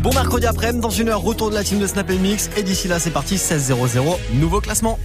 Bon 0.00 0.12
mercredi 0.14 0.46
après-midi, 0.46 0.80
dans 0.80 0.90
une 0.90 1.08
heure, 1.08 1.20
retour 1.20 1.50
de 1.50 1.54
la 1.54 1.62
team 1.62 1.78
de 1.78 1.86
Snap 1.86 2.08
Mix. 2.10 2.50
Et 2.56 2.62
d'ici 2.62 2.88
là, 2.88 2.98
c'est 2.98 3.10
parti, 3.10 3.36
16-0-0, 3.36 4.16
nouveau 4.34 4.60
classement. 4.60 4.98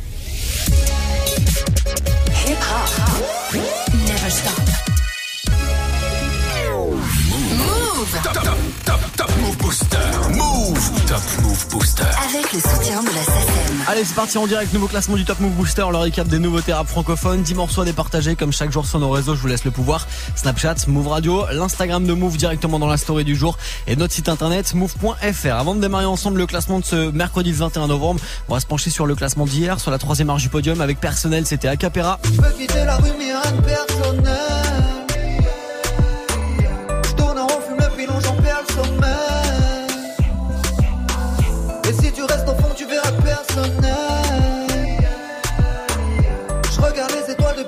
Hip 2.47 2.57
hop. 2.71 3.59
Never 4.07 4.29
stop. 4.29 4.53
Move. 7.57 8.20
Top, 8.24 8.33
top, 8.33 8.58
top, 8.86 8.99
top 9.17 9.35
Move 9.46 9.57
Booster. 9.57 9.97
Move. 10.33 11.05
Top 11.05 11.21
Move 11.43 11.67
Booster. 11.69 12.03
Avec 12.03 12.51
le 12.51 12.59
soutien 12.59 13.03
de 13.03 13.09
la 13.09 13.23
SACEM. 13.23 13.83
Allez, 13.87 14.03
c'est 14.03 14.15
parti 14.15 14.39
en 14.39 14.47
direct, 14.47 14.73
nouveau 14.73 14.87
classement 14.87 15.17
du 15.17 15.23
Top 15.23 15.39
Move 15.39 15.51
Booster, 15.51 15.85
le 15.91 15.97
récap 15.97 16.27
des 16.27 16.39
nouveautés 16.39 16.73
rap 16.73 16.88
francophones, 16.88 17.43
10 17.43 17.53
morceaux 17.53 17.81
à 17.81 17.85
départager 17.85 18.35
comme 18.35 18.52
chaque 18.52 18.71
jour 18.71 18.88
sur 18.88 18.97
nos 18.99 19.11
réseaux, 19.11 19.35
je 19.35 19.41
vous 19.41 19.47
laisse 19.47 19.63
le 19.63 19.70
pouvoir. 19.70 20.07
Snapchat, 20.35 20.88
Move 20.88 21.09
Radio, 21.09 21.45
l'Instagram 21.52 22.07
de 22.07 22.13
Move 22.13 22.38
directement 22.38 22.79
dans 22.79 22.88
la 22.88 22.97
story 22.97 23.23
du 23.23 23.35
jour 23.35 23.55
et 23.85 23.95
notre 23.95 24.15
site 24.15 24.29
internet 24.29 24.73
move.fr. 24.73 25.53
Avant 25.53 25.75
de 25.75 25.81
démarrer 25.81 26.05
ensemble 26.05 26.39
le 26.39 26.48
classement 26.48 26.79
de 26.79 26.85
ce 26.85 27.12
mercredi 27.12 27.51
21 27.51 27.85
novembre, 27.85 28.21
on 28.49 28.55
va 28.55 28.59
se 28.59 28.65
pencher 28.65 28.89
sur 28.89 29.05
le 29.05 29.13
classement 29.13 29.45
d'hier, 29.45 29.79
sur 29.79 29.91
la 29.91 29.99
troisième 29.99 30.25
marche 30.27 30.41
du 30.41 30.49
podium 30.49 30.81
avec 30.81 30.99
personnel, 30.99 31.45
c'était 31.45 31.67
Acapera. 31.67 32.20
Je 32.23 32.41
veux 32.41 32.51
quitter 32.57 32.84
la 32.84 32.95
rue 32.95 33.12
mais 33.20 33.31
rien 33.31 33.51
de 33.51 33.62
personnel 33.62 34.34
Je 37.03 37.12
tourne 37.12 37.37
en 37.37 37.45
rond, 37.45 37.62
fume 37.67 37.77
le 37.77 37.95
pilon, 37.95 38.20
j'en 38.23 38.34
perds 38.41 38.63
le 38.67 38.73
sommeil 38.73 39.24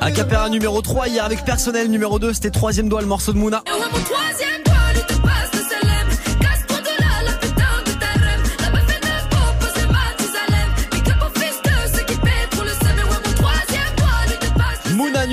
Acapera 0.07 0.47
numéro 0.47 0.81
3 0.81 1.09
hier 1.09 1.25
avec 1.25 1.43
personnel 1.43 1.89
numéro 1.89 2.17
2, 2.17 2.31
c'était 2.31 2.49
troisième 2.49 2.87
doigt 2.87 3.01
le 3.01 3.07
morceau 3.07 3.33
de 3.33 3.37
Mouna. 3.37 3.61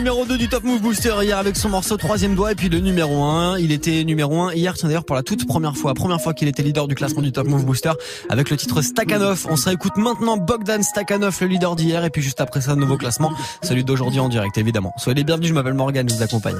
Numéro 0.04 0.26
2 0.26 0.36
du 0.36 0.48
Top 0.50 0.64
Move 0.64 0.82
Booster 0.82 1.14
hier 1.22 1.38
avec 1.38 1.56
son 1.56 1.70
morceau 1.70 1.96
troisième 1.96 2.34
doigt. 2.34 2.52
Et 2.52 2.54
puis 2.54 2.68
le 2.68 2.78
numéro 2.78 3.24
1 3.24 3.56
il 3.58 3.72
était 3.72 4.04
numéro 4.04 4.42
1 4.42 4.52
hier 4.52 4.74
tiens 4.74 4.90
d'ailleurs 4.90 5.06
pour 5.06 5.16
la 5.16 5.22
toute 5.22 5.46
première 5.46 5.78
fois. 5.78 5.94
Première 5.94 6.20
fois 6.20 6.34
qu'il 6.34 6.46
était 6.46 6.62
leader 6.62 6.86
du 6.88 6.94
classement 6.94 7.22
du 7.22 7.32
Top 7.32 7.46
Move 7.46 7.64
Booster 7.64 7.92
avec 8.28 8.50
le 8.50 8.58
titre 8.58 8.82
Stakhanov. 8.82 9.46
On 9.48 9.56
se 9.56 9.64
réécoute 9.64 9.96
maintenant 9.96 10.36
Bogdan 10.36 10.82
Stakhanov 10.82 11.38
le 11.40 11.46
leader 11.46 11.74
d'hier. 11.74 12.04
Et 12.04 12.10
puis 12.10 12.20
juste 12.20 12.42
après 12.42 12.60
ça 12.60 12.76
nouveau 12.76 12.98
classement 12.98 13.32
celui 13.62 13.82
d'aujourd'hui 13.82 14.20
en 14.20 14.28
direct 14.28 14.58
évidemment. 14.58 14.92
Soyez 14.98 15.14
les 15.14 15.24
bienvenus 15.24 15.48
je 15.48 15.54
m'appelle 15.54 15.72
Morgan 15.72 16.06
je 16.06 16.14
vous 16.14 16.22
accompagne. 16.22 16.58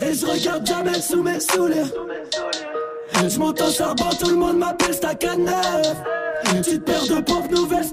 Et 0.00 0.14
je 0.14 0.24
regarde 0.24 0.66
jamais 0.66 0.98
sous 0.98 1.22
mes 1.22 1.38
souliers. 1.38 1.92
Je 3.28 3.38
monte 3.38 3.62
tout 4.18 4.30
le 4.30 4.36
monde 4.36 4.56
m'appelle 4.56 4.98
de 7.50 7.54
nouvelles, 7.54 7.86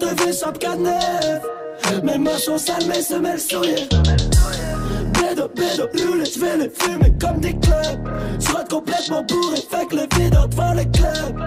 Bédo, 5.30 5.48
bédo, 5.56 5.88
roulé, 6.06 6.26
je 6.26 6.40
vais 6.40 6.58
les 6.58 6.70
fumer 6.70 7.14
comme 7.20 7.40
des 7.40 7.54
clubs. 7.54 8.08
Rate 8.54 8.70
complètement 8.70 9.24
bourré, 9.24 9.56
fait 9.70 9.86
que 9.88 9.96
les 9.96 10.08
videurs 10.18 10.50
devant 10.50 10.74
les 10.74 10.86
clubs 10.90 11.40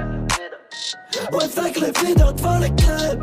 Ouais, 1.33 1.47
fait 1.49 1.73
que 1.73 1.81
les 1.81 1.93
videurs 2.07 2.33
devant 2.33 2.59
les 2.59 2.71
clubs 2.71 3.23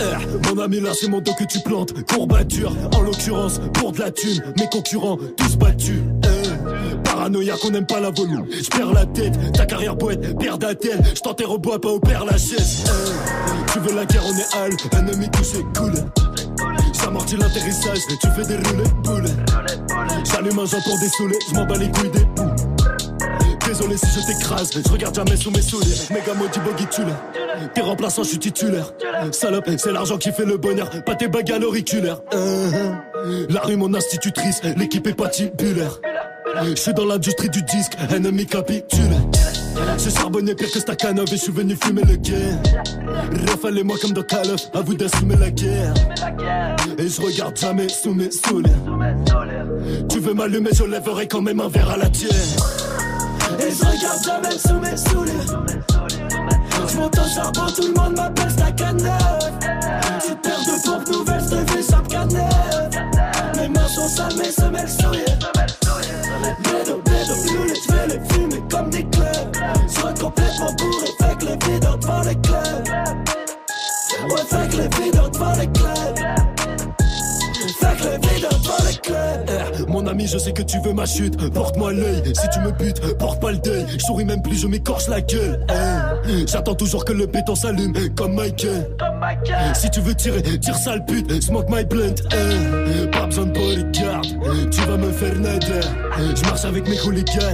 Eh, 0.00 0.48
Mon 0.54 0.62
ami 0.62 0.80
là 0.80 0.90
c'est 0.98 1.08
mon 1.08 1.20
dos 1.20 1.34
que 1.34 1.44
tu 1.44 1.60
plantes. 1.60 1.92
Courbature 2.06 2.72
en 2.96 3.02
l'occurrence 3.02 3.60
pour 3.74 3.92
de 3.92 3.98
la 4.00 4.10
thune. 4.10 4.42
Mes 4.58 4.68
concurrents 4.70 5.18
tous 5.36 5.56
battus. 5.56 6.00
Eh, 6.24 6.96
Paranoïa 7.04 7.56
qu'on 7.60 7.74
aime 7.74 7.86
pas 7.86 8.00
la 8.00 8.10
volume. 8.10 8.46
Je 8.50 8.68
perds 8.70 8.92
la 8.94 9.04
tête, 9.04 9.34
ta 9.52 9.66
carrière 9.66 9.98
poète 9.98 10.38
Pierre 10.38 10.56
d'Atel, 10.58 11.02
je 11.14 11.20
t'enterre 11.20 11.50
au 11.50 11.58
bois 11.58 11.78
pas 11.80 11.90
au 11.90 12.00
père 12.00 12.24
Lachaise 12.24 12.84
Eh, 12.86 13.72
Tu 13.72 13.80
veux 13.80 13.94
la 13.94 14.06
guerre 14.06 14.24
on 14.26 14.34
est 14.36 14.56
hal, 14.56 14.72
ennemi 14.98 15.28
touché 15.30 15.62
cool 15.76 15.92
J'amortis 17.08 17.38
l'atterrissage, 17.38 18.00
tu 18.20 18.28
fais 18.36 18.46
des 18.46 18.56
roulets 18.68 18.90
boules 19.02 19.24
J'allume 20.30 20.58
un 20.58 20.66
joint 20.66 20.80
pour 20.84 20.98
dessouler, 21.00 21.38
je 21.48 21.54
m'en 21.54 21.64
bats 21.64 21.78
les 21.78 21.90
couilles 21.90 22.10
des 22.10 22.24
bouts 22.36 22.50
Désolé 23.66 23.96
si 23.96 24.20
je 24.20 24.26
t'écrase, 24.26 24.70
je 24.74 24.92
regarde 24.92 25.14
jamais 25.14 25.36
sous 25.36 25.50
mes 25.50 25.62
souliers. 25.62 25.96
Méga 26.10 26.34
maudit 26.34 26.60
boggy. 26.60 26.86
T'es 27.74 27.80
remplaçant, 27.80 28.24
je 28.24 28.28
suis 28.28 28.38
titulaire. 28.38 28.92
Salope, 29.32 29.70
c'est 29.78 29.92
l'argent 29.92 30.18
qui 30.18 30.32
fait 30.32 30.44
le 30.44 30.58
bonheur, 30.58 30.90
pas 31.06 31.14
tes 31.14 31.28
bagues 31.28 31.50
à 31.50 31.58
l'auriculaire. 31.58 32.20
Euh, 32.34 32.94
La 33.48 33.60
rue, 33.60 33.76
mon 33.76 33.94
institutrice, 33.94 34.60
l'équipe 34.76 35.06
est 35.06 35.14
patibulaire. 35.14 36.00
Je 36.62 36.74
suis 36.74 36.94
dans 36.94 37.04
l'industrie 37.04 37.48
du 37.48 37.62
disque, 37.62 37.96
ennemi 38.10 38.46
capitule. 38.46 39.00
J'ai 39.98 40.10
charbonné 40.10 40.54
pire 40.54 40.70
que 40.70 40.80
Stakhanov 40.80 41.26
et 41.28 41.36
je 41.36 41.42
suis 41.42 41.52
venu 41.52 41.76
fumer 41.80 42.02
le 42.02 42.16
guerre. 42.16 42.58
Rafalez-moi 43.48 43.96
comme 44.00 44.12
dans 44.12 44.22
Call 44.22 44.50
of, 44.50 44.68
à 44.74 44.80
vous 44.80 44.94
d'assumer 44.94 45.36
la 45.36 45.50
guerre. 45.50 45.94
Et 46.98 47.08
je 47.08 47.20
regarde 47.20 47.56
jamais 47.56 47.88
sous 47.88 48.14
mes 48.14 48.30
souliers. 48.30 48.70
Tu 50.08 50.18
veux 50.18 50.34
m'allumer, 50.34 50.70
je 50.72 50.84
lèverai 50.84 51.28
quand 51.28 51.42
même 51.42 51.60
un 51.60 51.68
verre 51.68 51.90
à 51.90 51.96
la 51.96 52.08
tienne. 52.08 52.30
Et 53.60 53.70
je 53.70 53.84
regarde 53.84 54.24
jamais 54.24 54.58
sous 54.58 54.80
mes 54.80 54.96
souliers. 54.96 55.32
Je 56.88 56.96
monte 56.96 57.18
au 57.18 57.28
charbon, 57.28 57.72
tout 57.74 57.82
le 57.82 57.94
monde 57.94 58.16
m'appelle 58.16 58.50
Stakhanov. 58.50 59.58
Petite 60.18 60.42
paire 60.42 60.60
de 60.60 61.27
Mes 63.88 63.94
mains 63.96 64.08
sont 64.08 64.08
sales, 64.08 64.36
mes 64.36 64.50
semelles 64.52 64.88
souillées. 64.88 65.24
Bédo, 66.62 67.00
bédo, 67.04 67.34
roulé, 67.34 67.74
je 67.74 67.92
vais 67.92 68.06
les 68.08 68.20
fumer 68.28 68.62
comme 68.70 68.90
des 68.90 69.04
clubs. 69.04 69.56
Rate 70.02 70.20
complètement 70.20 70.72
bourré, 70.76 71.07
je 80.26 80.38
sais 80.38 80.52
que 80.52 80.62
tu 80.62 80.78
veux 80.84 80.92
ma 80.92 81.06
chute. 81.06 81.36
Porte-moi 81.52 81.92
l'œil, 81.92 82.22
si 82.34 82.48
tu 82.50 82.60
me 82.60 82.72
butes, 82.72 83.00
porte 83.18 83.40
pas 83.40 83.52
le 83.52 83.58
deuil. 83.58 83.84
Souris 83.98 84.24
même 84.24 84.42
plus, 84.42 84.56
je 84.60 84.66
m'écorche 84.66 85.08
la 85.08 85.20
gueule. 85.20 85.64
J'attends 86.46 86.74
toujours 86.74 87.04
que 87.04 87.12
le 87.12 87.26
béton 87.26 87.54
s'allume, 87.54 87.92
comme 88.16 88.34
Michael. 88.34 88.90
Si 89.74 89.90
tu 89.90 90.00
veux 90.00 90.14
tirer, 90.14 90.42
tire 90.42 90.76
sale 90.76 91.04
pute, 91.04 91.42
smoke 91.42 91.66
my 91.70 91.84
blunt. 91.84 92.14
eh. 92.32 93.06
Pas 93.08 93.26
besoin 93.26 93.46
de 93.46 93.52
bodyguard, 93.52 94.22
tu 94.70 94.80
vas 94.82 94.96
me 94.96 95.10
faire 95.12 95.34
nader. 95.38 95.80
Je 96.36 96.42
marche 96.44 96.64
avec 96.64 96.88
mes 96.88 97.00
hooligans, 97.00 97.52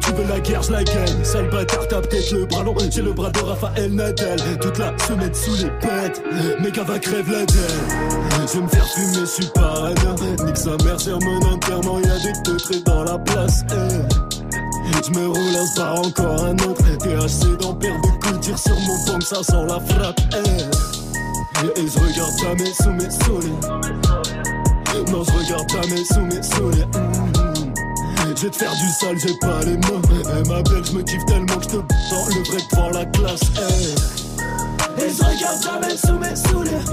tu 0.00 0.12
veux 0.12 0.28
la 0.28 0.40
guerre, 0.40 0.62
je 0.62 0.72
la 0.72 0.84
gagne. 0.84 1.24
Sale 1.24 1.50
bâtard, 1.50 1.88
t'as 1.88 2.00
peut-être 2.00 2.32
le 2.32 2.46
bras 2.46 2.62
long, 2.62 2.74
j'ai 2.90 3.02
le 3.02 3.12
bras 3.12 3.30
de 3.30 3.40
Raphaël 3.40 3.92
Nadal. 3.92 4.38
Toute 4.60 4.78
la 4.78 4.92
semaine 5.06 5.34
sous 5.34 5.54
les 5.56 5.70
pètes, 5.80 6.22
gars 6.74 6.84
va 6.84 6.98
crève 6.98 7.30
la 7.30 7.44
dalle. 7.44 8.46
Je 8.46 8.56
vais 8.58 8.62
me 8.64 8.68
faire 8.68 8.86
fumer, 8.88 9.20
je 9.20 9.24
suis 9.26 9.46
parano. 9.54 9.94
Nique 10.46 10.56
sa 10.56 10.70
mère, 10.84 10.98
sur 11.00 11.18
mon 11.20 11.52
enterrement, 11.52 11.98
y'a 12.06 12.18
des 12.18 12.42
teutrés 12.42 12.80
dans 12.84 13.04
la 13.04 13.18
place. 13.18 13.64
eh. 13.70 14.02
Je 15.04 15.10
me 15.18 15.28
relance 15.28 15.74
par 15.74 15.98
encore 15.98 16.44
un 16.44 16.54
autre 16.68 16.84
THC 16.98 17.56
dans 17.60 17.74
paire 17.74 18.00
de 18.02 18.08
coups, 18.24 18.40
tire 18.40 18.58
sur 18.58 18.78
mon 18.80 19.04
pomme, 19.06 19.20
ça 19.20 19.42
sent 19.42 19.64
la 19.68 19.80
frappe 19.80 20.20
eh. 20.32 21.80
Et 21.80 21.86
je 21.86 21.98
regarde 21.98 22.32
jamais 22.40 22.72
sous 22.74 22.90
mes 22.90 23.10
souliers 23.10 23.58
Non 25.12 25.22
je 25.24 25.30
regarde 25.32 25.68
jamais 25.70 26.04
sous 26.04 26.20
mes 26.22 26.42
souliers 26.42 26.86
Mhm. 26.94 27.72
Je 28.36 28.42
vais 28.44 28.50
te 28.50 28.56
faire 28.56 28.72
du 28.72 28.88
sale, 29.00 29.18
j'ai 29.18 29.34
pas 29.40 29.60
les 29.64 29.76
mots 29.76 30.02
Eh 30.12 30.48
ma 30.48 30.62
belle, 30.62 30.84
je 30.84 30.92
me 30.92 31.02
kiffe 31.02 31.24
tellement 31.26 31.56
que 31.56 31.62
je 31.64 31.68
te 31.68 31.76
dans 31.76 32.26
le 32.26 32.44
vrai 32.44 32.58
devant 32.72 32.90
la 32.90 33.04
classe 33.06 33.40
eh. 33.56 35.02
Et 35.04 35.08
je 35.10 35.22
regarde 35.24 35.62
jamais 35.62 35.96
sous 35.96 36.18
mes 36.18 36.36
souliers 36.36 36.84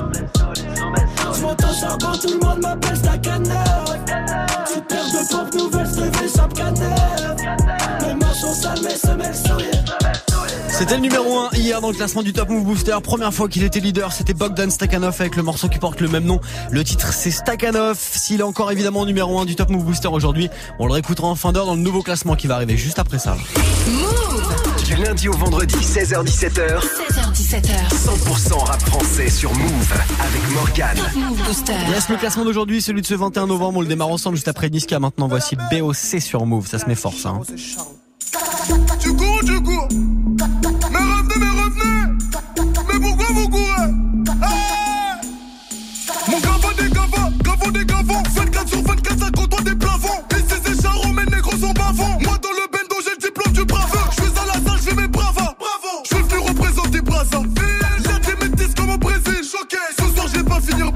Je 1.40 1.44
monte 1.46 1.64
au 1.64 1.74
charbon, 1.80 2.18
tout 2.22 2.34
le 2.34 2.46
monde 2.46 2.60
m'appelle 2.62 2.98
Stakhanov 2.98 4.06
Tu 4.74 4.82
perds 4.82 5.06
de 5.06 5.32
pompes 5.32 5.54
nouvelles, 5.56 5.88
je 5.88 6.02
te 6.02 6.18
fais 6.18 6.38
chape 6.38 6.54
canef 6.54 7.36
Mes 8.02 8.14
mains 8.14 8.34
sont 8.34 8.54
sales, 8.54 8.82
mes 8.84 8.98
semelles 8.98 9.36
souillées 9.36 9.72
C'était 10.68 10.96
le 10.96 11.02
numéro 11.02 11.40
1 11.40 11.52
hier 11.54 11.80
dans 11.80 11.92
le 11.92 11.96
classement 11.96 12.24
du 12.24 12.34
Top 12.34 12.50
Move 12.50 12.66
Booster. 12.66 12.98
Première 13.02 13.34
fois 13.34 13.48
qu'il 13.48 13.64
était 13.64 13.80
leader, 13.80 14.12
c'était 14.12 14.34
Bogdan 14.34 14.70
Stakhanov 14.70 15.16
avec 15.18 15.38
le 15.38 15.44
morceau 15.44 15.70
qui 15.70 15.80
porte 15.80 16.02
le 16.02 16.10
même 16.10 16.26
nom. 16.26 16.42
Le 16.72 16.84
titre 16.84 17.14
c'est 17.14 17.32
Stakhanov. 17.32 17.98
S'il 17.98 18.42
est 18.42 18.44
encore 18.44 18.70
évidemment 18.74 19.06
numéro 19.06 19.40
1 19.40 19.46
du 19.46 19.56
Top 19.56 19.70
Move 19.70 19.86
Booster 19.86 20.10
aujourd'hui, 20.10 20.50
on 20.78 20.88
le 20.88 20.92
réécoutera 20.92 21.28
en 21.28 21.36
fin 21.36 21.54
d'heure 21.54 21.68
dans 21.68 21.76
le 21.76 21.82
nouveau 21.82 22.02
classement 22.02 22.36
qui 22.36 22.48
va 22.48 22.56
arriver 22.56 22.76
juste 22.76 23.00
après 23.00 23.20
ça. 23.20 23.38
Du 24.90 24.96
lundi 24.96 25.30
au 25.30 25.34
vendredi, 25.34 25.76
16h17h, 25.76 26.80
16h17h. 26.82 27.90
100% 27.94 28.54
rap 28.66 28.82
français 28.82 29.30
sur 29.30 29.54
Move 29.54 29.94
avec 30.20 30.50
Morgan. 30.52 30.98
Move 31.16 31.38
Booster. 31.46 31.74
Yes, 31.90 32.10
le 32.10 32.16
classement 32.18 32.44
d'aujourd'hui, 32.44 32.82
celui 32.82 33.02
de 33.02 33.06
ce 33.06 33.14
21 33.14 33.46
novembre, 33.46 33.78
on 33.78 33.82
le 33.82 33.88
démarre 33.88 34.08
ensemble 34.10 34.36
juste 34.38 34.48
après 34.48 34.68
Niska. 34.72 35.00
Maintenant, 35.00 35.28
voici 35.28 35.56
BOC 35.72 36.20
sur 36.20 36.44
Move. 36.48 36.66
Ça 36.68 36.80
se 36.80 36.88
met 36.88 36.96
fort, 36.96 37.14
ça. 37.14 37.30
hein. 37.30 37.42
Tu 39.00 39.14
cours, 39.14 39.40
tu 39.46 39.62
cours. 39.62 39.88
Mais 39.92 40.98
revenez, 40.98 41.36
mais 41.40 41.62
revenez. 41.62 42.18
Mais 42.92 43.00
pourquoi 43.00 43.26
vous 43.36 43.50
courez? 43.50 44.09
va 60.60 60.66
finir. 60.66 60.92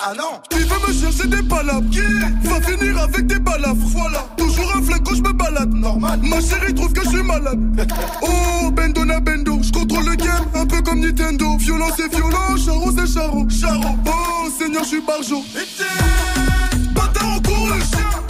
Ah 0.00 0.12
non 0.16 0.40
Il 0.52 0.64
veut 0.64 0.86
me 0.86 0.92
chercher 0.92 1.28
des 1.28 1.42
balades 1.42 1.92
yeah. 1.92 2.04
Va 2.44 2.60
finir 2.60 2.98
avec 3.00 3.26
des 3.26 3.38
balafres. 3.38 3.74
Voilà. 3.86 4.24
Toujours 4.36 4.76
un 4.76 4.82
flingue 4.82 5.02
quand 5.04 5.14
je 5.14 5.22
me 5.22 5.32
balade. 5.32 5.72
Normal. 5.72 6.20
Ma 6.22 6.40
chérie 6.40 6.74
trouve 6.74 6.92
que 6.92 7.02
je 7.04 7.08
suis 7.08 7.22
malade. 7.22 7.58
oh, 8.22 8.70
Bendona 8.70 9.20
Bendo. 9.20 9.58
Je 9.62 9.72
contrôle 9.72 10.04
le 10.04 10.14
game, 10.14 10.46
un 10.54 10.66
peu 10.66 10.80
comme 10.82 11.00
Nintendo. 11.00 11.56
Violence 11.58 11.98
et 11.98 12.14
violent, 12.14 12.56
charo 12.64 12.90
c'est 12.96 13.12
charo. 13.12 13.46
Charo. 13.48 13.96
Oh, 14.06 14.50
Seigneur, 14.56 14.84
je 14.84 14.88
suis 14.88 15.00
barjo. 15.00 15.42
Bâtard, 16.94 17.36
on 17.36 17.42
court 17.42 17.68
le 17.68 17.80
chien. 17.80 18.27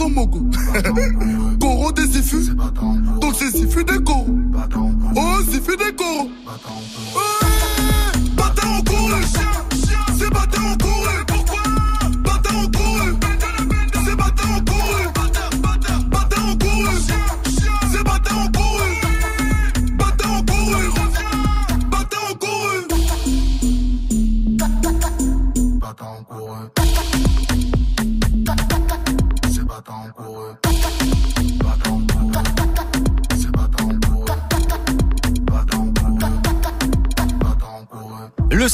Elle 0.00 0.47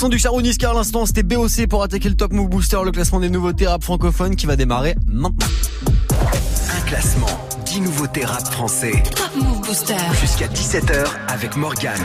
son 0.04 0.10
du 0.10 0.18
Charou 0.18 0.42
Niska 0.42 0.70
à 0.70 0.74
l'instant, 0.74 1.06
c'était 1.06 1.22
BOC 1.22 1.66
pour 1.66 1.82
attaquer 1.82 2.10
le 2.10 2.14
Top 2.14 2.30
Move 2.30 2.50
Booster, 2.50 2.76
le 2.84 2.90
classement 2.90 3.20
des 3.20 3.30
nouveautés 3.30 3.66
rap 3.66 3.82
francophones 3.82 4.36
qui 4.36 4.44
va 4.44 4.54
démarrer 4.54 4.96
maintenant. 5.06 5.34
Un 6.76 6.80
classement, 6.86 7.26
10 7.64 7.80
nouveautés 7.80 8.26
rap 8.26 8.46
français. 8.46 9.02
Top 9.16 9.30
Move 9.34 9.62
Booster. 9.62 9.96
Jusqu'à 10.20 10.46
17h 10.48 11.06
avec 11.28 11.56
Morgane. 11.56 12.02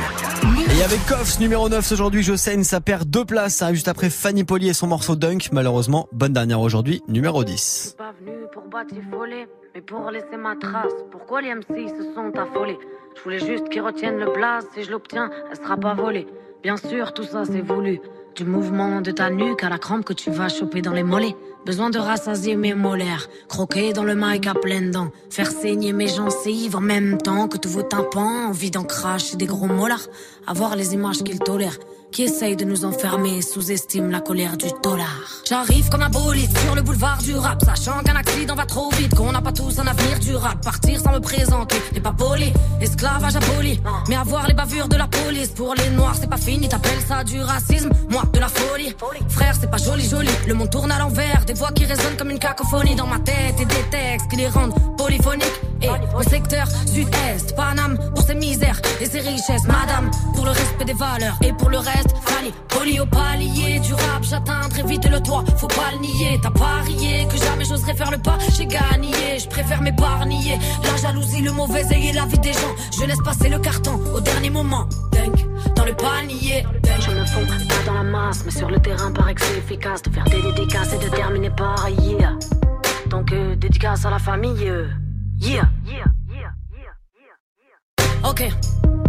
Et 0.77 0.81
avec 0.81 1.05
Koffs 1.07 1.41
numéro 1.41 1.67
9 1.67 1.91
aujourd'hui, 1.91 2.23
je 2.23 2.37
saigne, 2.37 2.63
ça 2.63 2.79
perd 2.79 3.09
deux 3.09 3.25
places, 3.25 3.61
juste 3.73 3.89
après 3.89 4.09
Fanny 4.09 4.45
Poli 4.45 4.69
et 4.69 4.73
son 4.73 4.87
morceau 4.87 5.17
Dunk. 5.17 5.49
Malheureusement, 5.51 6.07
bonne 6.13 6.31
dernière 6.31 6.61
aujourd'hui, 6.61 7.01
numéro 7.09 7.43
10. 7.43 7.95
pas 7.97 8.13
venu 8.23 8.37
pour 8.53 8.63
batifoler, 8.69 9.45
mais 9.75 9.81
pour 9.81 10.09
laisser 10.09 10.37
ma 10.41 10.55
trace. 10.55 10.93
Pourquoi 11.11 11.41
les 11.41 11.53
MC 11.53 11.89
se 11.89 12.13
sont 12.15 12.31
affolés? 12.39 12.77
Je 13.17 13.23
voulais 13.23 13.39
juste 13.39 13.67
qu'ils 13.67 13.81
retiennent 13.81 14.19
le 14.19 14.31
blaze. 14.31 14.63
Si 14.73 14.85
je 14.85 14.91
l'obtiens, 14.91 15.29
elle 15.51 15.57
sera 15.57 15.75
pas 15.75 15.95
volée. 15.95 16.27
Bien 16.61 16.75
sûr, 16.75 17.13
tout 17.13 17.23
ça 17.23 17.43
c'est 17.45 17.61
voulu. 17.61 18.01
Du 18.35 18.43
mouvement 18.43 18.99
de 18.99 19.11
ta 19.11 19.29
nuque 19.29 19.63
à 19.63 19.69
la 19.69 19.77
crampe 19.77 20.03
que 20.03 20.11
tu 20.11 20.29
vas 20.29 20.49
choper 20.49 20.81
dans 20.81 20.91
les 20.91 21.03
mollets. 21.03 21.35
Besoin 21.65 21.89
de 21.89 21.99
rassasier 21.99 22.57
mes 22.57 22.73
molaires, 22.73 23.29
croquer 23.47 23.93
dans 23.93 24.03
le 24.03 24.13
mic 24.13 24.45
à 24.45 24.53
pleines 24.53 24.91
dents, 24.91 25.11
faire 25.29 25.51
saigner 25.51 25.93
mes 25.93 26.07
gencives 26.07 26.75
en 26.75 26.81
même 26.81 27.17
temps 27.17 27.47
que 27.47 27.57
tous 27.57 27.69
vos 27.69 27.83
tympans, 27.83 28.47
envie 28.49 28.71
d'en 28.71 28.83
cracher 28.83 29.37
des 29.37 29.45
gros 29.45 29.67
molars, 29.67 30.07
avoir 30.47 30.75
les 30.75 30.93
images 30.93 31.23
qu'ils 31.23 31.39
tolèrent, 31.39 31.79
qui 32.11 32.23
essayent 32.23 32.55
de 32.55 32.65
nous 32.65 32.85
enfermer, 32.85 33.41
sous-estiment 33.41 34.09
la 34.09 34.21
colère 34.21 34.57
du 34.57 34.67
dollar. 34.83 35.07
J'arrive 35.47 35.89
comme 35.89 36.01
un 36.01 36.09
bolide 36.09 36.55
sur 36.59 36.75
le 36.75 36.81
boulevard 36.81 37.19
du 37.21 37.35
rap, 37.35 37.63
sachant 37.63 37.99
qu'un 38.03 38.15
accident 38.15 38.55
va 38.55 38.65
trop 38.65 38.89
vite, 38.91 39.15
qu'on 39.15 39.31
n'a 39.31 39.41
pas 39.41 39.51
tous 39.51 39.79
un 39.79 39.87
avenir 39.87 40.19
durable. 40.19 40.59
Partir 40.63 40.99
sans 40.99 41.11
me 41.11 41.19
présenter 41.19 41.75
n'est 41.93 42.01
pas 42.01 42.13
poli, 42.13 42.51
esclavage 42.81 43.35
aboli, 43.35 43.79
mais 44.07 44.15
avoir 44.15 44.47
les 44.47 44.53
bavures 44.53 44.87
de 44.87 44.95
la 44.95 45.07
police 45.07 45.49
pour 45.49 45.75
les 45.75 45.89
noirs 45.91 46.15
c'est 46.19 46.29
pas 46.29 46.37
fini, 46.37 46.67
t'appelles 46.67 47.01
ça 47.07 47.23
du 47.23 47.41
racisme, 47.41 47.89
moi 48.09 48.23
de 48.33 48.39
la 48.39 48.49
folie. 48.49 48.95
Frère, 49.29 49.55
c'est 49.59 49.69
pas 49.69 49.77
joli 49.77 50.07
joli, 50.07 50.29
le 50.47 50.53
monde 50.53 50.69
tourne 50.69 50.91
à 50.91 50.99
l'envers, 50.99 51.45
des 51.45 51.53
voix 51.53 51.71
qui 51.71 51.85
résonnent 51.85 52.17
comme 52.17 52.31
une 52.31 52.39
cacophonie 52.39 52.95
dans 52.95 53.07
ma 53.07 53.19
tête 53.19 53.59
et 53.59 53.65
des 53.65 53.89
textes 53.91 54.29
qui 54.29 54.37
les 54.37 54.47
rendent 54.47 54.73
polyphoniques. 54.97 55.68
Et 55.81 55.89
au 56.15 56.21
secteur 56.23 56.67
sud-est, 56.85 57.55
Paname 57.55 57.97
pour 58.13 58.23
ses 58.23 58.35
misères 58.35 58.81
et 58.99 59.05
ses 59.05 59.19
richesses, 59.19 59.65
madame 59.65 60.11
pour 60.35 60.45
le 60.45 60.51
respect 60.51 60.85
des 60.85 60.93
valeurs 60.93 61.37
et 61.41 61.53
pour 61.53 61.69
le 61.69 61.77
reste, 61.77 62.13
Fanny, 62.25 62.51
poli 62.67 62.99
au 62.99 63.05
palier 63.05 63.79
du 63.79 63.93
rap, 63.93 64.23
j'atteins 64.23 64.67
très 64.69 64.83
vite 64.83 65.09
le 65.09 65.19
toit, 65.21 65.43
faut 65.57 65.67
pas 65.67 65.91
le 65.93 65.99
nier, 65.99 66.39
t'as 66.41 66.51
parié 66.51 67.27
que 67.29 67.37
jamais 67.37 67.65
j'oserais 67.65 67.95
faire 67.95 68.11
le 68.11 68.17
pas, 68.17 68.37
j'ai 68.57 68.65
gagné, 68.65 69.39
je 69.39 69.47
préfère 69.47 69.81
m'épargner, 69.81 70.59
la 70.83 70.97
jalousie, 70.97 71.41
le 71.41 71.51
mauvais 71.51 71.85
et 71.91 72.11
la 72.13 72.25
vie 72.25 72.39
des 72.39 72.53
gens, 72.53 72.75
je 72.99 73.05
laisse 73.05 73.21
passer 73.23 73.49
le 73.49 73.59
carton 73.59 73.99
au 74.13 74.19
dernier 74.19 74.49
moment, 74.49 74.87
dunk, 75.11 75.45
dans 75.75 75.85
le 75.85 75.93
panier, 75.93 76.65
je 76.99 77.11
me 77.11 77.25
fonds 77.25 77.45
pas 77.45 77.85
dans 77.85 77.93
la 77.93 78.03
masse, 78.03 78.43
mais 78.45 78.51
sur 78.51 78.69
le 78.69 78.79
terrain 78.79 79.11
paraît 79.11 79.35
que 79.35 79.41
c'est 79.41 79.57
efficace 79.57 80.01
de 80.01 80.11
faire 80.11 80.25
des 80.25 80.41
dédicaces 80.41 80.93
et 80.93 80.97
de 80.97 81.09
terminer 81.09 81.49
par 81.51 81.87
yeah, 81.89 82.33
donc 83.07 83.33
dédicace 83.57 84.05
à 84.05 84.09
la 84.09 84.19
famille, 84.19 84.67
euh, 84.67 84.87
yeah, 85.39 85.69
yeah, 85.85 86.03
yeah, 86.27 86.51
yeah, 86.75 86.93
yeah. 87.15 88.29
Ok. 88.29 89.08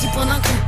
10 0.00 0.06
points 0.08 0.26
d'un 0.26 0.40
coup. 0.40 0.60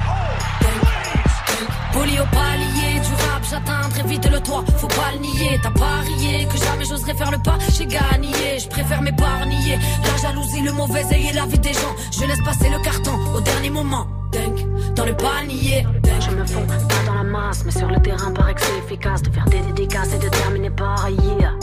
Poli 1.95 2.21
au 2.21 2.25
palier 2.25 3.01
du 3.01 3.15
rap, 3.15 3.43
j'atteins 3.49 3.89
très 3.91 4.03
vite 4.05 4.31
le 4.31 4.41
toit. 4.41 4.65
Faut 4.77 4.89
pas 4.89 5.12
le 5.15 5.21
nier, 5.21 5.59
t'as 5.62 5.71
parié 5.71 6.47
que 6.47 6.59
jamais 6.59 6.85
j'oserais 6.85 7.15
faire 7.15 7.31
le 7.31 7.39
pas. 7.39 7.57
J'ai 7.71 7.87
gagné, 7.87 8.59
je 8.59 8.69
préfère 8.69 9.01
m'épargner. 9.01 9.79
La 10.05 10.17
jalousie, 10.17 10.61
le 10.61 10.73
mauvais 10.73 11.05
œil 11.12 11.29
et 11.29 11.33
la 11.33 11.47
vie 11.47 11.59
des 11.59 11.73
gens. 11.73 11.95
Je 12.12 12.27
laisse 12.27 12.43
passer 12.45 12.69
le 12.69 12.79
carton 12.83 13.12
au 13.35 13.41
dernier 13.41 13.71
moment. 13.71 14.07
Dunk, 14.33 14.95
dans 14.97 15.07
le 15.07 15.17
panier. 15.17 15.87
Je 16.21 16.31
me 16.31 16.47
fonds 16.47 16.67
pas 16.67 17.05
dans 17.07 17.15
la 17.15 17.25
masse, 17.25 17.62
mais 17.65 17.73
sur 17.73 17.89
le 17.89 18.01
terrain, 18.01 18.33
paraît 18.33 18.55
que 18.55 18.61
c'est 18.61 18.79
efficace 18.85 19.23
de 19.23 19.31
faire 19.31 19.47
des 19.47 19.61
dédicaces 19.61 20.12
et 20.15 20.19
de 20.19 20.29
terminer 20.29 20.71
par 20.71 21.09
yeah. 21.09 21.55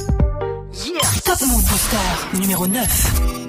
Yeah! 0.73 1.01
Top 1.23 1.39
Move 1.47 1.63
Booster 1.65 2.39
numéro 2.39 2.67
9. 2.67 3.48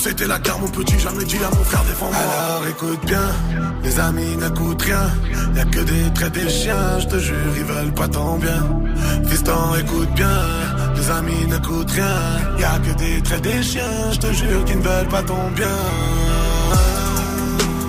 C'était 0.00 0.28
la 0.28 0.38
guerre, 0.38 0.58
mon 0.60 0.68
petit, 0.68 0.98
jamais 0.98 1.24
dit 1.24 1.38
à 1.38 1.50
mon 1.56 1.64
frère 1.64 1.82
défends-moi. 1.82 2.16
Alors 2.16 2.66
écoute 2.68 3.04
bien, 3.04 3.28
les 3.82 3.98
amis 3.98 4.36
n'écoutent 4.36 4.82
rien. 4.82 5.10
Y'a 5.56 5.64
que 5.64 5.80
des 5.80 6.12
traits 6.14 6.32
des 6.32 6.48
chiens, 6.48 7.00
je 7.00 7.06
te 7.06 7.18
jure, 7.18 7.52
ils 7.56 7.64
veulent 7.64 7.94
pas 7.94 8.06
ton 8.06 8.38
bien. 8.38 8.62
Fiston, 9.28 9.74
écoute 9.80 10.10
bien, 10.14 10.40
les 10.96 11.10
amis 11.10 11.46
n'écoutent 11.48 11.90
rien. 11.90 12.58
Y'a 12.60 12.78
que 12.78 12.96
des 12.96 13.22
traits 13.22 13.42
des 13.42 13.62
chiens, 13.62 14.12
je 14.12 14.32
jure, 14.32 14.64
qu'ils 14.64 14.78
ne 14.78 14.82
veulent 14.82 15.08
pas 15.08 15.22
ton 15.22 15.50
bien. 15.56 15.76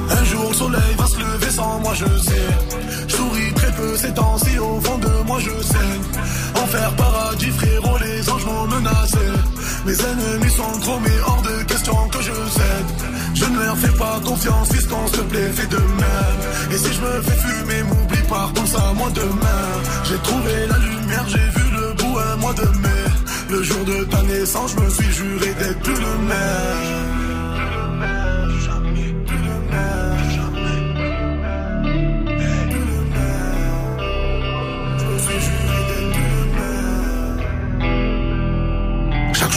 Un 0.09 0.23
jour 0.23 0.49
le 0.49 0.55
soleil 0.55 0.95
va 0.97 1.05
se 1.05 1.19
lever 1.19 1.51
sans 1.51 1.79
moi 1.79 1.93
je 1.93 2.05
sais 2.05 2.47
Je 3.07 3.15
souris 3.15 3.53
très 3.53 3.71
peu 3.71 3.95
ces 3.95 4.11
temps-ci 4.11 4.57
au 4.57 4.81
fond 4.81 4.97
de 4.97 5.23
moi 5.27 5.39
je 5.39 5.51
saigne 5.61 6.63
Enfer 6.63 6.91
paradis 6.95 7.51
frérot 7.51 7.97
les 7.99 8.29
anges 8.29 8.45
m'ont 8.45 8.67
menacé 8.67 9.19
confiance 14.29 14.69
s'il 14.69 14.87
te 14.87 15.21
plaît 15.31 15.51
fais 15.57 15.67
de 15.67 15.77
même. 15.77 16.39
Et 16.71 16.77
si 16.77 16.93
je 16.93 17.01
me 17.01 17.21
fais 17.21 17.39
fumer 17.47 17.83
m'oublie 17.83 18.25
pas 18.29 18.49
pense 18.53 18.75
à 18.75 18.93
moi 18.93 19.09
demain. 19.13 19.65
J'ai 20.07 20.19
trouvé 20.27 20.53
la 20.67 20.77
lumière 20.77 21.25
j'ai 21.27 21.47
vu 21.57 21.65
le 21.77 21.93
bout 21.99 22.19
un 22.19 22.35
mois 22.37 22.53
de 22.53 22.67
mai. 22.83 23.05
Le 23.49 23.63
jour 23.63 23.83
de 23.85 24.03
ta 24.03 24.21
naissance 24.23 24.75
je 24.75 24.83
me 24.83 24.89
suis 24.89 25.11
juré 25.11 25.53
d'être 25.59 25.79
plus 25.81 25.99
le 26.07 26.13
même. 26.31 27.09
Chaque 28.65 28.87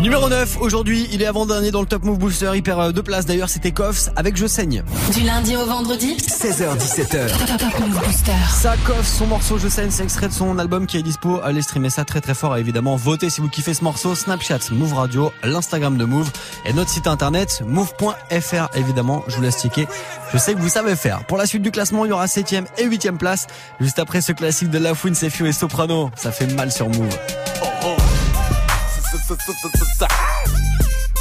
Numéro 0.00 0.30
9, 0.30 0.56
aujourd'hui, 0.62 1.10
il 1.12 1.20
est 1.20 1.26
avant-dernier 1.26 1.70
dans 1.70 1.82
le 1.82 1.86
Top 1.86 2.04
Move 2.04 2.16
Booster. 2.16 2.50
Il 2.54 2.62
perd 2.62 2.80
euh, 2.80 2.90
deux 2.90 3.02
places 3.02 3.26
d'ailleurs, 3.26 3.50
c'était 3.50 3.70
Koffs 3.70 4.08
avec 4.16 4.34
Je 4.34 4.46
saigne. 4.46 4.82
Du 5.12 5.20
lundi 5.20 5.54
au 5.58 5.66
vendredi 5.66 6.16
16h17h. 6.16 7.58
Top 7.58 7.80
Move 7.80 8.02
Booster. 8.02 8.32
Ça, 8.50 8.76
Koffs, 8.86 9.06
son 9.06 9.26
morceau 9.26 9.58
Je 9.58 9.68
saigne, 9.68 9.90
c'est 9.90 10.02
extrait 10.02 10.28
de 10.28 10.32
son 10.32 10.58
album 10.58 10.86
qui 10.86 10.96
est 10.96 11.02
dispo. 11.02 11.40
Allez 11.44 11.60
streamer 11.60 11.90
ça 11.90 12.06
très 12.06 12.22
très 12.22 12.32
fort 12.32 12.56
et 12.56 12.60
évidemment 12.60 12.96
votez 12.96 13.28
si 13.28 13.42
vous 13.42 13.50
kiffez 13.50 13.74
ce 13.74 13.84
morceau. 13.84 14.14
Snapchat, 14.14 14.70
Move 14.72 14.94
Radio, 14.94 15.34
l'Instagram 15.44 15.98
de 15.98 16.06
Move 16.06 16.30
et 16.64 16.72
notre 16.72 16.88
site 16.88 17.06
internet 17.06 17.62
move.fr 17.66 18.74
évidemment. 18.74 19.22
Je 19.28 19.36
vous 19.36 19.42
laisse 19.42 19.60
checker. 19.60 19.86
Je 20.32 20.38
sais 20.38 20.54
que 20.54 20.60
vous 20.60 20.70
savez 20.70 20.96
faire. 20.96 21.26
Pour 21.26 21.36
la 21.36 21.44
suite 21.44 21.62
du 21.62 21.70
classement, 21.70 22.06
il 22.06 22.08
y 22.08 22.12
aura 22.12 22.24
7ème 22.24 22.64
et 22.78 22.86
8ème 22.86 23.18
place. 23.18 23.48
Juste 23.82 23.98
après 23.98 24.22
ce 24.22 24.32
classique 24.32 24.70
de 24.70 24.78
La 24.78 24.94
Fouine, 24.94 25.14
c'est 25.14 25.28
Fio 25.28 25.44
et 25.44 25.52
Soprano. 25.52 26.10
Ça 26.16 26.32
fait 26.32 26.46
mal 26.54 26.72
sur 26.72 26.88
Move. 26.88 27.18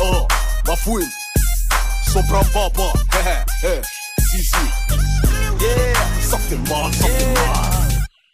Oh, 0.02 0.28
ma 0.66 0.76
fouine. 0.76 1.08
Sopra 2.12 2.42
papa. 2.52 2.92
Hé, 3.14 3.68
hé, 3.68 3.68
hé. 3.68 3.82
Si, 4.32 4.44
si. 4.44 4.56
Yeah, 5.60 5.94
ça 6.22 6.38
fait 6.38 6.56
mal, 6.56 6.92
ça 6.94 7.06
fait 7.06 7.34
mal. 7.36 7.79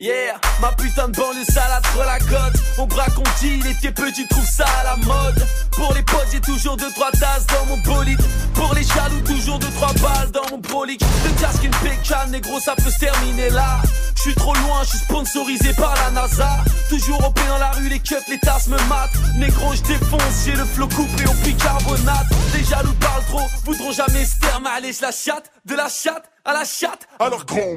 Yeah, 0.06 0.40
ma 0.62 0.72
putain 0.74 1.08
de 1.08 1.18
banlieue 1.18 1.44
salade 1.46 1.84
sur 1.92 2.06
la 2.06 2.20
côte. 2.20 2.62
On 2.78 2.86
braque, 2.86 3.18
on 3.18 3.24
dit, 3.40 3.60
les 3.64 3.74
pieds 3.74 3.90
petits 3.90 4.28
trouvent 4.28 4.46
ça 4.46 4.66
à 4.82 4.84
la 4.84 4.98
mode. 4.98 5.44
Pour 5.72 5.92
les 5.96 6.04
potes, 6.04 6.28
j'ai 6.32 6.42
toujours 6.42 6.78
deux 6.78 6.92
trois 6.92 7.10
tasses 7.10 7.48
dans 7.48 7.66
mon 7.66 7.78
bolide. 7.78 8.22
Pour 8.54 8.72
les 8.76 8.84
jaloux, 8.84 9.22
toujours 9.26 9.58
deux 9.58 9.72
trois 9.72 9.94
balles 9.94 10.30
dans 10.30 10.48
mon 10.52 10.62
prolique. 10.62 11.02
De 11.02 11.42
casque 11.42 11.64
une 11.64 11.72
pécane, 11.78 12.30
négro, 12.30 12.60
ça 12.60 12.76
peut 12.76 12.92
se 12.92 13.00
terminer 13.00 13.50
là. 13.50 13.82
Je 14.16 14.22
suis 14.22 14.36
trop 14.36 14.54
loin, 14.54 14.84
je 14.84 14.90
suis 14.90 15.00
sponsorisé 15.00 15.74
par 15.74 15.96
la 15.96 16.12
NASA. 16.12 16.58
Toujours 16.88 17.18
au 17.26 17.34
dans 17.50 17.58
la 17.58 17.72
rue, 17.72 17.90
les 17.90 18.00
keufs, 18.00 18.28
les 18.28 18.38
tasses 18.38 18.68
me 18.68 18.78
matent. 18.88 19.18
Négro, 19.40 19.74
je 19.74 19.82
défonce, 19.82 20.46
j'ai 20.46 20.56
le 20.56 20.66
flot 20.66 20.88
coupé 20.90 21.26
au 21.28 21.34
bicarbonate. 21.44 22.28
Les 22.54 22.64
jaloux 22.64 22.94
parlent 23.00 23.26
trop, 23.26 23.48
voudront 23.64 23.92
jamais 23.92 24.24
se 24.24 24.36
Mais 24.62 24.70
allez, 24.70 24.94
je 24.94 25.02
la 25.02 25.12
chatte, 25.12 25.50
de 25.66 25.74
la 25.74 25.90
chatte 25.90 26.30
à 26.46 26.54
la 26.54 26.64
chatte. 26.64 27.08
Alors 27.20 27.44
grand 27.44 27.76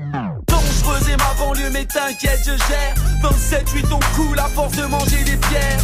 Et 1.08 1.16
ma 1.16 1.34
banlieue, 1.38 1.70
mais 1.70 1.84
t'inquiète, 1.84 2.40
je 2.40 2.56
gère. 2.68 2.94
27-8, 3.22 3.84
on 3.92 4.00
coule 4.16 4.38
à 4.38 4.48
force 4.48 4.72
de 4.72 4.82
manger 4.84 5.22
des 5.24 5.36
pierres. 5.36 5.80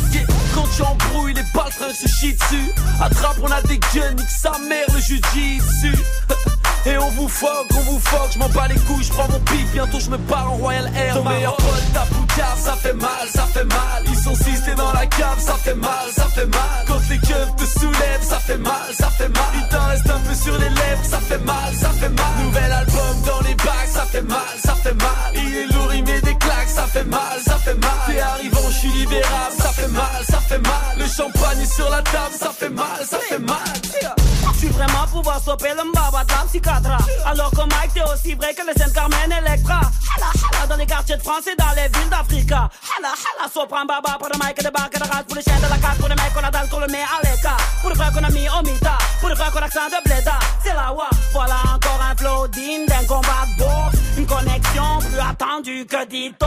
Quand 0.54 0.66
tu 0.76 0.82
embrouilles, 0.82 1.34
les 1.34 1.42
baltrins 1.54 1.92
se 1.92 2.08
chient 2.08 2.34
dessus. 2.34 2.72
Attrape, 3.00 3.36
on 3.42 3.50
a 3.50 3.60
des 3.62 3.78
guns, 3.78 4.12
nique 4.16 4.28
sa 4.28 4.52
mère, 4.68 4.86
le 4.92 5.00
jujitsu. 5.00 5.94
Et 6.86 6.98
on 6.98 7.08
vous 7.10 7.28
foque, 7.28 7.68
on 7.74 7.80
vous 7.80 7.98
foque, 7.98 8.32
je 8.34 8.38
m'en 8.38 8.48
bats 8.50 8.68
les 8.68 8.78
couilles, 8.80 9.04
je 9.04 9.12
prends 9.12 9.28
mon 9.28 9.40
pic, 9.40 9.66
bientôt 9.72 9.98
je 10.00 10.10
me 10.10 10.18
pars 10.18 10.52
en 10.52 10.56
Royal 10.56 10.90
Air. 10.94 11.14
Ton 11.14 11.24
meilleur 11.24 11.56
pote, 11.56 11.92
ta 11.92 12.00
poucave, 12.00 12.58
ça 12.58 12.76
fait 12.76 12.92
mal, 12.92 13.28
ça 13.32 13.46
fait 13.46 13.64
mal. 13.64 14.04
Ils 14.06 14.18
sont 14.18 14.34
six, 14.34 14.62
t'es 14.64 14.74
dans 14.74 14.92
la 14.92 15.06
cave, 15.06 15.38
ça 15.38 15.54
fait 15.54 15.74
mal, 15.74 16.06
ça 16.14 16.26
fait 16.26 16.46
mal. 16.46 16.84
Quand 16.86 17.00
les 17.08 17.18
keufs 17.18 17.56
te 17.56 17.64
soulèvent, 17.78 18.22
ça 18.22 18.38
fait 18.38 18.58
mal, 18.58 18.92
ça 18.92 19.08
fait 19.10 19.28
mal. 19.28 19.50
Il 19.54 19.68
t'en 19.68 19.86
reste 19.86 20.10
un 20.10 20.20
peu 20.20 20.34
sur 20.34 20.58
les 20.58 20.68
lèvres, 20.68 21.04
ça 21.04 21.18
fait 21.20 21.44
mal, 21.44 21.74
ça 21.74 21.90
fait 21.90 22.08
mal. 22.10 22.44
Nouvel 22.44 22.72
album 22.72 23.22
dans 23.26 23.40
les 23.48 23.54
bacs, 23.54 23.90
ça 23.90 24.04
fait 24.04 24.22
mal, 24.22 24.38
ça 24.62 24.74
fait 24.74 24.94
mal. 24.94 25.32
Il 25.34 25.56
est 25.56 25.66
lourd, 25.72 25.94
il 25.94 26.04
met 26.04 26.20
des 26.20 26.36
claques, 26.36 26.68
ça 26.68 26.84
ça 26.84 27.00
fait 27.00 27.04
mal, 27.04 27.40
ça 27.44 27.56
fait 27.58 27.74
mal. 27.74 27.90
T'es 28.06 28.20
arrivant, 28.20 28.68
je 28.68 28.78
suis 28.78 28.88
libérable, 28.88 29.54
ça 29.58 29.68
fait 29.70 29.88
mal, 29.88 30.24
ça 30.28 30.38
fait 30.40 30.58
mal. 30.58 30.98
Le 30.98 31.06
champagne 31.06 31.60
est 31.60 31.74
sur 31.74 31.88
la 31.88 32.02
table, 32.02 32.34
ça 32.38 32.50
fait 32.50 32.68
mal, 32.68 33.06
ça 33.08 33.18
fait 33.28 33.38
mal. 33.38 34.43
Je 34.54 34.58
suis 34.60 34.68
vraiment 34.68 35.06
pouvoir 35.10 35.40
stopper 35.40 35.74
le 35.76 35.84
mbaba 35.90 36.24
de 36.24 36.30
la 36.30 36.44
psychiatra 36.46 36.98
Alors 37.26 37.50
que 37.50 37.56
Mike 37.56 37.92
t'es 37.92 38.02
aussi 38.02 38.34
vrai 38.34 38.54
que 38.54 38.62
le 38.66 38.72
Saint 38.76 38.90
Carmen 38.92 39.32
Electra. 39.32 39.80
Hala 39.80 40.30
hala. 40.30 40.66
Dans 40.68 40.76
les 40.76 40.86
quartiers 40.86 41.16
de 41.16 41.22
France 41.22 41.46
et 41.46 41.56
dans 41.56 41.70
les 41.74 41.88
villes 41.98 42.08
d'Africa 42.08 42.70
Hala 42.96 43.08
hala. 43.08 43.50
Sopran 43.52 43.84
baba 43.84 44.16
pour 44.18 44.28
le 44.32 44.38
Mike 44.38 44.62
débarque 44.62 44.94
de 44.94 45.04
race 45.04 45.24
Pour 45.26 45.36
les 45.36 45.42
chiens 45.42 45.58
de 45.58 45.68
la 45.68 45.76
carte, 45.78 45.98
pour 45.98 46.08
les 46.08 46.14
mecs 46.14 46.32
qu'on 46.32 46.44
a 46.44 46.66
qu'on 46.68 46.80
le 46.80 46.86
met 46.86 47.02
à 47.02 47.20
l'écart. 47.28 47.56
Pour 47.80 47.90
le 47.90 47.96
frère 47.96 48.12
qu'on 48.12 48.24
a 48.24 48.30
mis 48.30 48.48
au 48.48 48.62
mita 48.62 48.96
Pour 49.20 49.28
le 49.28 49.34
frère 49.34 49.50
qu'on 49.50 49.62
accent 49.62 49.88
de 49.88 50.08
bléda 50.08 50.38
C'est 50.62 50.74
la 50.74 50.92
wa 50.92 51.08
Voilà 51.32 51.56
encore 51.74 52.00
un 52.00 52.16
flow 52.16 52.48
digne 52.48 52.86
d'un 52.86 53.04
combat 53.06 53.44
de 53.58 53.93
Une 54.16 54.26
connexion 54.26 54.98
plus 55.00 55.18
attendue 55.18 55.86
que 55.86 56.06
Dito 56.06 56.46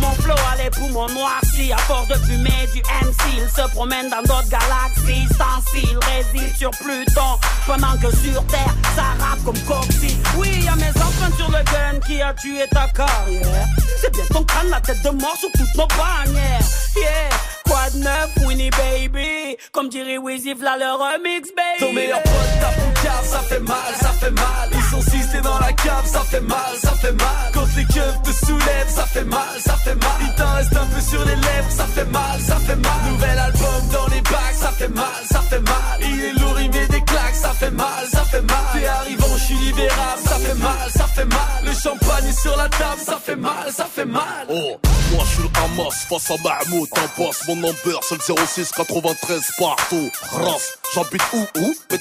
Mon 0.00 0.12
flow 0.22 0.34
a 0.52 0.62
les 0.62 0.70
poumons 0.70 1.08
noircis 1.08 1.72
À 1.72 1.78
force 1.78 2.08
de 2.08 2.14
fumer 2.14 2.66
du 2.72 2.80
MC 2.80 3.22
Il 3.36 3.48
se 3.48 3.68
promène 3.70 4.08
dans 4.10 4.22
d'autres 4.22 4.48
galaxies 4.48 5.28
Sans 5.36 5.60
s'il 5.70 5.98
réside 5.98 6.56
sur 6.56 6.70
Pluton 6.70 7.38
pendant 7.66 7.96
que 7.96 8.14
sur 8.16 8.44
Terre, 8.46 8.74
ça 8.94 9.02
rappe 9.18 9.42
comme 9.42 9.58
Coxy. 9.60 10.18
Oui, 10.36 10.48
y'a 10.64 10.76
mes 10.76 10.90
empreintes 10.90 11.34
sur 11.36 11.48
le 11.48 11.64
gun 11.64 11.98
qui 12.06 12.20
a 12.20 12.34
tué 12.34 12.66
ta 12.70 12.88
carrière. 12.88 13.66
C'est 14.00 14.12
bien 14.12 14.24
ton 14.30 14.44
crâne, 14.44 14.68
la 14.68 14.80
tête 14.82 15.02
de 15.02 15.10
mort 15.10 15.36
sur 15.38 15.50
toutes 15.52 15.74
nos 15.74 15.86
bannières. 15.86 16.60
Yeah, 16.94 17.30
quoi 17.66 17.88
de 17.94 17.98
neuf, 18.00 18.30
Winnie 18.46 18.70
Baby? 18.70 19.56
Comme 19.72 19.88
dirait 19.88 20.18
Wizzy, 20.18 20.52
v'là 20.52 20.76
le 20.76 20.92
remix, 20.92 21.48
baby. 21.56 21.80
Ton 21.80 21.92
meilleur 21.94 22.22
pote 22.22 22.60
tape 22.60 22.76
une 22.86 23.02
cave, 23.02 23.24
ça 23.24 23.38
fait 23.40 23.60
mal, 23.60 23.94
ça 23.98 24.08
fait 24.10 24.30
mal. 24.30 24.83
Ils 24.96 25.02
sont 25.02 25.10
six, 25.10 25.28
t'es 25.30 25.40
dans 25.40 25.58
la 25.58 25.72
cave, 25.72 26.06
ça 26.06 26.20
fait 26.20 26.40
mal, 26.40 26.58
ça 26.82 26.92
fait 26.92 27.12
mal. 27.12 27.50
Quand 27.52 27.66
les 27.76 27.84
keufs 27.84 28.22
te 28.22 28.46
soulèvent, 28.46 28.88
ça 28.94 29.06
fait 29.06 29.24
mal, 29.24 29.60
ça 29.64 29.76
fait 29.76 29.94
mal. 29.94 30.12
Il 30.20 30.34
t'en 30.34 30.54
reste 30.54 30.76
un 30.76 30.86
peu 30.86 31.00
sur 31.00 31.24
les 31.24 31.36
lèvres, 31.36 31.70
ça 31.70 31.86
fait 31.86 32.04
mal, 32.04 32.40
ça 32.40 32.56
fait 32.56 32.76
mal. 32.76 32.92
Nouvel 33.10 33.38
album 33.38 33.88
dans 33.92 34.06
les 34.14 34.20
bacs, 34.22 34.54
ça 34.58 34.70
fait 34.70 34.88
mal, 34.88 35.06
ça 35.30 35.40
fait 35.40 35.60
mal. 35.60 36.00
Il 36.00 36.24
est 36.24 36.32
lourd, 36.34 36.60
il 36.60 36.70
met 36.70 36.86
des 36.86 37.02
claques, 37.02 37.34
ça 37.34 37.52
fait 37.52 37.70
mal, 37.70 38.06
ça 38.12 38.24
fait 38.24 38.42
mal. 38.42 38.56
T'es 38.72 38.86
arrivant, 38.86 39.36
je 39.36 39.44
suis 39.44 39.56
libérable, 39.56 40.22
ça 40.24 40.36
fait 40.36 40.54
mal, 40.54 40.90
ça 40.94 41.06
fait 41.06 41.24
mal. 41.24 41.64
Le 41.64 41.72
champagne 41.72 42.28
est 42.28 42.40
sur 42.40 42.56
la 42.56 42.68
table, 42.68 43.00
ça 43.04 43.18
fait 43.24 43.36
mal, 43.36 43.72
ça 43.74 43.86
fait 43.92 44.04
mal. 44.04 44.46
Oh, 44.48 44.76
moi 45.12 45.24
je 45.26 45.34
suis 45.34 45.42
le 45.42 45.50
Hamas 45.64 46.04
face 46.08 46.30
à 46.30 46.36
Mahmoud, 46.42 46.88
t'en 46.90 47.24
passes 47.24 47.46
mon 47.48 47.56
number, 47.56 48.00
c'est 48.02 48.16
le 48.16 48.36
06 48.46 48.70
93 48.72 49.42
partout. 49.58 50.10
Race, 50.32 50.78
j'habite 50.94 51.22
où 51.32 51.46
où 51.58 51.74
t'es 51.88 51.98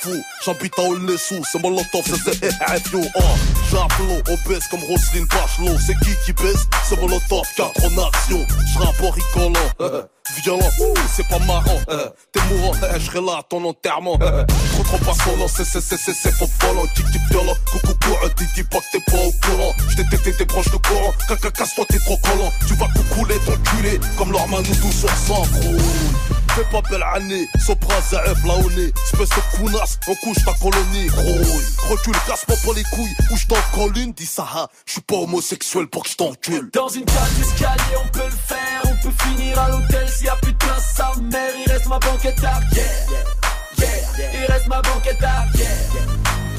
fou, 0.00 0.22
j'habite 0.44 0.78
à 0.78 0.82
Olnessou, 0.82 1.42
c'est 1.50 1.60
mon 1.60 1.70
lotov, 1.92 2.18
c'est 2.24 2.52
FU. 2.88 2.96
Oh, 3.14 3.20
j'appelons 3.70 4.18
obèse 4.18 4.66
comme 4.70 4.80
Roselyne 4.80 5.26
Bachelot, 5.26 5.78
c'est 5.84 5.94
qui 6.04 6.14
qui 6.24 6.32
baisse 6.32 6.66
C'est 6.88 7.00
mon 7.00 7.08
lotov, 7.08 7.46
4 7.56 7.70
en 7.84 8.08
action, 8.08 8.46
j'rappe 8.72 9.02
en 9.02 9.10
rigolant. 9.10 10.04
Violent, 10.42 10.70
ouh, 10.80 10.94
c'est 11.12 11.26
pas 11.26 11.38
marrant. 11.40 11.80
T'es 12.32 12.40
mourant, 12.50 12.72
je 12.94 13.04
serai 13.04 13.20
là 13.20 13.38
à 13.38 13.42
ton 13.42 13.64
enterrement. 13.64 14.16
Trop 14.18 14.82
trop 14.84 14.98
pas 14.98 15.24
son 15.24 15.36
nom, 15.36 15.48
c'est 15.48 15.64
c'est 15.64 15.80
c'est 15.80 15.96
c'est 15.96 16.14
c'est 16.14 16.32
faux 16.32 16.48
volant. 16.60 16.86
Tic 16.94 17.04
tic 17.10 17.22
violent, 17.30 17.54
coucou 17.70 17.94
courant, 18.02 18.28
dis 18.36 18.46
dis 18.54 18.62
pas 18.62 18.78
que 18.78 18.84
t'es 18.92 19.00
pas 19.00 19.18
au 19.18 19.32
courant. 19.44 19.72
J't'ai 19.88 20.04
tété 20.04 20.32
tes 20.32 20.44
branches 20.44 20.70
de 20.70 20.76
courant, 20.76 21.12
caca 21.28 21.50
casse-toi 21.50 21.84
t'es 21.88 21.98
trop 21.98 22.16
collant. 22.18 22.52
Tu 22.68 22.74
vas 22.74 22.86
coucouler 22.88 23.34
ton 23.44 23.56
culé, 23.70 23.98
comme 24.16 24.30
leur 24.30 24.46
manoudou 24.48 24.92
sur 24.92 25.10
sang, 25.10 25.42
gros. 25.52 26.39
Fais 26.54 26.64
pas 26.64 26.82
belle 26.90 27.04
année, 27.14 27.48
Sopra, 27.64 28.00
Zaef, 28.00 28.44
là 28.44 28.54
au 28.54 28.70
nez. 28.70 28.92
Espèce 29.04 29.28
de 29.28 29.56
counasse, 29.56 29.98
on 30.08 30.14
couche 30.16 30.44
ta 30.44 30.52
colonie, 30.54 31.06
gros. 31.06 31.90
Recule, 31.90 32.16
casse-moi 32.26 32.56
pas 32.64 32.72
les 32.74 32.82
couilles, 32.84 33.14
ou 33.30 33.36
j't'en 33.36 33.56
colle 33.72 33.96
une, 33.98 34.12
dis 34.12 34.26
ça, 34.26 34.46
hein. 34.56 34.66
J'suis 34.84 35.00
pas 35.00 35.16
homosexuel 35.16 35.86
pour 35.86 36.02
que 36.02 36.10
j't'encule. 36.10 36.70
Dans 36.72 36.88
une 36.88 37.04
cage 37.04 37.32
d'escalier, 37.38 37.96
on 38.04 38.08
peut 38.08 38.24
le 38.24 38.30
faire, 38.30 38.82
on 38.84 38.96
peut 39.02 39.14
finir 39.24 39.58
à 39.58 39.70
l'hôtel 39.70 40.08
s'il 40.08 40.26
y 40.26 40.28
a 40.28 40.36
plus 40.36 40.52
de 40.52 40.58
place, 40.58 40.94
sa 40.96 41.12
mère, 41.20 41.52
il 41.64 41.70
reste 41.70 41.86
ma 41.86 41.98
banquette 41.98 42.44
arrière. 42.44 43.06
Yeah, 43.78 43.88
il 44.34 44.52
reste 44.52 44.66
ma 44.66 44.82
banquette 44.82 45.22
arrière. 45.22 45.68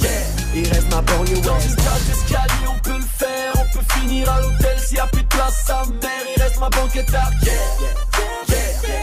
Yeah, 0.01 0.11
il 0.55 0.67
reste 0.69 0.89
ma 0.89 1.01
banlieue 1.01 1.41
Dans 1.41 1.59
une 1.59 1.75
cage 1.75 2.03
d'escalier, 2.07 2.67
on 2.67 2.79
peut 2.79 2.97
le 2.97 3.05
faire, 3.19 3.53
on 3.55 3.77
peut 3.77 3.85
finir 3.99 4.29
à 4.31 4.41
l'hôtel 4.41 4.79
s'il 4.79 4.97
y 4.97 4.99
a 4.99 5.07
plus 5.07 5.21
de 5.21 5.27
place, 5.27 5.63
sa 5.67 5.83
mère, 5.85 6.25
il 6.35 6.41
reste 6.41 6.59
ma 6.59 6.69
banquette 6.69 7.13
arrière. 7.13 8.30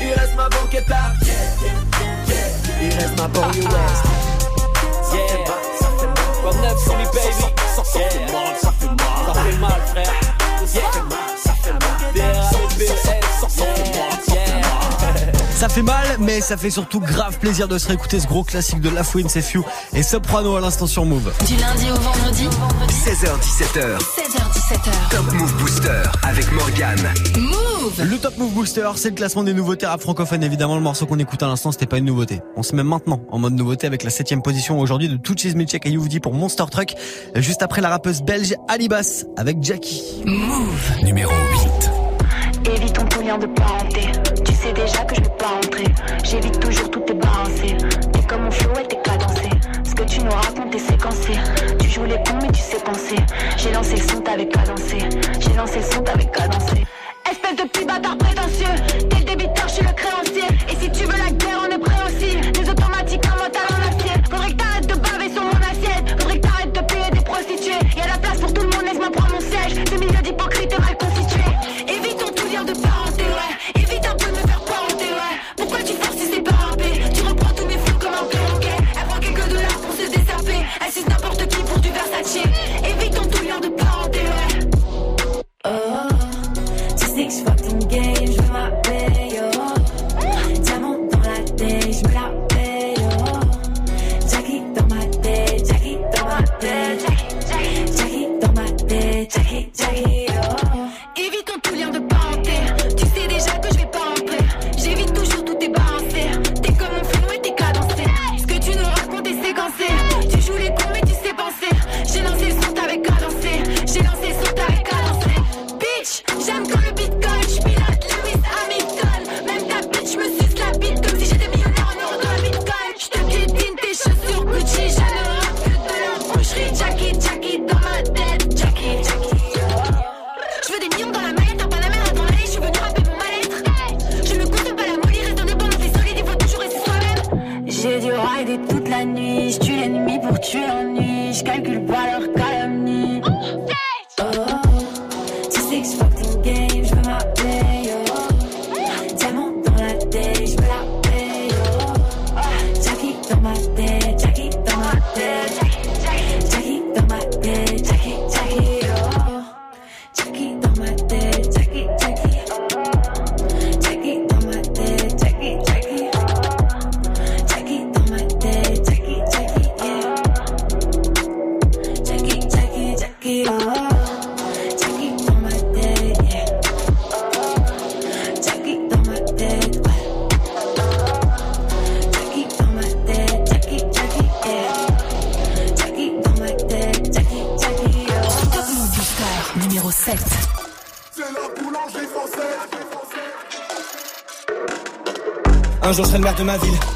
Yeah, 0.00 0.06
il 0.06 0.12
reste 0.14 0.34
ma 0.36 0.48
banquette. 0.48 0.88
Yeah, 0.88 2.36
il 2.82 2.94
reste 2.94 3.16
ma 3.18 3.28
banlieue 3.28 3.64
ouest. 3.64 4.04
Yeah, 5.12 5.44
ça 5.80 5.88
fait 5.98 6.06
mal. 6.06 6.16
Comme 6.42 6.60
9 6.60 6.82
sur 6.82 6.94
baby. 6.94 7.08
Ça 7.76 7.82
fait 7.84 8.32
mal, 8.32 8.56
ça 8.60 8.72
fait 8.78 8.86
mal. 8.86 8.96
Ça 9.26 9.32
fait 9.42 9.56
mal, 9.58 9.80
frère. 9.90 10.12
Yeah, 10.74 10.82
ça 10.82 10.90
fait 10.92 11.02
mal. 11.02 11.18
Ça 11.44 11.52
fait 11.62 11.72
mal, 11.72 11.82
ça 13.40 13.48
fait 13.48 13.62
mal. 13.62 13.78
Ça 15.58 15.68
fait 15.68 15.82
mal, 15.82 16.06
mais 16.20 16.40
ça 16.40 16.56
fait 16.56 16.70
surtout 16.70 17.00
grave 17.00 17.36
plaisir 17.38 17.66
de 17.66 17.78
se 17.78 17.88
réécouter 17.88 18.20
ce 18.20 18.28
gros 18.28 18.44
classique 18.44 18.80
de 18.80 18.90
La 18.90 19.02
Fouine, 19.02 19.28
c'est 19.28 19.42
Few 19.42 19.64
et 19.92 20.04
Soprano 20.04 20.54
à 20.54 20.60
l'instant 20.60 20.86
sur 20.86 21.04
Move. 21.04 21.32
Du 21.46 21.56
lundi 21.56 21.90
au 21.90 21.96
vendredi, 21.96 22.48
16h17h, 22.88 23.98
16h17h. 23.98 25.10
Top 25.10 25.32
Move 25.32 25.52
Booster 25.54 26.02
avec 26.22 26.52
Morgane. 26.52 27.12
Move 27.36 27.67
Le 27.96 28.18
Top 28.18 28.36
Move 28.36 28.52
Booster, 28.52 28.86
c'est 28.96 29.08
le 29.08 29.14
classement 29.14 29.42
des 29.42 29.54
nouveautés 29.54 29.86
rap 29.86 30.00
francophones. 30.02 30.42
Évidemment, 30.42 30.74
le 30.74 30.82
morceau 30.82 31.06
qu'on 31.06 31.18
écoute 31.18 31.42
à 31.42 31.46
l'instant, 31.46 31.72
c'était 31.72 31.86
pas 31.86 31.96
une 31.96 32.04
nouveauté. 32.04 32.40
On 32.54 32.62
se 32.62 32.76
met 32.76 32.82
maintenant 32.82 33.20
en 33.30 33.38
mode 33.38 33.54
nouveauté 33.54 33.86
avec 33.86 34.02
la 34.02 34.10
septième 34.10 34.42
position 34.42 34.78
aujourd'hui 34.78 35.08
de 35.08 35.16
Tuchis 35.16 35.54
Milchek 35.54 35.86
et 35.86 35.90
Youvdi 35.90 36.20
pour 36.20 36.34
Monster 36.34 36.64
Truck. 36.70 36.94
Juste 37.36 37.62
après 37.62 37.80
la 37.80 37.88
rappeuse 37.88 38.20
belge 38.20 38.54
Alibas 38.68 39.24
avec 39.38 39.62
Jackie. 39.62 40.22
Move 40.26 41.02
Numéro 41.02 41.32
8. 42.62 42.74
Évitons 42.76 43.06
tout 43.06 43.22
lien 43.22 43.38
de 43.38 43.46
parenté. 43.46 44.00
Tu 44.44 44.52
sais 44.52 44.72
déjà 44.74 45.04
que 45.04 45.14
je 45.14 45.20
peux 45.22 45.36
pas 45.38 45.54
entrer. 45.56 45.84
J'évite 46.24 46.60
toujours 46.60 46.90
tout 46.90 47.00
tes 47.00 47.14
balancé. 47.14 47.76
T'es 48.12 48.22
comme 48.28 48.42
mon 48.42 48.50
flow 48.50 48.72
et 48.82 48.86
t'es 48.86 48.98
cadencé. 49.02 49.50
Ce 49.84 49.94
que 49.94 50.02
tu 50.02 50.20
nous 50.20 50.30
racontes 50.30 50.74
est 50.74 50.78
séquencé. 50.78 51.32
Tu 51.80 51.88
joues 51.88 52.04
les 52.04 52.16
cons 52.16 52.38
mais 52.42 52.52
tu 52.52 52.60
sais 52.60 52.80
penser. 52.84 53.16
J'ai 53.56 53.72
lancé 53.72 53.96
le 53.96 54.02
son, 54.02 54.20
t'avais 54.20 54.48
cadencé. 54.48 54.98
J'ai 55.40 55.54
lancé 55.54 55.78
le 55.78 55.84
son, 55.94 56.02
t'avais 56.02 56.26
cadencé. 56.26 56.84
Espèce 57.30 57.56
de 57.56 57.62
petit 57.64 57.84
bâtard 57.84 58.16
prétentieux. 58.16 58.66
Le 59.38 59.47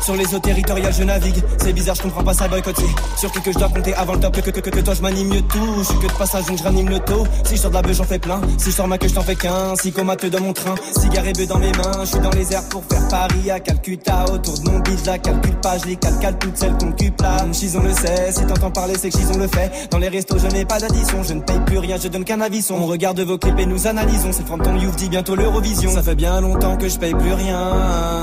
sur 0.02 0.16
les 0.16 0.34
eaux 0.34 0.38
territoriales 0.38 0.92
je 0.92 1.04
navigue. 1.04 1.42
C'est 1.58 1.72
bizarre 1.72 1.94
je 1.94 2.02
comprends 2.02 2.24
pas 2.24 2.34
ça 2.34 2.48
boycott 2.48 2.74
c'est 2.76 3.20
Sur 3.20 3.32
qui 3.32 3.40
que 3.40 3.52
je 3.52 3.58
dois 3.58 3.68
compter 3.68 3.94
avant 3.94 4.14
le 4.14 4.20
top 4.20 4.40
que, 4.40 4.50
que, 4.50 4.60
que, 4.60 4.70
que 4.70 4.80
toi 4.80 4.94
je 4.94 5.02
m'anime 5.02 5.28
mieux 5.28 5.42
tout. 5.42 5.74
Je 5.78 5.84
suis 5.84 5.98
que 5.98 6.06
de 6.06 6.12
passage 6.12 6.46
donc 6.46 6.58
je 6.58 6.62
ranime 6.62 6.88
le 6.88 6.98
taux. 7.00 7.24
Si 7.44 7.56
je 7.56 7.60
sors 7.60 7.70
de 7.70 7.76
la 7.76 7.82
beuh 7.82 7.92
j'en 7.92 8.04
fais 8.04 8.18
plein. 8.18 8.40
Si 8.58 8.70
je 8.70 8.76
sors 8.76 8.88
ma 8.88 8.98
queue 8.98 9.08
je 9.08 9.14
t'en 9.14 9.22
fais 9.22 9.36
qu'un. 9.36 9.74
Si 9.76 9.92
comateux 9.92 10.30
dans 10.30 10.40
mon 10.40 10.52
train 10.52 10.74
Cigare 10.98 11.26
et 11.26 11.32
bœuf 11.32 11.46
dans 11.46 11.58
mes 11.58 11.72
mains. 11.72 12.00
Je 12.00 12.06
suis 12.06 12.20
dans 12.20 12.30
les 12.30 12.52
airs 12.52 12.68
pour 12.68 12.82
faire 12.84 13.06
Paris 13.08 13.50
à 13.50 13.60
Calcutta. 13.60 14.24
Autour 14.32 14.58
de 14.58 14.70
mon 14.70 14.78
bide 14.80 15.06
la 15.06 15.18
calcule 15.18 15.56
pas 15.56 15.78
Je 15.78 15.86
les 15.86 15.96
calcale 15.96 16.38
toutes 16.38 16.56
celles 16.56 16.76
qu'on 16.76 16.92
là 17.22 17.46
Chison 17.52 17.82
le 17.82 17.92
sait 17.92 18.32
Si 18.32 18.44
t'entends 18.46 18.70
parler 18.70 18.94
c'est 18.98 19.10
que 19.10 19.18
Chison 19.18 19.38
le 19.38 19.48
fait. 19.48 19.88
Dans 19.90 19.98
les 19.98 20.08
restos 20.08 20.38
je 20.38 20.46
n'ai 20.48 20.64
pas 20.64 20.78
d'addition. 20.78 21.22
Je 21.22 21.34
ne 21.34 21.40
paye 21.40 21.60
plus 21.66 21.78
rien 21.78 21.96
je 22.02 22.08
donne 22.08 22.24
qu'un 22.24 22.40
avis 22.40 22.66
On 22.70 22.86
regarde 22.86 23.20
vos 23.20 23.38
clips 23.38 23.58
et 23.58 23.66
nous 23.66 23.86
analysons. 23.86 24.32
C'est 24.32 24.46
Frampton 24.46 24.76
Youth 24.76 24.96
dit 24.96 25.08
bientôt 25.08 25.36
l'Eurovision. 25.36 25.90
Ça 25.90 26.02
fait 26.02 26.14
bien 26.14 26.40
longtemps 26.40 26.76
que 26.76 26.88
je 26.88 26.98
paye 26.98 27.14
plus 27.14 27.32
rien 27.32 28.21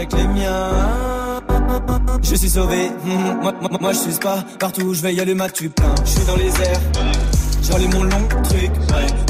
avec 0.00 0.12
les 0.14 0.28
miens 0.28 0.70
je 2.22 2.34
suis 2.34 2.50
sauvé, 2.50 2.90
hmm, 3.04 3.42
moi, 3.42 3.52
moi, 3.60 3.70
moi 3.80 3.92
je 3.92 3.98
suis 3.98 4.18
pas 4.20 4.44
partout 4.58 4.82
où 4.82 4.94
je 4.94 5.02
vais 5.02 5.14
y 5.14 5.20
aller 5.20 5.34
ma 5.34 5.48
tu 5.48 5.68
plein. 5.68 5.94
Je 6.04 6.10
suis 6.10 6.24
dans 6.26 6.36
les 6.36 6.48
airs, 6.48 6.80
j'allume 7.62 7.92
mon 7.92 8.04
long 8.04 8.28
truc, 8.44 8.70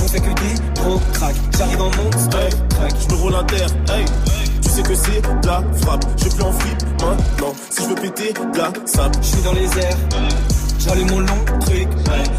on 0.03 0.09
fait 0.09 0.21
que 0.21 0.29
des 0.29 0.81
gros 0.81 1.01
crack. 1.13 1.35
J'arrive 1.57 1.81
en 1.81 1.91
monstre, 1.91 2.37
Hey, 2.39 2.91
je 3.01 3.15
me 3.15 3.21
roule 3.21 3.35
un 3.35 3.45
terre, 3.45 3.69
hey. 3.95 4.05
Tu 4.63 4.69
sais 4.69 4.83
que 4.83 4.95
c'est 4.95 5.23
la 5.47 5.63
frappe. 5.81 6.05
Je 6.17 6.29
plus 6.29 6.43
en 6.43 6.53
flip 6.53 6.83
maintenant. 7.01 7.55
Si 7.71 7.83
je 7.83 7.89
veux 7.89 7.95
péter, 7.95 8.35
la 8.55 8.73
sable. 8.87 9.15
Je 9.23 9.27
suis 9.27 9.43
dans 9.43 9.53
les 9.53 9.79
airs, 9.79 9.97
j'allume 10.79 11.11
mon 11.11 11.21
long 11.21 11.45
truc, 11.61 11.89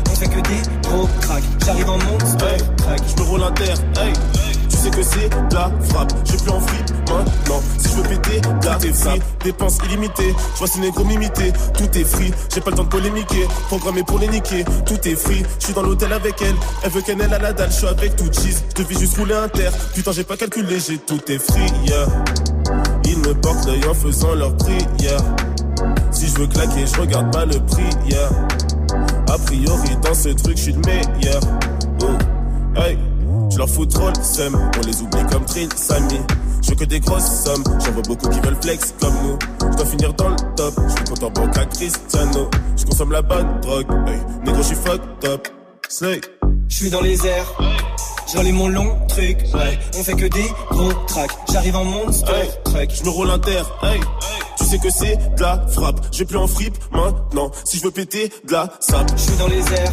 on 0.09 0.15
fait 0.15 0.29
que 0.29 0.41
des 0.41 0.89
gros 0.89 1.09
crack. 1.21 1.43
J'arrive 1.65 1.89
en 1.89 1.97
monstre, 1.97 2.45
Hey, 2.45 2.97
je 3.07 3.21
me 3.21 3.27
roule 3.27 3.43
un 3.43 3.51
terre, 3.51 3.77
hey. 3.97 4.13
Sais 4.81 4.89
que 4.89 5.03
c'est 5.03 5.29
la 5.53 5.71
frappe. 5.89 6.11
Je 6.25 6.37
plus 6.37 6.49
en 6.49 6.59
maintenant. 6.59 7.61
Si 7.77 7.89
je 7.89 7.95
veux 7.97 8.03
péter, 8.03 8.41
la 8.63 8.79
free. 8.79 9.21
Dépenses 9.43 9.77
illimitées. 9.85 10.33
Je 10.53 10.57
vois 10.57 10.67
ces 10.67 10.79
négros 10.79 11.03
m'imiter. 11.03 11.53
Tout 11.77 11.97
est 11.99 12.03
free. 12.03 12.33
J'ai 12.51 12.61
pas 12.61 12.71
le 12.71 12.77
temps 12.77 12.85
de 12.85 12.89
polémiquer. 12.89 13.47
Programmé 13.67 14.01
pour 14.01 14.17
les 14.17 14.27
niquer. 14.27 14.65
Tout 14.87 15.07
est 15.07 15.15
free. 15.15 15.43
Je 15.59 15.65
suis 15.65 15.73
dans 15.75 15.83
l'hôtel 15.83 16.11
avec 16.11 16.41
elle. 16.41 16.55
Elle 16.83 16.89
veut 16.89 17.01
qu'elle 17.01 17.21
à 17.21 17.27
la 17.27 17.53
dalle. 17.53 17.69
Je 17.69 17.75
suis 17.75 17.85
avec 17.85 18.15
tout 18.15 18.25
cheese. 18.33 18.63
Je 18.75 18.81
devais 18.81 18.99
juste 18.99 19.15
rouler 19.17 19.35
un 19.35 19.49
terre. 19.49 19.71
Putain, 19.93 20.13
j'ai 20.13 20.23
pas 20.23 20.35
calculé. 20.35 20.79
J'ai 20.79 20.97
tout 20.97 21.21
est 21.31 21.37
free, 21.37 21.71
yeah. 21.85 22.07
Ils 23.05 23.19
me 23.19 23.35
portent 23.35 23.67
l'œil 23.67 23.85
en 23.87 23.93
faisant 23.93 24.33
leur 24.33 24.57
prière. 24.57 25.21
Si 26.09 26.25
je 26.25 26.39
veux 26.39 26.47
claquer, 26.47 26.87
je 26.87 26.99
regarde 26.99 27.31
pas 27.31 27.45
le 27.45 27.59
prix, 27.59 27.89
yeah. 28.09 28.29
A 29.29 29.37
priori, 29.37 29.95
dans 30.03 30.15
ce 30.15 30.29
truc, 30.29 30.57
je 30.57 30.63
suis 30.63 30.73
le 30.73 30.81
meilleur. 30.81 31.41
Oh, 32.01 32.79
hey, 32.79 32.97
je 33.51 33.57
leur 33.57 33.69
fous 33.69 33.85
trop 33.85 34.07
le 34.07 34.23
seum. 34.23 34.57
On 34.77 34.87
les 34.87 35.01
oublie 35.01 35.23
comme 35.31 35.45
Trill, 35.45 35.69
Samy. 35.75 36.19
Je 36.63 36.69
veux 36.69 36.75
que 36.75 36.85
des 36.85 36.99
grosses 36.99 37.43
sommes. 37.43 37.63
J'en 37.85 37.91
vois 37.91 38.03
beaucoup 38.03 38.29
qui 38.29 38.39
veulent 38.39 38.57
flex 38.61 38.93
comme 38.99 39.13
nous. 39.23 39.37
Je 39.71 39.77
dois 39.77 39.85
finir 39.85 40.13
dans 40.13 40.29
le 40.29 40.35
top. 40.55 40.73
Je 40.87 40.93
suis 40.95 41.03
compte 41.05 41.23
en 41.23 41.29
banque 41.31 41.57
à 41.57 41.65
Cristiano. 41.65 42.49
Je 42.77 42.85
consomme 42.85 43.11
la 43.11 43.21
bonne 43.21 43.59
drogue. 43.61 43.87
Hey, 44.07 44.19
négro, 44.45 44.61
je 44.61 44.67
suis 44.67 44.75
fucked 44.75 45.25
up. 45.25 45.47
Slay. 45.89 46.21
Je 46.69 46.75
suis 46.77 46.89
dans 46.89 47.01
les 47.01 47.27
airs, 47.27 47.51
j'allume 48.33 48.55
mon 48.55 48.69
long 48.69 48.97
truc, 49.09 49.37
ouais. 49.53 49.77
On 49.99 50.03
fait 50.03 50.13
que 50.13 50.25
des 50.27 50.45
gros 50.69 50.93
tracks, 51.05 51.31
j'arrive 51.51 51.75
en 51.75 51.83
monstre 51.83 52.33
Hey, 52.33 52.49
truck. 52.63 52.89
je 52.93 53.03
me 53.03 53.09
roule 53.09 53.29
un 53.29 53.39
terre, 53.39 53.69
hey. 53.83 53.99
Tu 54.57 54.63
sais 54.65 54.77
que 54.77 54.89
c'est 54.89 55.17
de 55.35 55.41
la 55.41 55.67
frappe. 55.67 55.99
Je 56.13 56.19
vais 56.19 56.25
plus 56.25 56.37
en 56.37 56.47
fripe 56.47 56.77
maintenant. 56.93 57.51
Si 57.65 57.77
je 57.77 57.83
veux 57.83 57.91
péter, 57.91 58.31
de 58.47 58.53
la 58.53 58.71
sable. 58.79 59.09
Je 59.17 59.21
suis 59.21 59.37
dans 59.37 59.47
les 59.47 59.59
airs, 59.73 59.91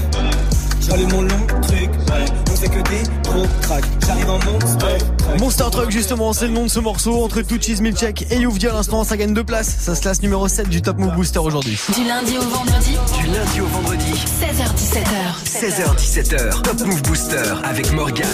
j'allume 0.80 1.10
mon 1.10 1.22
long 1.22 1.46
truc, 1.62 1.90
ouais. 1.90 2.24
Fait 2.60 2.68
que 2.68 2.80
des 2.90 3.02
gros 3.22 3.46
tracks, 3.62 3.84
j'arrive 4.04 4.28
en 4.30 4.38
monstre 4.44 4.78
truck. 4.78 5.38
Monster 5.38 5.64
Truck 5.70 5.90
justement, 5.90 6.32
c'est 6.32 6.46
le 6.46 6.52
nom 6.52 6.64
de 6.64 6.68
ce 6.68 6.80
morceau 6.80 7.22
entre 7.22 7.40
Tuchis, 7.42 7.80
Milchek 7.80 8.26
et 8.32 8.38
Youvdi 8.38 8.66
à 8.66 8.72
l'instant, 8.72 9.04
ça 9.04 9.16
gagne 9.16 9.32
deux 9.32 9.44
places. 9.44 9.76
Ça 9.78 9.94
se 9.94 10.00
classe 10.00 10.20
numéro 10.22 10.48
7 10.48 10.68
du 10.68 10.82
Top 10.82 10.98
Move 10.98 11.14
Booster 11.14 11.38
aujourd'hui. 11.38 11.78
Du 11.94 12.04
lundi 12.04 12.36
au 12.36 12.42
vendredi, 12.42 12.96
Du 13.20 13.26
lundi 13.26 13.60
au 13.60 13.66
vendredi, 13.66 14.12
16h17h. 14.40 15.44
16h17h, 15.44 16.62
Top 16.62 16.80
Move 16.84 17.02
Booster 17.02 17.42
avec 17.62 17.92
Morgane. 17.92 18.26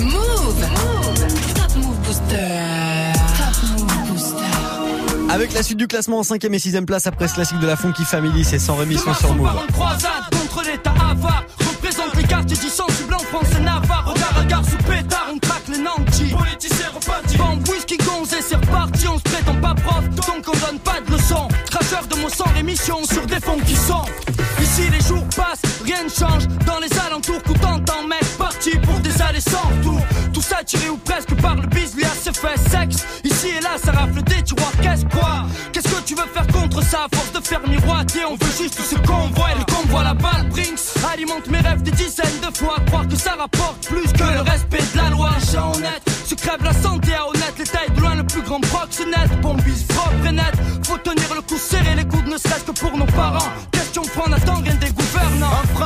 Move 0.00 0.66
Top 1.54 1.76
Move 1.76 1.96
Booster. 2.06 3.12
Top 3.36 3.70
Move 3.78 4.12
Booster. 4.12 5.30
Avec 5.30 5.52
la 5.52 5.62
suite 5.62 5.78
du 5.78 5.88
classement 5.88 6.20
en 6.20 6.22
5ème 6.22 6.54
et 6.54 6.58
6ème 6.58 6.86
place 6.86 7.06
après 7.06 7.28
ce 7.28 7.34
classique 7.34 7.60
de 7.60 7.66
la 7.66 7.76
Funky 7.76 8.04
Family, 8.04 8.44
c'est 8.44 8.58
sans 8.58 8.76
remise 8.76 9.02
Demain, 9.02 9.14
sur 9.14 9.28
son 9.28 9.34
Move. 9.34 9.50
contre 10.30 10.62
l'état 10.64 10.94
avare 11.10 11.44
Représente 11.58 12.14
les 12.16 12.22
quartiers 12.24 12.56
France 13.32 13.48
et 13.58 13.62
Navarre 13.62 14.04
Regard 14.04 14.38
à 14.38 14.44
gare 14.44 14.62
sous 14.62 14.76
pétard, 14.76 15.28
on 15.32 15.38
traque 15.38 15.66
les 15.68 15.78
nantis. 15.78 16.34
Politiciens 16.36 16.90
repartis 16.94 17.38
Bande 17.38 17.66
whisky 17.66 17.96
gonzé, 17.96 18.36
c'est 18.46 18.56
reparti 18.56 19.08
On 19.08 19.16
se 19.16 19.22
prétend 19.22 19.54
pas 19.54 19.74
prof, 19.74 20.06
donc 20.10 20.44
on 20.46 20.66
donne 20.66 20.78
pas 20.80 21.00
de 21.00 21.10
leçons. 21.10 21.48
Cracheur 21.70 22.06
de 22.08 22.16
mon 22.16 22.28
sang, 22.28 22.44
l'émission 22.54 23.02
sur 23.04 23.24
des 23.24 23.40
fonds 23.40 23.58
qui 23.66 23.74
sont. 23.74 24.04
Ici 24.60 24.82
les 24.90 25.00
jours 25.00 25.24
passent, 25.34 25.62
rien 25.82 26.04
ne 26.04 26.10
change. 26.10 26.46
Dans 26.66 26.78
les 26.78 26.92
alentours, 27.06 27.42
coup 27.42 27.54
t'entends 27.54 28.06
mec 28.06 28.22
Parti 28.36 28.72
pour 28.80 29.00
des 29.00 29.22
allées 29.22 29.40
sans 29.40 29.66
retour. 29.78 30.00
Tout 30.34 30.42
ça 30.42 30.62
tiré 30.62 30.90
ou 30.90 30.98
presque 30.98 31.34
par 31.40 31.54
le 31.54 31.66
bis, 31.68 31.92
se 32.22 32.30
fait 32.32 32.58
sexe. 32.70 33.06
Ici 33.24 33.48
et 33.58 33.60
là, 33.62 33.70
ça 33.82 33.92
rafle 33.92 34.22
des 34.22 34.42
tiroirs, 34.42 34.72
qu'est-ce 34.82 35.06
quoi? 35.06 35.46
Qu'est-ce 35.72 35.88
que 35.88 36.02
tu 36.04 36.14
veux 36.14 36.28
faire 36.32 36.46
contre 36.48 36.82
ça? 36.84 37.06
À 37.06 37.16
force 37.16 37.32
de 37.32 37.40
faire 37.40 37.66
miroiter, 37.66 38.24
on 38.26 38.34
veut 38.34 38.52
juste 38.58 38.78
ce 38.80 38.94
qu'on 38.96 39.28
voit 39.34 39.52
Convoi, 39.82 40.04
la 40.04 40.14
balle, 40.14 40.48
Brinks. 40.50 40.94
Alimente 41.12 41.48
mes 41.48 41.58
rêves 41.58 41.82
des 41.82 41.90
dizaines 41.90 42.40
de 42.40 42.56
fois. 42.56 42.76
Croire 42.86 43.08
que 43.08 43.16
ça 43.16 43.32
rapporte 43.32 43.86
plus 43.86 44.12
que 44.12 44.22
le 44.22 44.40
respect 44.40 44.82
de 44.92 44.98
la 44.98 45.10
loi. 45.10 45.30
Gens 45.52 45.72
honnêtes, 45.74 46.02
se 46.26 46.34
crève 46.34 46.62
la 46.62 46.72
santé 46.72 47.14
à 47.14 47.26
honnête. 47.28 47.54
Les 47.58 47.64
tailles 47.64 47.90
de 47.94 48.00
loin, 48.00 48.14
le 48.14 48.24
plus 48.24 48.42
grand 48.42 48.60
proxénète. 48.60 49.40
Bombise 49.40 49.84
propre 49.84 50.26
et 50.26 50.32
net. 50.32 50.54
Faut 50.84 50.98
tenir 50.98 51.34
le 51.34 51.42
coup 51.42 51.58
serré, 51.58 51.94
les 51.96 52.04
coudes 52.04 52.26
ne 52.26 52.36
serait-ce 52.36 52.64
que 52.64 52.72
pour 52.72 52.96
nos 52.96 53.06
parents. 53.06 53.50
Question 53.72 54.02
prend, 54.02 54.24
on 54.28 54.32
attend 54.32 54.61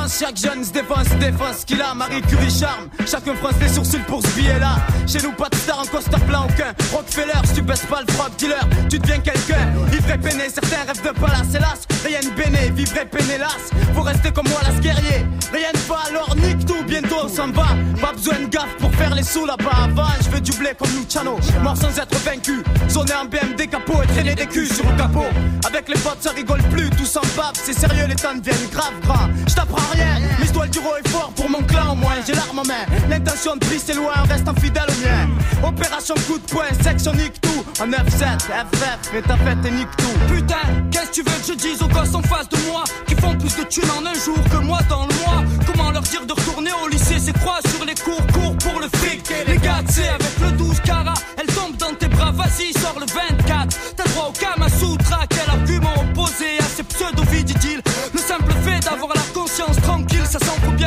chaque 0.08 0.36
jeune 0.36 0.64
se 0.64 0.70
défense, 0.70 1.08
défense 1.20 1.64
qu'il 1.64 1.80
a. 1.80 1.94
Marie 1.94 2.22
Curie 2.22 2.50
charme. 2.50 2.88
Chacun 3.06 3.34
fronce 3.34 3.58
les 3.60 3.68
sourcils 3.68 4.04
pour 4.06 4.22
ce 4.22 4.28
billet-là. 4.28 4.76
Chez 5.06 5.20
nous, 5.22 5.32
pas 5.32 5.48
de 5.48 5.56
star 5.56 5.80
en 5.80 5.86
costard 5.86 6.20
blanc 6.20 6.46
aucun. 6.48 6.74
Rockefeller, 6.92 7.40
si 7.44 7.54
tu 7.54 7.62
baisses 7.62 7.86
pas 7.86 8.02
le 8.06 8.12
frog 8.12 8.30
dealer, 8.38 8.66
tu 8.88 8.98
deviens 8.98 9.18
quelqu'un. 9.18 9.72
Ivre 9.92 10.16
peiné, 10.18 10.48
certains 10.48 10.84
rêvent 10.86 11.02
de 11.02 11.18
palace, 11.18 11.54
hélas. 11.54 11.86
Rien 12.04 12.20
de 12.20 12.34
béné, 12.36 12.70
vivre 12.70 13.04
peiné, 13.10 13.34
hélas. 13.34 13.70
Faut 13.94 14.02
rester 14.02 14.30
comme 14.32 14.48
moi, 14.48 14.60
las 14.62 14.80
guerrier. 14.80 15.26
Rien 15.52 15.70
ne 15.72 15.88
va, 15.88 15.98
alors 16.08 16.36
nique 16.36 16.66
tout, 16.66 16.84
bientôt 16.86 17.16
on 17.24 17.28
s'en 17.28 17.48
va. 17.48 17.68
Pas 18.00 18.12
besoin 18.12 18.40
de 18.40 18.46
gaffe 18.46 18.76
pour 18.78 18.92
faire 18.94 19.14
les 19.14 19.22
sous 19.22 19.46
là-bas. 19.46 19.84
Avant, 19.84 20.08
je 20.24 20.30
veux 20.30 20.40
du 20.40 20.52
blé 20.52 20.70
comme 20.78 20.90
Luciano. 20.96 21.38
Mort 21.62 21.76
sans 21.76 21.98
être 21.98 22.16
vaincu. 22.24 22.62
Zoner 22.88 23.14
en 23.14 23.24
BMD 23.24 23.68
capot 23.70 24.02
et 24.02 24.06
traîner 24.08 24.34
des 24.34 24.46
culs 24.46 24.72
sur 24.72 24.88
le 24.88 24.96
capot. 24.96 25.26
Avec 25.66 25.88
les 25.88 25.98
potes, 25.98 26.22
ça 26.22 26.30
rigole 26.30 26.62
plus, 26.70 26.90
tout 26.90 27.06
s'en 27.06 27.22
bave. 27.36 27.52
C'est 27.54 27.72
sérieux, 27.78 28.06
les 28.08 28.14
temps 28.14 28.34
deviennent 28.34 28.68
grave 28.70 28.92
grands. 29.02 29.28
Je 29.48 29.54
t'apprends 29.54 29.95
rien, 29.96 30.20
mais 30.38 30.46
le 30.46 30.68
dire 30.68 30.82
haut 30.86 30.96
et 31.04 31.08
fort 31.08 31.32
pour 31.36 31.48
mon 31.50 31.62
clan 31.62 31.92
au 31.92 31.96
moins. 31.96 32.16
J'ai 32.26 32.34
l'arme 32.34 32.58
en 32.58 32.64
main, 32.64 32.84
l'intention 33.08 33.54
de 33.56 33.60
prise 33.60 33.82
c'est 33.86 33.94
loin, 33.94 34.14
reste 34.28 34.48
fidèle 34.60 34.88
au 34.88 35.06
mien. 35.06 35.68
Opération 35.68 36.14
coup 36.26 36.38
de 36.38 36.46
poing, 36.52 36.70
section 36.82 37.12
nique 37.14 37.40
tout. 37.40 37.64
En 37.80 37.86
9-7, 37.86 37.96
FF, 38.40 38.98
fais 39.10 39.22
ta 39.22 39.36
fête 39.36 39.64
et 39.66 39.70
nique 39.70 39.96
tout. 39.96 40.34
Putain, 40.34 40.66
qu'est-ce 40.90 41.08
que 41.08 41.14
tu 41.14 41.22
veux 41.22 41.38
que 41.40 41.46
je 41.48 41.52
dise 41.54 41.82
aux 41.82 41.88
gosses 41.88 42.14
en 42.14 42.22
face 42.22 42.48
de 42.48 42.58
moi 42.70 42.84
Qui 43.06 43.14
font 43.14 43.34
plus 43.34 43.54
de 43.56 43.64
thunes 43.64 43.90
en 43.98 44.06
un 44.06 44.14
jour 44.14 44.38
que 44.50 44.56
moi 44.58 44.80
dans 44.88 45.06
le 45.06 45.14
mois? 45.14 45.44
Comment 45.66 45.90
leur 45.90 46.02
dire 46.02 46.24
de 46.26 46.32
retourner 46.32 46.70
au 46.82 46.88
lycée? 46.88 47.18
C'est 47.18 47.38
quoi 47.40 47.58
sur 47.68 47.84
les 47.84 47.94
cours, 47.94 48.24
cours 48.32 48.56
pour 48.58 48.80
le 48.80 48.88
fric? 48.98 49.22
Les 49.46 49.58
gars, 49.58 49.82
c'est 49.88 50.08
avec 50.08 50.38
le 50.40 50.52
12 50.52 50.80
carat 50.80 51.14
Elle 51.38 51.46
tombe 51.46 51.76
dans 51.76 51.94
tes 51.94 52.08
bras, 52.08 52.32
vas-y, 52.32 52.72
sors 52.78 52.98
le 52.98 53.06
24 53.06 53.76
T'as 53.96 54.04
droit 54.04 54.30
au 54.30 54.32
Kamasutra, 54.32 55.20
quel 55.28 55.50
argument 55.50 55.94
opposé 56.00 56.58
à 56.60 56.65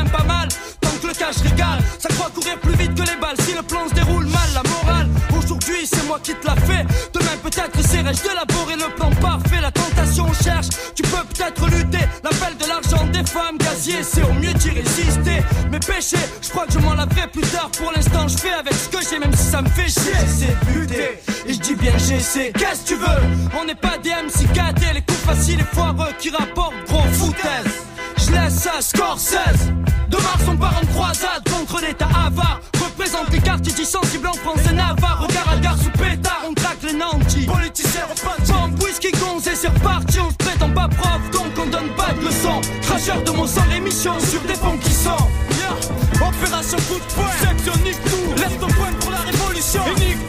Pas 0.06 0.24
mal. 0.24 0.48
Tant 0.82 0.90
que 1.02 1.08
le 1.08 1.14
cash 1.14 1.38
régale 1.38 1.80
Ça 2.00 2.10
croit 2.10 2.30
courir 2.30 2.58
plus 2.60 2.76
vite 2.76 2.96
que 2.96 3.02
les 3.02 3.18
balles. 3.20 3.36
Si 3.46 3.54
le 3.54 3.62
plan 3.62 3.88
se 3.90 3.94
déroule 3.94 4.26
mal, 4.26 4.50
la 4.54 4.64
morale 4.70 5.10
Aujourd'hui 5.38 5.86
c'est 5.86 6.06
moi 6.08 6.20
qui 6.22 6.34
te 6.34 6.46
l'a 6.48 6.56
fait 6.56 6.86
Demain 7.14 7.38
peut-être 7.44 7.78
essaierai-je 7.80 8.24
d'élaborer 8.24 8.76
le 8.76 8.94
plan 8.96 9.10
parfait 9.22 9.62
La 9.62 9.72
tentation 9.72 10.28
cherche, 10.44 10.68
tu 10.96 11.04
peux 11.04 11.24
peut-être 11.34 11.66
lutter. 11.68 12.06
L'appel 12.24 12.58
de 12.58 12.68
l'argent 12.68 13.06
des 13.08 13.26
femmes 13.26 13.58
gazier 13.58 14.04
C'est 14.04 14.24
au 14.24 14.34
mieux 14.34 14.54
d'y 14.54 14.70
résister. 14.70 15.44
Mes 15.72 15.80
péchés, 15.80 16.18
je 16.42 16.50
crois 16.50 16.66
que 16.66 16.74
je 16.74 16.80
m'en 16.80 16.94
laverai 16.94 17.28
plus 17.28 17.42
tard. 17.42 17.70
Pour 17.78 17.92
l'instant 17.92 18.28
je 18.28 18.38
fais 18.38 18.54
avec 18.54 18.74
ce 18.74 18.90
que 18.90 18.98
j'ai 19.10 19.20
Même 19.20 19.34
si 19.34 19.44
ça 19.44 19.62
me 19.62 19.70
fait 19.70 19.90
chier. 19.90 20.14
C'est 20.28 20.72
buté 20.72 21.20
Et 21.46 21.54
je 21.54 21.60
dis 21.60 21.76
bien 21.76 21.98
j'essaie. 21.98 22.52
Qu'est-ce 22.58 22.84
que 22.84 22.88
tu 22.90 22.96
veux? 22.96 23.60
On 23.60 23.66
n'est 23.66 23.76
pas 23.76 23.98
des 23.98 24.10
MC 24.12 24.52
gâtés 24.54 24.94
Les 24.94 25.02
coups 25.02 25.20
faciles 25.20 25.60
et 25.60 25.76
foireux 25.76 26.14
qui 26.20 26.30
rapportent 26.30 26.76
gros 26.88 27.04
foutaise 27.14 27.88
je 28.30 28.34
laisse 28.34 28.56
ça, 28.56 28.82
Scorsese. 28.82 29.72
De 30.10 30.18
Mars 30.18 30.44
on 30.48 30.58
part 30.58 30.76
en 30.82 30.86
croisade 30.88 31.44
contre 31.50 31.82
l'état 31.82 32.08
avare. 32.08 32.62
Représente 32.80 33.32
les 33.32 33.39
quartiers 33.39 33.86
sensibles 33.86 34.28
en 34.28 34.34
France 34.34 34.60
et 34.70 34.74
Navarre. 34.74 35.26
Regard 35.28 35.50
à 35.52 35.58
gare 35.58 35.78
sous 35.78 35.92
pétard, 35.92 36.42
on 36.50 36.54
traque 36.54 36.84
les 36.84 36.94
nantis. 36.94 37.46
Politiciens 37.46 38.06
repentis 38.10 38.52
Bombe, 38.52 38.84
whisky, 38.84 39.12
gonzé, 39.12 39.52
c'est 39.56 39.68
reparti. 39.68 40.20
On 40.20 40.30
se 40.30 40.36
prétend 40.36 40.70
pas 40.70 40.88
prof, 40.88 41.30
donc 41.32 41.52
on 41.58 41.70
donne 41.70 41.89
pas 41.96 42.13
de 42.13 42.26
leçons. 42.26 42.62
Cracheur 42.82 43.24
de 43.24 43.32
mon 43.32 43.48
sang, 43.48 43.65
l'émission 43.70 44.20
sur 44.20 44.42
des 44.42 44.56
fonds 44.56 44.78
qui 44.78 44.92
sont 44.92 45.30
opération 46.22 46.78
coup 46.88 47.00
de 47.00 47.13
poing. 47.13 47.32
Section 47.42 47.84
nique 47.84 48.04
tout, 48.06 48.42
lève 48.42 48.58
ton 48.60 48.68
poing 48.68 48.94
pour 49.00 49.12
la 49.12 49.20
révolution. 49.20 49.82
Et 49.88 50.29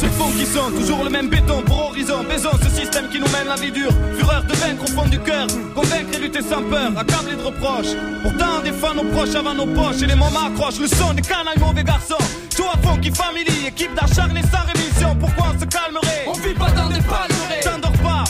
J'envoie 0.00 0.06
ce 0.06 0.06
fond 0.06 0.30
qui 0.38 0.46
sont 0.46 0.70
toujours 0.70 1.04
le 1.04 1.10
même 1.10 1.28
béton 1.28 1.62
pour 1.62 1.86
horizon. 1.86 2.24
Baisons 2.28 2.50
ce 2.62 2.68
système 2.70 3.08
qui 3.08 3.18
nous 3.18 3.28
mène 3.28 3.48
la 3.48 3.56
vie 3.56 3.70
dure. 3.70 3.92
Fureur 4.16 4.42
de 4.44 4.54
vaincre 4.54 4.84
au 4.84 4.86
fond 4.88 5.08
du 5.08 5.18
cœur. 5.20 5.46
Convaincre 5.74 6.14
et 6.14 6.18
lutter 6.18 6.42
sans 6.42 6.62
peur, 6.62 6.90
accablé 6.96 7.36
de 7.36 7.42
reproches. 7.42 7.94
Pourtant, 8.22 8.58
on 8.58 8.62
défend 8.62 8.94
nos 8.94 9.04
proches 9.04 9.34
avant 9.34 9.54
nos 9.54 9.66
poches. 9.66 10.02
Et 10.02 10.06
les 10.06 10.14
moments 10.14 10.46
accrochent 10.46 10.80
le 10.80 10.88
son 10.88 11.12
des 11.12 11.22
canailles 11.22 11.58
mauvais 11.58 11.84
garçons. 11.84 12.24
Toi, 12.56 12.72
Funky 12.82 13.10
Family, 13.10 13.66
équipe 13.66 13.94
d'acharnés 13.94 14.42
sans 14.42 14.64
rémission. 14.72 15.16
Pourquoi 15.18 15.52
on 15.54 15.60
se 15.60 15.66
calmerait? 15.66 16.24
On 16.26 16.32
vit 16.32 16.54
pas 16.54 16.70
dans 16.70 16.88
des 16.88 17.00
palmeraies. 17.02 17.60
T'endors 17.62 17.98
pas, 18.02 18.24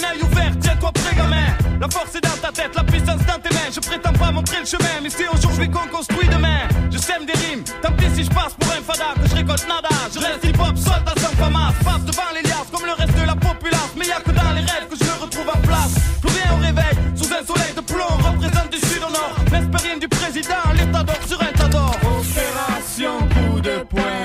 un 0.00 0.12
œil 0.12 0.22
ouvert, 0.22 0.52
tiens-toi 0.60 0.92
prêt, 0.92 1.16
gamin. 1.16 1.46
La 1.80 1.88
force 1.88 2.14
est 2.14 2.20
dans 2.20 2.36
ta 2.40 2.52
tête, 2.52 2.74
la 2.74 2.84
puissance 2.84 3.24
dans 3.26 3.40
tes 3.40 3.54
mains. 3.54 3.70
Je 3.72 3.80
prétends 3.80 4.12
pas 4.12 4.30
montrer 4.30 4.60
le 4.60 4.66
chemin, 4.66 5.00
mais 5.02 5.10
c'est 5.10 5.28
aujourd'hui 5.28 5.70
qu'on 5.70 5.86
construit 5.88 6.28
demain. 6.28 6.68
Je 6.90 6.98
sème 6.98 7.24
des 7.26 7.32
rimes, 7.32 7.64
tant 7.82 7.92
pis 7.92 8.06
si 8.14 8.24
je 8.24 8.30
passe 8.30 8.54
pour 8.58 8.70
un 8.72 8.82
fada, 8.82 9.14
que 9.20 9.28
je 9.28 9.34
récolte 9.36 9.66
nada. 9.68 9.88
Je 10.12 10.18
reste 10.18 10.44
hip-hop, 10.44 10.76
soldat 10.76 11.14
sans 11.16 11.36
famas. 11.36 11.72
Passe 11.84 12.04
devant 12.04 12.30
les 12.34 12.42
liasses 12.42 12.70
comme 12.72 12.86
le 12.86 12.92
reste 12.92 13.16
de 13.16 13.26
la 13.26 13.36
populace. 13.36 13.92
Mais 13.96 14.06
y 14.06 14.12
a 14.12 14.20
que 14.20 14.30
dans 14.30 14.52
les 14.52 14.60
rêves 14.60 14.88
que 14.90 14.96
je 14.96 15.04
me 15.04 15.22
retrouve 15.22 15.48
en 15.48 15.60
place. 15.60 15.94
Plus 16.20 16.30
rien 16.30 16.52
au 16.52 16.60
réveil, 16.60 16.94
sous 17.14 17.30
un 17.32 17.44
soleil 17.44 17.74
de 17.74 17.80
plomb. 17.80 18.16
Représente 18.18 18.70
du 18.70 18.78
sud 18.78 19.02
au 19.06 19.10
nord, 19.10 19.34
l'espérien 19.52 19.96
du 19.98 20.08
président, 20.08 20.64
l'état 20.74 21.02
d'or 21.02 21.20
sur 21.26 21.40
un 21.40 21.52
tas 21.52 21.68
d'or. 21.68 21.96
Opération 22.04 23.18
coup 23.34 23.60
de 23.60 23.84
poing. 23.88 24.19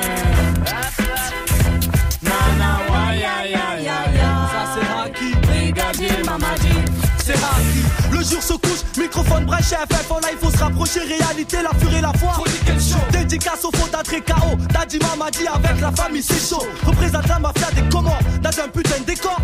Jour 8.25 8.41
se 8.41 8.53
couche, 8.53 8.83
microphone 8.97 9.45
brèche 9.45 9.73
FF 9.73 10.11
en 10.11 10.17
live, 10.17 10.37
faut 10.41 10.51
se 10.51 10.57
rapprocher, 10.57 10.99
réalité, 11.01 11.57
la 11.61 11.77
furie 11.79 11.97
et 11.97 12.01
la 12.01 12.13
foi. 12.13 12.43
Dédicace 13.11 13.65
au 13.65 13.71
fondateur 13.71 14.23
KO, 14.25 14.55
Daddy 14.73 14.99
Mamadi 14.99 15.47
avec 15.47 15.81
la 15.81 15.91
famille, 15.91 16.23
c'est 16.23 16.49
chaud. 16.49 16.65
Représente 16.85 17.27
la 17.27 17.39
mafia 17.39 17.71
des 17.71 17.87
Comores, 17.89 18.19
dans 18.41 18.49
un 18.49 18.67
putain 18.69 18.99
de 18.99 19.05
décor. 19.05 19.37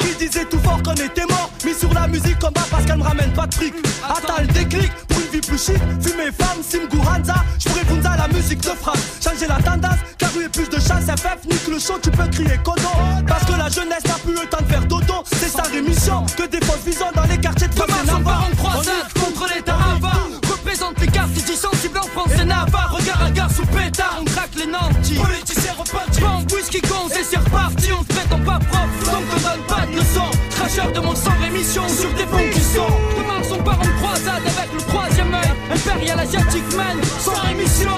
Qui 0.00 0.26
disait 0.26 0.44
tout 0.44 0.58
fort 0.60 0.82
qu'on 0.82 0.94
était 0.94 1.26
mort, 1.26 1.50
mis 1.64 1.74
sur 1.74 1.92
la 1.92 2.06
musique 2.06 2.38
comme 2.38 2.52
bas 2.52 2.66
parce 2.70 2.84
qu'elle 2.84 2.98
me 2.98 3.02
ramène 3.02 3.32
pas 3.32 3.46
de 3.46 3.54
fric. 3.54 3.74
Attends 4.08 4.40
le 4.40 4.46
déclic, 4.48 4.92
pour 5.08 5.20
une 5.20 5.26
vie 5.28 5.40
plus 5.40 5.58
chic, 5.58 5.78
fumer 6.00 6.30
femme, 6.32 6.62
Simgu 6.62 6.98
Hanza, 6.98 7.36
j'pourrais 7.58 7.84
Bunza 7.84 8.16
la 8.16 8.28
musique 8.28 8.60
de 8.60 8.70
frappe. 8.70 8.98
Changer 9.22 9.46
la 9.46 9.56
tendance, 9.56 9.98
car 10.18 10.30
a 10.30 10.48
plus 10.48 10.68
de 10.68 10.76
chasse 10.76 11.06
FF, 11.06 11.44
nique 11.46 11.68
le 11.68 11.78
show, 11.78 11.98
tu 12.02 12.10
peux 12.10 12.26
crier 12.28 12.58
Kodo. 12.64 12.88
Parce 13.26 13.44
que 13.44 13.52
la 13.52 13.68
jeunesse 13.68 14.04
n'a 14.06 14.18
plus 14.24 14.34
le 14.34 14.46
temps 14.48 14.60
de 14.60 14.66
faire 14.66 14.84
dodo, 14.86 15.24
c'est 15.32 15.48
sa 15.48 15.62
rémission. 15.62 16.24
Que 16.36 16.46
des 16.46 16.60
fausses 16.64 16.84
visions 16.84 17.10
dans 17.14 17.24
les 17.24 17.38
quartiers 17.38 17.68
de 17.68 17.74
Demain 17.74 18.03
son 18.06 18.22
parent 18.22 18.50
de 18.50 18.56
croisade 18.56 19.12
contre 19.14 19.54
l'État 19.54 19.74
avare 19.74 20.28
Représente 20.50 21.00
les 21.00 21.06
quartiers 21.06 21.42
du 21.42 21.54
sensible 21.54 21.98
en 21.98 22.06
France 22.08 22.32
et 22.40 22.44
Navarre. 22.44 22.96
Regard 22.96 23.22
à 23.22 23.30
gare 23.30 23.50
sous 23.50 23.66
pétard, 23.66 24.18
on 24.20 24.24
craque 24.24 24.54
les 24.56 24.66
nantis. 24.66 25.14
Politiciens 25.14 25.74
repartis, 25.78 26.20
bombe, 26.20 26.52
whisky, 26.52 26.80
gonze 26.80 27.12
et 27.12 27.24
c'est 27.24 27.38
reparti 27.38 27.88
On 27.92 28.02
se 28.02 28.18
fait 28.18 28.32
en 28.32 28.38
pas 28.40 28.58
propre, 28.58 29.04
donc 29.04 29.24
on 29.36 29.40
donne 29.40 29.66
pas 29.66 29.86
de 29.86 29.96
leçons. 29.96 30.30
Cracheur 30.50 30.92
de 30.92 31.00
mon 31.00 31.14
sang, 31.14 31.32
rémission 31.42 31.88
sur 31.88 32.12
des 32.14 32.26
fonds 32.26 32.50
qui 32.52 32.60
sont. 32.60 32.94
Demain 33.16 33.42
son 33.48 33.62
parent 33.62 33.84
de 33.84 34.02
croisade 34.02 34.42
avec 34.42 34.72
le 34.72 34.80
troisième 34.80 35.34
œil. 35.34 35.52
Impérial 35.72 36.20
asiatique 36.20 36.76
man, 36.76 36.98
sans 37.20 37.34
rémission 37.42 37.96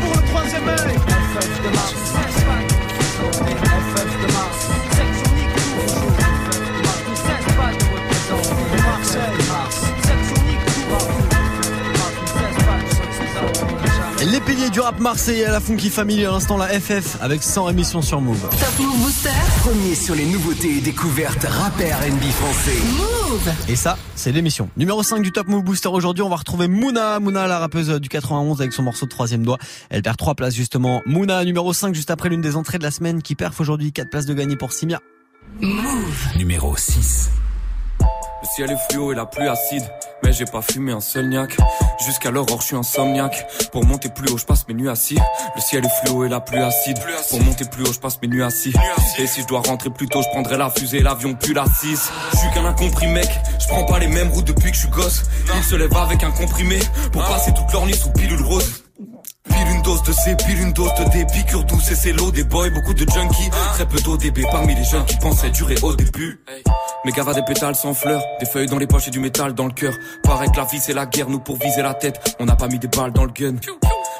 pour 0.00 0.14
le 0.14 0.28
troisième 0.28 0.68
œil 0.68 0.97
du 14.78 14.82
rap 14.82 15.00
marseillais 15.00 15.46
à 15.46 15.50
la 15.50 15.58
Funky 15.58 15.90
Family 15.90 16.24
à 16.24 16.30
l'instant 16.30 16.56
la 16.56 16.68
FF 16.68 17.20
avec 17.20 17.42
100 17.42 17.70
émissions 17.70 18.00
sur 18.00 18.20
Move. 18.20 18.40
Top 18.40 18.78
Move 18.78 18.96
Booster. 18.98 19.30
Premier 19.62 19.96
sur 19.96 20.14
les 20.14 20.24
nouveautés 20.24 20.76
et 20.76 20.80
découvertes 20.80 21.42
rap 21.48 21.80
et 21.80 21.92
R&B 21.92 22.22
français. 22.30 22.76
Move. 22.96 23.52
Et 23.68 23.74
ça, 23.74 23.98
c'est 24.14 24.30
l'émission. 24.30 24.70
Numéro 24.76 25.02
5 25.02 25.20
du 25.20 25.32
Top 25.32 25.48
Move 25.48 25.64
Booster 25.64 25.88
aujourd'hui, 25.88 26.22
on 26.22 26.28
va 26.28 26.36
retrouver 26.36 26.68
Mouna, 26.68 27.18
Mouna 27.18 27.48
la 27.48 27.58
rappeuse 27.58 27.88
du 27.88 28.08
91 28.08 28.60
avec 28.60 28.72
son 28.72 28.84
morceau 28.84 29.06
de 29.06 29.10
troisième 29.10 29.42
doigt. 29.42 29.58
Elle 29.90 30.02
perd 30.02 30.16
3 30.16 30.36
places 30.36 30.54
justement. 30.54 31.02
Mouna 31.06 31.44
numéro 31.44 31.72
5 31.72 31.92
juste 31.92 32.12
après 32.12 32.28
l'une 32.28 32.40
des 32.40 32.54
entrées 32.54 32.78
de 32.78 32.84
la 32.84 32.92
semaine 32.92 33.20
qui 33.20 33.34
perf 33.34 33.60
aujourd'hui 33.60 33.90
4 33.90 34.08
places 34.08 34.26
de 34.26 34.34
gagné 34.34 34.54
pour 34.54 34.72
Simia. 34.72 35.00
Move. 35.60 36.36
Numéro 36.36 36.76
6. 36.76 37.30
Le 37.98 38.48
ciel 38.54 38.70
est 38.70 38.92
fluo 38.92 39.10
et 39.10 39.16
la 39.16 39.26
pluie 39.26 39.48
acide, 39.48 39.82
mais 40.22 40.32
j'ai 40.32 40.44
pas 40.44 40.62
fumé 40.62 40.92
un 40.92 41.00
seul 41.00 41.28
niaque. 41.28 41.56
Jusqu'à 42.04 42.30
l'aurore, 42.30 42.60
je 42.60 42.66
suis 42.66 42.76
insomniaque. 42.76 43.46
Pour 43.72 43.84
monter 43.84 44.08
plus 44.08 44.30
haut, 44.32 44.38
je 44.38 44.44
passe 44.44 44.66
mes 44.68 44.74
nuits 44.74 44.88
assis. 44.88 45.18
Le 45.54 45.60
ciel 45.60 45.84
est 45.84 46.06
fluo 46.06 46.24
et 46.24 46.28
la 46.28 46.40
pluie 46.40 46.60
acide. 46.60 46.98
Pour 47.30 47.42
monter 47.42 47.64
plus 47.64 47.84
haut, 47.84 47.92
je 47.92 47.98
passe 47.98 48.20
mes 48.22 48.28
nuits 48.28 48.42
assis. 48.42 48.72
Et 49.18 49.26
si 49.26 49.42
je 49.42 49.46
dois 49.46 49.60
rentrer 49.60 49.90
plus 49.90 50.08
tôt, 50.08 50.22
je 50.22 50.28
prendrai 50.28 50.56
la 50.56 50.70
fusée, 50.70 51.00
l'avion 51.00 51.34
plus 51.34 51.54
la 51.54 51.64
6. 51.66 52.10
Je 52.32 52.36
suis 52.36 52.50
qu'un 52.50 52.64
incompris 52.64 53.08
mec, 53.08 53.28
je 53.60 53.66
prends 53.68 53.84
pas 53.84 53.98
les 53.98 54.08
mêmes 54.08 54.28
routes 54.30 54.46
depuis 54.46 54.70
que 54.70 54.76
je 54.76 54.82
suis 54.82 54.90
gosse. 54.90 55.24
Ils 55.56 55.64
se 55.64 55.76
lèvent 55.76 55.96
avec 55.96 56.22
un 56.22 56.30
comprimé 56.30 56.78
pour 57.12 57.24
passer 57.24 57.52
toute 57.52 57.72
leur 57.72 57.86
nuit 57.86 57.96
sous 57.96 58.10
pilule 58.10 58.42
rose. 58.42 58.84
Pile 59.48 59.68
une 59.74 59.82
dose 59.82 60.02
de 60.02 60.12
C, 60.12 60.36
pile 60.36 60.60
une 60.60 60.72
dose 60.72 60.94
de 60.94 61.04
D, 61.10 61.26
piqûre 61.32 61.64
douce 61.64 61.90
et 61.90 61.94
c'est 61.94 62.12
l'eau 62.12 62.30
des 62.30 62.44
boys, 62.44 62.70
beaucoup 62.70 62.94
de 62.94 63.06
junkies, 63.10 63.50
très 63.74 63.86
peu 63.86 64.00
d'ODB 64.00 64.40
parmi 64.50 64.74
les 64.74 64.84
jeunes 64.84 65.04
qui 65.04 65.16
pensaient 65.16 65.50
durer 65.50 65.76
au 65.82 65.94
début. 65.94 66.40
Mais 67.04 67.12
gava 67.12 67.32
des 67.34 67.42
pétales 67.42 67.74
sans 67.74 67.94
fleurs, 67.94 68.22
des 68.40 68.46
feuilles 68.46 68.66
dans 68.66 68.78
les 68.78 68.86
poches 68.86 69.08
et 69.08 69.10
du 69.10 69.20
métal 69.20 69.54
dans 69.54 69.66
le 69.66 69.72
cœur. 69.72 69.94
Pareil 70.22 70.50
que 70.50 70.56
la 70.56 70.64
vie 70.64 70.80
c'est 70.80 70.94
la 70.94 71.06
guerre, 71.06 71.28
nous 71.28 71.40
pour 71.40 71.58
viser 71.58 71.82
la 71.82 71.94
tête, 71.94 72.36
on 72.40 72.44
n'a 72.44 72.56
pas 72.56 72.68
mis 72.68 72.78
des 72.78 72.88
balles 72.88 73.12
dans 73.12 73.24
le 73.24 73.32
gun. 73.32 73.56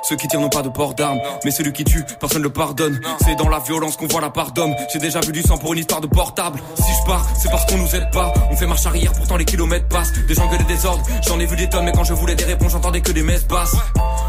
Ceux 0.08 0.16
qui 0.16 0.28
tirent 0.28 0.40
n'ont 0.40 0.48
pas 0.48 0.62
de 0.62 0.68
port 0.68 0.94
d'armes, 0.94 1.18
mais 1.44 1.50
celui 1.50 1.72
qui 1.72 1.84
tue, 1.84 2.04
personne 2.20 2.38
ne 2.38 2.44
le 2.44 2.52
pardonne. 2.52 2.98
C'est 3.24 3.34
dans 3.34 3.48
la 3.48 3.58
violence 3.58 3.96
qu'on 3.96 4.06
voit 4.06 4.20
la 4.20 4.30
part 4.30 4.52
d'homme. 4.52 4.74
J'ai 4.92 5.00
déjà 5.00 5.20
vu 5.20 5.32
du 5.32 5.42
sang 5.42 5.58
pour 5.58 5.72
une 5.72 5.80
histoire 5.80 6.00
de 6.00 6.06
portable. 6.06 6.60
Si 6.76 6.92
je 6.92 7.06
pars, 7.06 7.26
c'est 7.36 7.50
parce 7.50 7.66
qu'on 7.66 7.76
nous 7.76 7.94
aide 7.94 8.10
pas. 8.10 8.32
On 8.50 8.56
fait 8.56 8.66
marche 8.66 8.86
arrière, 8.86 9.12
pourtant 9.12 9.36
les 9.36 9.44
kilomètres 9.44 9.88
passent. 9.88 10.12
Des 10.26 10.34
gens 10.34 10.48
gueulent 10.48 10.64
des 10.64 10.74
désordres, 10.74 11.04
j'en 11.26 11.38
ai 11.40 11.46
vu 11.46 11.56
des 11.56 11.68
tonnes, 11.68 11.84
mais 11.84 11.92
quand 11.92 12.04
je 12.04 12.14
voulais 12.14 12.36
des 12.36 12.44
réponses, 12.44 12.72
j'entendais 12.72 13.00
que 13.00 13.12
des 13.12 13.22
messes 13.22 13.46
basses. 13.46 13.76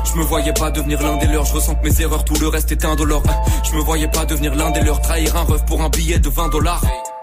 Je 0.06 0.18
me 0.18 0.24
voyais 0.24 0.54
pas 0.54 0.72
devenir 0.72 0.89
l'un 0.98 1.18
des 1.18 1.28
leurs, 1.28 1.46
je 1.46 1.54
ressens 1.54 1.76
mes 1.84 2.02
erreurs, 2.02 2.26
tout 2.26 2.36
le 2.40 2.48
reste 2.48 2.72
est 2.72 2.86
indolore. 2.86 3.24
Je 3.64 3.76
me 3.76 3.82
voyais 3.82 4.08
pas 4.08 4.26
devenir 4.26 4.56
l'un 4.56 4.72
des 4.72 4.82
leurs, 4.82 5.02
trahir 5.02 5.36
un 5.36 5.44
rêve 5.44 5.64
pour 5.66 5.82
un 5.82 5.90
billet 5.90 6.20
de 6.20 6.30
20 6.30 6.50
dollars. 6.50 6.82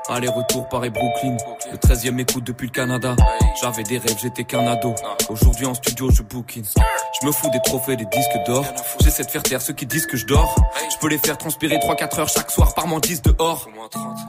Aller-retour 0.09 0.69
Paris 0.69 0.91
Brooklyn, 0.91 1.37
le 1.73 1.79
13e 1.79 2.21
écoute 2.21 2.45
depuis 2.45 2.69
le 2.69 2.73
Canada. 2.73 3.17
J'avais 3.61 3.83
des 3.83 3.99
rêves, 3.99 4.17
j'étais 4.23 4.45
qu'un 4.45 4.65
ado. 4.69 4.95
Aujourd'hui 5.29 5.67
en 5.67 5.75
studio, 5.75 6.11
je 6.13 6.23
bookine. 6.23 6.65
Je 7.21 7.27
me 7.27 7.33
fous 7.33 7.51
des 7.51 7.61
trophées, 7.65 7.97
des 7.97 8.05
disques 8.05 8.39
d'or. 8.47 8.65
J'essaie 9.01 9.25
de 9.25 9.31
faire 9.31 9.43
taire 9.43 9.61
ceux 9.61 9.73
qui 9.73 9.85
disent 9.85 10.07
que 10.07 10.17
je 10.17 10.27
dors. 10.27 10.55
Je 10.93 10.97
peux 10.99 11.09
les 11.09 11.19
faire 11.19 11.37
transpirer 11.37 11.79
3-4 11.79 12.21
heures 12.21 12.29
chaque 12.29 12.53
soir 12.53 12.75
par 12.75 12.87
mon 12.87 13.01
10 13.01 13.23
dehors. 13.23 13.69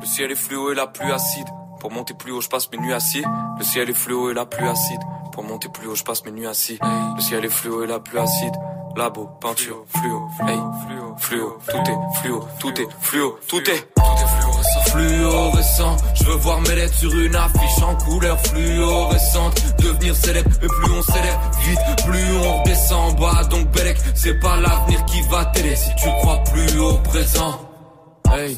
Le 0.01 0.07
ciel 0.07 0.31
est 0.31 0.35
fluo 0.35 0.71
et 0.71 0.75
la 0.75 0.87
pluie 0.87 1.11
acide. 1.11 1.47
Pour 1.79 1.91
monter 1.91 2.15
plus 2.15 2.31
haut, 2.31 2.41
je 2.41 2.49
passe 2.49 2.71
mes 2.71 2.79
nuits 2.79 2.93
assis. 2.93 3.23
Le 3.59 3.63
ciel 3.63 3.87
est 3.87 3.93
fluo 3.93 4.31
et 4.31 4.33
la 4.33 4.47
pluie 4.47 4.67
acide. 4.67 5.01
Pour 5.31 5.43
monter 5.43 5.69
plus 5.69 5.87
haut, 5.87 5.95
je 5.95 6.03
passe 6.03 6.25
mes 6.25 6.31
nuits 6.31 6.47
assis. 6.47 6.79
Le 6.81 7.21
ciel 7.21 7.45
est 7.45 7.49
fluo 7.49 7.83
et 7.83 7.87
la 7.87 7.99
pluie 7.99 8.17
acide. 8.17 8.55
Labo, 8.97 9.29
peinture, 9.39 9.85
fluo, 9.89 10.27
hey, 10.47 10.57
fluo, 11.19 11.59
tout 11.69 11.77
est 11.77 12.19
fluo, 12.19 12.47
tout 12.59 12.81
est 12.81 12.87
fluo, 13.01 13.37
tout 13.47 13.69
est, 13.69 13.87
tout 13.95 14.01
est 14.01 14.89
fluorescent. 14.89 15.97
Je 16.15 16.23
veux 16.23 16.37
voir 16.37 16.59
mes 16.61 16.73
lettres 16.73 16.95
sur 16.95 17.15
une 17.15 17.35
affiche 17.35 17.83
en 17.83 17.93
couleur 17.93 18.39
fluorescente. 18.39 19.61
Devenir 19.77 20.15
célèbre, 20.15 20.49
mais 20.59 20.67
plus 20.67 20.91
on 20.91 21.01
célèbre 21.03 21.51
vite, 21.61 22.05
plus 22.07 22.37
on 22.37 22.59
redescend 22.63 23.11
en 23.11 23.21
bas. 23.21 23.43
Donc 23.51 23.69
Belek, 23.69 23.97
c'est 24.15 24.39
pas 24.39 24.55
l'avenir 24.55 25.05
qui 25.05 25.21
va 25.29 25.45
t'aider 25.45 25.75
si 25.75 25.93
tu 25.97 26.09
crois 26.21 26.43
plus 26.51 26.79
au 26.79 26.97
présent. 26.97 27.61
Hey. 28.31 28.57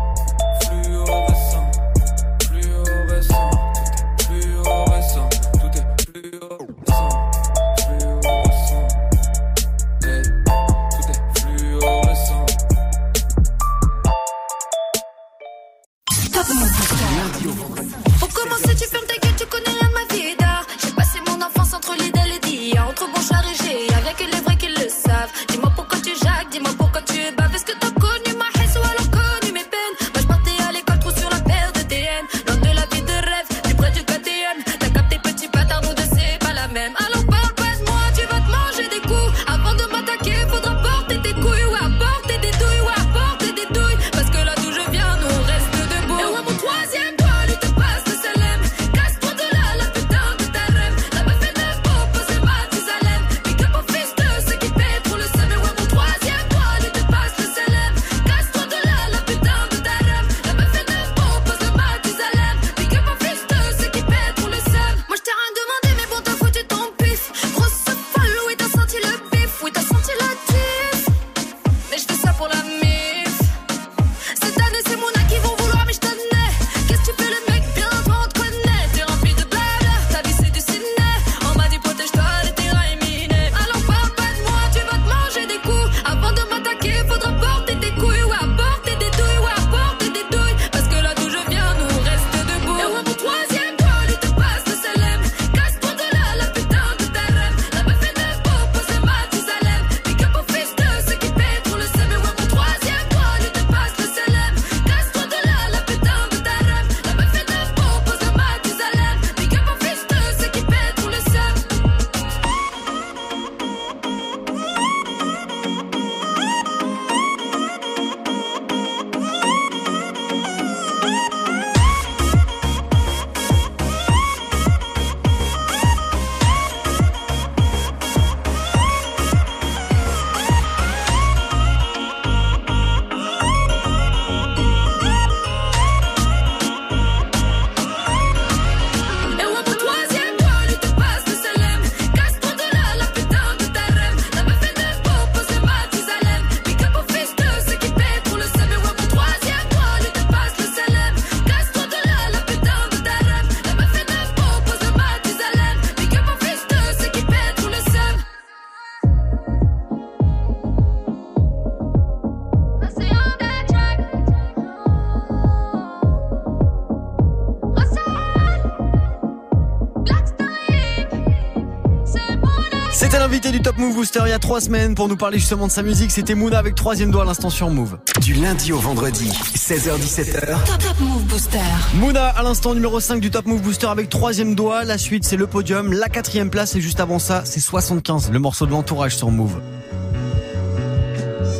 L'invité 173.13 173.51
du 173.51 173.61
Top 173.61 173.77
Move 173.77 173.93
Booster 173.93 174.19
il 174.25 174.29
y 174.29 174.33
a 174.33 174.39
trois 174.39 174.59
semaines 174.59 174.93
pour 174.93 175.07
nous 175.07 175.15
parler 175.15 175.37
justement 175.39 175.67
de 175.67 175.71
sa 175.71 175.83
musique, 175.83 176.11
c'était 176.11 176.35
Mouna 176.35 176.57
avec 176.57 176.75
troisième 176.75 177.11
doigt 177.11 177.21
à 177.21 177.25
l'instant 177.25 177.49
sur 177.49 177.69
Move. 177.69 177.97
Du 178.19 178.33
lundi 178.33 178.73
au 178.73 178.77
vendredi, 178.77 179.29
16h17h. 179.55 180.65
Top, 180.65 180.77
Top 180.79 180.99
Move 180.99 181.23
Booster. 181.23 181.59
Mouna 181.93 182.27
à 182.27 182.43
l'instant 182.43 182.73
numéro 182.73 182.99
5 182.99 183.21
du 183.21 183.31
Top 183.31 183.45
Move 183.45 183.61
Booster 183.61 183.87
avec 183.87 184.09
troisième 184.09 184.53
doigt. 184.53 184.83
La 184.83 184.97
suite 184.97 185.23
c'est 185.23 185.37
le 185.37 185.47
podium. 185.47 185.93
La 185.93 186.09
quatrième 186.09 186.49
place 186.49 186.75
et 186.75 186.81
juste 186.81 186.99
avant 186.99 187.19
ça 187.19 187.43
c'est 187.45 187.61
75, 187.61 188.31
le 188.31 188.39
morceau 188.39 188.65
de 188.65 188.71
l'entourage 188.71 189.15
sur 189.15 189.31
Move. 189.31 189.61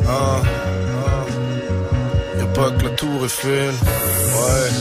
Ah, 0.10 0.42
ah. 0.42 2.38
Y'a 2.38 2.46
pas 2.48 2.72
que 2.72 2.84
la 2.84 2.90
tour 2.90 3.24
Eiffel. 3.24 3.70
Ouais. 3.70 4.72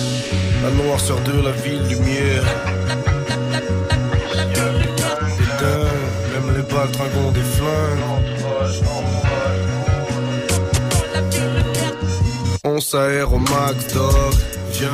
La 0.64 0.70
noirceur 0.85 1.20
de 1.20 1.40
la 1.40 1.52
ville, 1.52 1.83
lumière. 1.88 2.42
Balles 6.81 6.93
trinquent 6.93 7.33
des 7.33 7.40
flingues. 7.40 8.01
On 12.64 12.81
s'aère 12.81 13.33
au 13.33 13.38
max, 13.38 13.95
dog. 13.95 14.35
Viens, 14.73 14.88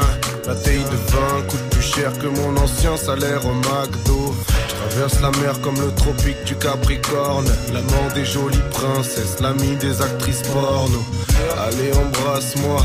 la 0.46 0.54
taille 0.54 0.78
de 0.78 1.12
vin 1.12 1.42
coûte 1.48 1.60
plus 1.70 1.82
cher 1.82 2.12
que 2.18 2.26
mon 2.26 2.56
ancien 2.56 2.96
salaire 2.96 3.44
au 3.46 3.54
McDo. 3.54 4.34
Je 4.68 4.74
traverse 4.74 5.20
la 5.20 5.30
mer 5.42 5.60
comme 5.60 5.76
le 5.76 5.92
tropique 5.94 6.42
du 6.44 6.56
Capricorne. 6.56 7.50
L'amant 7.72 8.08
des 8.14 8.24
jolies 8.24 8.68
princesses, 8.70 9.40
l'ami 9.40 9.76
des 9.76 10.00
actrices 10.00 10.42
porno. 10.42 11.04
Allez, 11.66 11.92
embrasse-moi, 11.92 12.82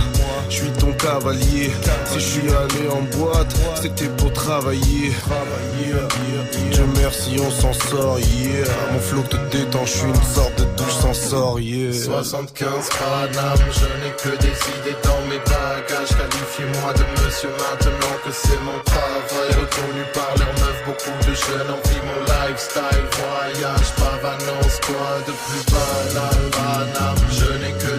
je 0.52 0.58
suis 0.58 0.72
ton 0.72 0.92
cavalier. 0.94 1.72
Si 2.06 2.20
je 2.20 2.20
suis 2.20 2.50
allé 2.50 2.90
en 2.92 3.02
boîte, 3.18 3.56
c'était 3.82 4.10
pour 4.18 4.32
travailler. 4.34 5.12
Dieu 6.72 6.86
merci, 6.98 7.38
on 7.40 7.50
s'en 7.50 7.74
sort, 7.74 8.20
yeah. 8.20 8.66
Mon 8.92 9.00
flow 9.00 9.24
te 9.24 9.38
détend, 9.56 9.86
je 9.86 9.92
suis 9.92 10.08
une 10.08 10.24
sorte 10.36 10.60
de 10.60 10.66
douche 10.76 11.14
sort, 11.14 11.60
yeah. 11.60 11.94
75 11.94 12.90
Paname, 13.00 13.58
je 13.72 13.88
n'ai 14.02 14.14
que 14.22 14.38
des 14.42 14.58
idées 14.76 14.98
dans 15.04 15.22
mes 15.30 15.40
bagages. 15.40 16.14
Qualifiez-moi 16.20 16.94
de 16.94 17.06
monsieur 17.24 17.50
maintenant 17.50 18.16
que 18.26 18.32
c'est 18.32 18.62
mon 18.68 18.80
travail. 18.84 19.50
Reconnu 19.62 20.04
par 20.14 20.32
leurs 20.38 20.56
meufs, 20.60 20.84
beaucoup 20.86 21.18
de 21.28 21.34
jeunes 21.34 21.72
envient 21.72 22.04
mon 22.10 22.22
lifestyle. 22.28 23.06
Voyage, 23.16 23.92
pavanance, 23.96 24.80
quoi 24.86 25.12
de 25.28 25.34
plus 25.46 25.64
banal, 25.72 26.42
Paname. 26.52 27.24
Je 27.32 27.50
n'ai 27.62 27.74
que 27.74 27.91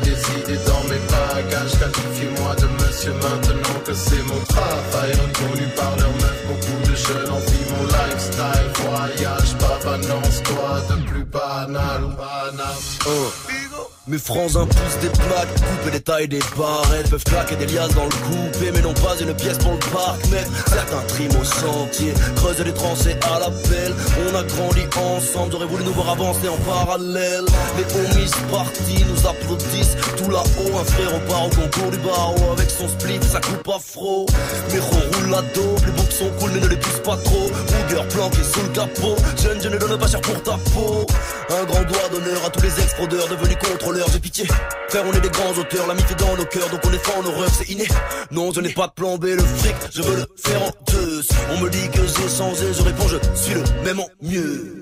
maintenant 3.10 3.80
que 3.84 3.94
c'est 3.94 4.22
mon 4.22 4.40
travail. 4.46 5.12
Reconnu 5.12 5.66
par 5.76 5.96
leurs 5.96 6.16
meufs, 6.22 6.46
beaucoup 6.48 6.90
de 6.90 6.94
jeunes 6.94 7.30
envient 7.30 7.66
mon 7.70 7.84
lifestyle. 7.86 8.68
Voyage, 8.76 9.56
pavanance, 9.58 10.42
quoi 10.44 10.80
de 10.88 11.02
plus 11.06 11.24
banal, 11.24 12.02
banal. 12.16 13.61
Mes 14.08 14.18
frangins 14.18 14.66
poussent 14.66 14.98
des 15.00 15.10
plaques, 15.10 15.54
coupent 15.54 15.92
les 15.92 16.00
tailles 16.00 16.26
des 16.26 16.40
barrettes. 16.58 17.08
Peuvent 17.08 17.22
claquer 17.22 17.54
des 17.54 17.66
liasses 17.66 17.94
dans 17.94 18.04
le 18.04 18.10
coupé 18.10 18.72
Mais 18.72 18.80
n'ont 18.82 18.94
pas 18.94 19.14
une 19.20 19.32
pièce 19.32 19.58
pour 19.58 19.72
le 19.72 19.78
parc 19.78 20.18
Mais 20.32 20.42
certains 20.66 21.02
triment 21.06 21.40
au 21.40 21.44
sentier 21.44 22.12
Creusent 22.34 22.64
des 22.64 22.74
tranchées 22.74 23.16
à 23.32 23.38
la 23.38 23.50
pelle 23.50 23.94
On 24.26 24.34
a 24.34 24.42
grandi 24.42 24.80
ensemble 24.96 25.52
J'aurais 25.52 25.66
voulu 25.66 25.84
nous 25.84 25.92
voir 25.92 26.10
avancer 26.10 26.48
en 26.48 26.56
parallèle. 26.68 27.44
Les 27.78 27.84
homies 27.94 28.30
partis 28.50 29.04
nous 29.08 29.28
applaudissent. 29.28 29.96
Tout 30.16 30.30
là-haut 30.30 30.78
un 30.80 30.84
frère 30.84 31.14
repart 31.14 31.46
au 31.46 31.60
concours 31.60 31.90
du 31.92 31.98
barreau. 31.98 32.52
Avec 32.52 32.70
son 32.70 32.88
split 32.88 33.20
ça 33.22 33.40
coupe 33.40 33.68
afro. 33.68 34.26
Mes 34.72 34.80
roule 34.80 35.30
la 35.30 35.42
Les 35.42 35.92
boucs 35.92 36.01
sont 36.12 36.30
cool 36.38 36.50
mais 36.54 36.60
ne 36.60 36.68
les 36.68 36.76
pousse 36.76 37.00
pas 37.00 37.16
trop. 37.16 37.48
Booger 37.48 38.02
planqué 38.10 38.42
sous 38.42 38.62
le 38.62 38.68
capot. 38.68 39.16
Jeune 39.42 39.60
je 39.60 39.68
ne 39.68 39.78
donne 39.78 39.98
pas 39.98 40.06
cher 40.06 40.20
pour 40.20 40.42
ta 40.42 40.58
peau. 40.72 41.06
Un 41.50 41.64
grand 41.64 41.82
doigt 41.82 42.08
d'honneur 42.10 42.44
à 42.46 42.50
tous 42.50 42.62
les 42.62 42.80
ex-fraudeurs 42.80 43.28
Devenus 43.28 43.56
contrôleurs. 43.56 44.08
J'ai 44.12 44.20
pitié. 44.20 44.46
Frère 44.88 45.04
on 45.06 45.12
est 45.12 45.20
des 45.20 45.30
grands 45.30 45.58
auteurs, 45.58 45.86
l'amitié 45.86 46.02
fait 46.12 46.24
dans 46.24 46.36
nos 46.36 46.44
cœurs 46.44 46.68
Donc 46.70 46.80
on 46.84 46.92
est 46.92 47.16
en 47.16 47.26
horreur, 47.26 47.50
c'est 47.56 47.70
inné. 47.70 47.86
Non 48.30 48.52
je 48.52 48.60
n'ai 48.60 48.72
pas 48.72 48.86
de 48.86 48.92
plan 48.92 49.16
B, 49.16 49.24
le 49.24 49.38
fric, 49.38 49.74
je 49.94 50.02
veux 50.02 50.16
le 50.16 50.26
faire 50.36 50.62
en 50.62 50.70
deux. 50.92 51.22
On 51.52 51.60
me 51.60 51.70
dit 51.70 51.88
que 51.90 52.00
j'ai 52.06 52.28
changé, 52.36 52.72
je 52.72 52.82
réponds 52.82 53.08
je 53.08 53.16
suis 53.40 53.54
le 53.54 53.62
même 53.84 54.00
en 54.00 54.08
mieux 54.22 54.81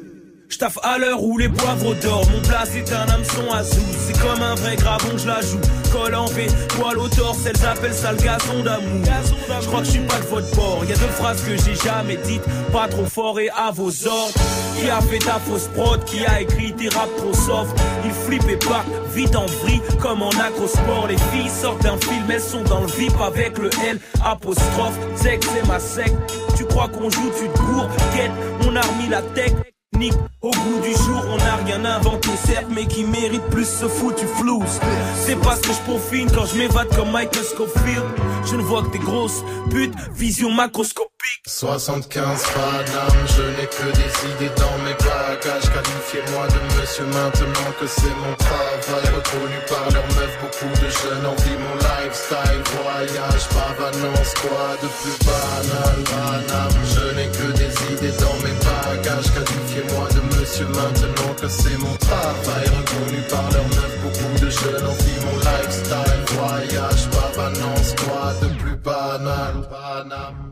J'taffe 0.51 0.79
à 0.83 0.99
l'heure 0.99 1.23
où 1.23 1.39
les 1.39 1.49
poivres 1.49 1.95
dorment. 2.03 2.29
Mon 2.33 2.41
place 2.43 2.75
est 2.75 2.93
un 2.93 3.09
hameçon 3.09 3.49
à 3.53 3.63
sous. 3.63 3.81
C'est 3.97 4.19
comme 4.21 4.43
un 4.43 4.57
vrai 4.57 4.75
gravon, 4.75 5.17
je 5.17 5.29
la 5.29 5.41
joue. 5.41 5.61
Colle 5.93 6.17
en 6.17 6.27
V, 6.27 6.49
poil 6.71 6.99
au 6.99 7.09
torse 7.09 7.47
Elles 7.47 7.65
appellent 7.65 7.95
ça 7.95 8.11
le 8.11 8.19
gazon 8.19 8.65
d'amour. 8.65 9.05
Je 9.61 9.67
crois 9.69 9.79
que 9.79 9.87
je 9.87 9.91
suis 9.93 10.01
pas 10.01 10.19
de 10.19 10.27
votre 10.27 10.57
bord. 10.57 10.85
Y'a 10.89 10.97
deux 10.97 11.07
phrases 11.07 11.41
que 11.43 11.57
j'ai 11.57 11.77
jamais 11.77 12.17
dites. 12.17 12.43
Pas 12.73 12.89
trop 12.89 13.05
fort 13.05 13.39
et 13.39 13.49
à 13.51 13.71
vos 13.71 13.91
ordres. 14.09 14.35
Qui 14.77 14.91
a 14.91 15.01
fait 15.01 15.21
ta 15.21 15.39
fausse 15.39 15.69
prod? 15.69 16.05
Qui 16.05 16.27
a 16.27 16.41
écrit 16.41 16.75
tes 16.75 16.89
rap 16.89 17.09
trop 17.17 17.33
soft? 17.33 17.79
Il 18.05 18.11
flippe 18.11 18.49
et 18.49 18.57
part 18.57 18.85
vite 19.15 19.37
en 19.37 19.47
vrille. 19.47 19.81
Comme 20.01 20.21
en 20.21 20.31
acrosport 20.31 21.07
Les 21.09 21.17
filles 21.17 21.49
sortent 21.49 21.85
d'un 21.85 21.97
film. 21.97 22.29
Elles 22.29 22.41
sont 22.41 22.65
dans 22.65 22.81
le 22.81 22.89
VIP 22.89 23.21
avec 23.21 23.57
le 23.57 23.71
L 23.89 24.01
apostrophe. 24.25 24.99
Sex 25.15 25.47
c'est 25.55 25.69
ma 25.69 25.79
sec 25.79 26.13
Tu 26.57 26.65
crois 26.65 26.89
qu'on 26.89 27.09
joue, 27.09 27.31
tu 27.39 27.49
te 27.49 27.57
cours 27.57 27.89
Quête, 28.17 28.33
on 28.67 28.75
a 28.75 28.83
la 29.09 29.23
tech 29.23 29.53
au 30.43 30.51
bout 30.51 30.81
du 30.83 30.93
jour, 30.93 31.23
on 31.29 31.37
n'a 31.37 31.57
rien 31.57 31.85
inventé, 31.85 32.31
certes, 32.45 32.67
mais 32.71 32.87
qui 32.87 33.05
mérite 33.05 33.45
plus 33.51 33.67
ce 33.67 33.87
foutu 33.87 34.27
flou. 34.27 34.63
C'est 35.15 35.37
parce 35.37 35.61
que 35.61 35.73
je 35.73 35.81
peaufine 35.81 36.31
quand 36.31 36.47
je 36.47 36.57
m'évade 36.59 36.89
comme 36.97 37.11
Michael 37.11 37.45
Scofield. 37.45 38.05
Je 38.47 38.57
ne 38.57 38.63
vois 38.63 38.83
que 38.83 38.91
des 38.91 38.99
grosses 38.99 39.45
putes, 39.71 39.95
vision 40.15 40.51
macroscopique. 40.51 41.10
75 41.47 42.43
Paname, 42.55 43.27
je 43.37 43.43
n'ai 43.43 43.67
que 43.69 43.89
des 43.93 44.13
idées 44.33 44.55
dans 44.57 44.79
mes 44.85 44.95
bagages. 44.95 45.69
Qualifiez-moi 45.69 46.47
de 46.49 46.61
monsieur 46.81 47.05
maintenant 47.05 47.73
que 47.79 47.87
c'est 47.87 48.15
mon 48.25 48.35
travail. 48.37 49.05
Reconnu 49.15 49.59
par 49.69 49.85
leurs 49.93 50.09
meufs, 50.17 50.39
beaucoup 50.41 50.73
de 50.81 50.89
jeunes 50.89 51.27
envient 51.27 51.59
mon 51.61 51.77
lifestyle. 51.77 52.63
Voyage, 52.81 53.49
pavanance, 53.53 54.35
quoi 54.41 54.77
de 54.81 54.89
plus 54.89 55.19
banal, 55.27 55.99
Paname. 56.09 56.81
Je 56.89 57.15
n'ai 57.15 57.29
que 57.29 57.53
des 57.53 57.75
idées 57.93 58.17
dans 58.17 58.39
mes 58.41 58.57
bagages. 58.65 59.31
Qualifiez-moi 59.35 60.09
de 60.17 60.41
monsieur 60.41 60.67
maintenant 60.69 61.35
que 61.41 61.49
c'est 61.49 61.79
mon 61.79 61.97
travail. 61.97 62.65
Reconnu 62.65 63.21
par 63.29 63.45
leurs 63.53 63.69
meufs, 63.77 63.99
beaucoup 64.03 64.45
de 64.45 64.51
jeunes 64.51 64.87
envient 64.87 65.21
mon 65.27 65.37
lifestyle. 65.37 66.21
Voyage, 66.33 67.05
pavanance, 67.13 67.95
quoi 68.01 68.33
de 68.41 68.49
plus 68.63 68.77
banal, 68.77 69.69
Paname. 69.69 70.50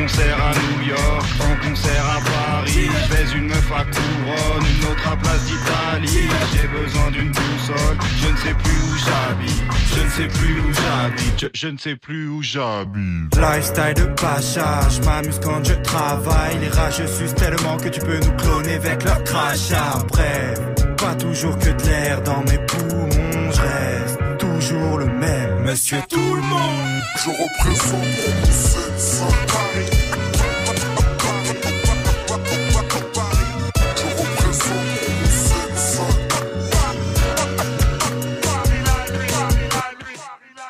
Concert 0.00 0.38
à 0.40 0.52
New 0.52 0.88
York, 0.90 1.26
en 1.40 1.68
concert 1.68 2.04
à 2.06 2.20
Paris. 2.20 2.88
Je 2.88 3.14
baise 3.14 3.34
une 3.34 3.48
meuf 3.48 3.72
à 3.72 3.84
couronne, 3.84 4.66
une 4.78 4.90
autre 4.90 5.12
à 5.12 5.16
place 5.16 5.44
d'Italie. 5.44 6.28
J'ai 6.52 6.68
besoin 6.68 7.10
d'une 7.10 7.32
boussole, 7.32 7.98
je 8.22 8.28
ne 8.28 8.36
sais 8.36 8.54
plus 8.54 8.78
où 8.78 8.96
j'habite. 8.96 9.68
Je 9.96 10.02
ne 10.04 10.10
sais 10.10 10.38
plus 10.38 10.60
où 10.60 10.72
j'habite, 10.72 11.50
je, 11.52 11.68
ne 11.68 11.78
sais 11.78 11.96
plus 11.96 12.28
où 12.28 12.42
j'habite. 12.42 13.36
Lifestyle 13.36 13.94
de 13.94 14.04
pacha, 14.14 14.88
je 14.88 15.00
m'amuse 15.02 15.40
quand 15.42 15.64
je 15.64 15.74
travaille. 15.74 16.58
Les 16.60 16.68
rageux 16.68 17.08
sucent 17.08 17.34
tellement 17.34 17.76
que 17.76 17.88
tu 17.88 18.00
peux 18.00 18.18
nous 18.20 18.36
cloner 18.36 18.74
avec 18.74 19.02
leur 19.02 19.24
crachat. 19.24 20.06
Bref, 20.08 20.60
pas 20.96 21.14
toujours 21.16 21.58
que 21.58 21.70
de 21.70 21.82
l'air 21.86 22.22
dans 22.22 22.42
mes 22.42 22.58
poumons 22.66 23.50
Je 23.50 23.60
reste 23.60 24.18
toujours 24.38 24.98
le 24.98 25.06
même, 25.06 25.57
monsieur 25.68 25.98
tout 26.08 26.16
le 26.16 26.40
monde 26.40 27.02
Je 27.16 27.28
représente 27.28 28.04
700 28.50 29.26
Paris 29.48 29.90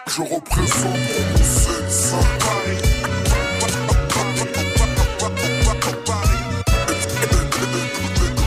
Je 0.09 0.21
représente 0.21 0.97
700 1.45 2.17
Paris 2.41 2.79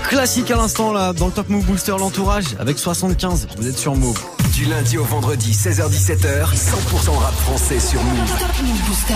Classique 0.10 0.52
à 0.52 0.58
l'instant 0.58 0.92
là, 0.92 1.14
dans 1.14 1.28
le 1.28 1.32
Top 1.32 1.48
Move 1.48 1.64
Booster, 1.66 1.96
l'entourage 1.98 2.58
avec 2.60 2.78
75. 2.78 3.48
Vous 3.56 3.70
êtes 3.70 3.78
sur 3.78 3.96
Move. 3.96 4.41
Du 4.62 4.68
lundi 4.68 5.00
au 5.00 5.04
vendredi, 5.04 5.54
16h17h, 5.54 6.54
100% 6.54 7.18
rap 7.18 7.34
français 7.34 7.80
sur 7.80 8.00
Move. 8.04 8.38
Top 8.38 8.62
Move 8.62 8.82
Booster. 8.88 9.14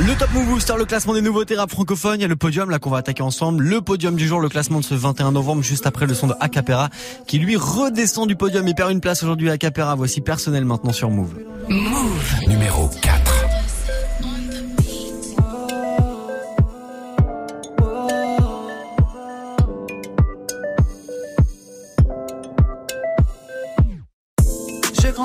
Le 0.00 0.14
Top 0.14 0.30
Move 0.34 0.46
Booster, 0.48 0.74
le 0.76 0.84
classement 0.84 1.14
des 1.14 1.22
nouveautés 1.22 1.56
rap 1.56 1.70
francophones. 1.70 2.16
Il 2.16 2.20
y 2.20 2.24
a 2.26 2.28
le 2.28 2.36
podium 2.36 2.68
là 2.68 2.78
qu'on 2.78 2.90
va 2.90 2.98
attaquer 2.98 3.22
ensemble. 3.22 3.64
Le 3.64 3.80
podium 3.80 4.16
du 4.16 4.26
jour, 4.26 4.38
le 4.38 4.50
classement 4.50 4.80
de 4.80 4.84
ce 4.84 4.94
21 4.94 5.32
novembre, 5.32 5.62
juste 5.62 5.86
après 5.86 6.04
le 6.04 6.12
son 6.12 6.26
de 6.26 6.34
Acapera, 6.40 6.90
qui 7.26 7.38
lui 7.38 7.56
redescend 7.56 8.28
du 8.28 8.36
podium 8.36 8.68
et 8.68 8.74
perd 8.74 8.92
une 8.92 9.00
place 9.00 9.22
aujourd'hui 9.22 9.48
à 9.48 9.54
Acapera. 9.54 9.94
Voici 9.94 10.20
personnel 10.20 10.66
maintenant 10.66 10.92
sur 10.92 11.08
Move. 11.08 11.38
Move. 11.70 12.34
Numéro 12.46 12.90
4. 13.00 13.11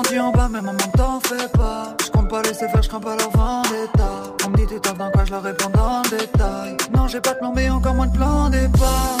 Grandi 0.02 0.20
en 0.20 0.30
bas, 0.30 0.48
mais 0.50 0.60
maman 0.60 0.78
t'en 0.96 1.20
fais 1.20 1.48
pas. 1.56 1.96
Je 2.04 2.10
compte 2.10 2.28
pas 2.28 2.42
laisser 2.42 2.68
faire, 2.68 2.82
je 2.82 2.88
crains 2.88 3.00
pas 3.00 3.16
leur 3.16 3.30
vendetta. 3.30 4.10
On 4.46 4.50
me 4.50 4.56
dit 4.56 4.66
tu 4.66 4.80
dans 4.80 5.10
quoi, 5.10 5.24
je 5.24 5.30
leur 5.30 5.42
réponds 5.42 5.70
dans 5.70 6.02
détail. 6.02 6.76
Non, 6.94 7.08
j'ai 7.08 7.20
pas 7.20 7.34
de 7.34 7.38
plan, 7.38 7.52
mais 7.54 7.68
encore 7.70 7.94
moins 7.94 8.06
de 8.06 8.16
plan 8.16 8.48
départ. 8.48 9.18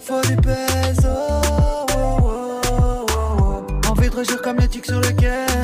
faut 0.00 0.20
du 0.22 0.36
peso. 0.36 1.08
oh, 1.08 1.86
oh, 1.96 2.60
oh, 2.70 3.06
oh. 3.08 3.90
Envie 3.90 4.08
de 4.08 4.14
réagir 4.14 4.42
comme 4.42 4.58
les 4.58 4.68
tics 4.68 4.86
sur 4.86 5.00
le 5.00 5.08
Kenzo. 5.08 5.61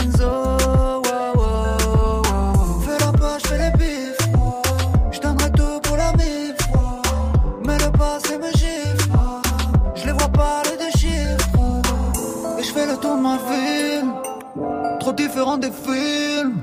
Des 15.57 15.71
films. 15.71 16.61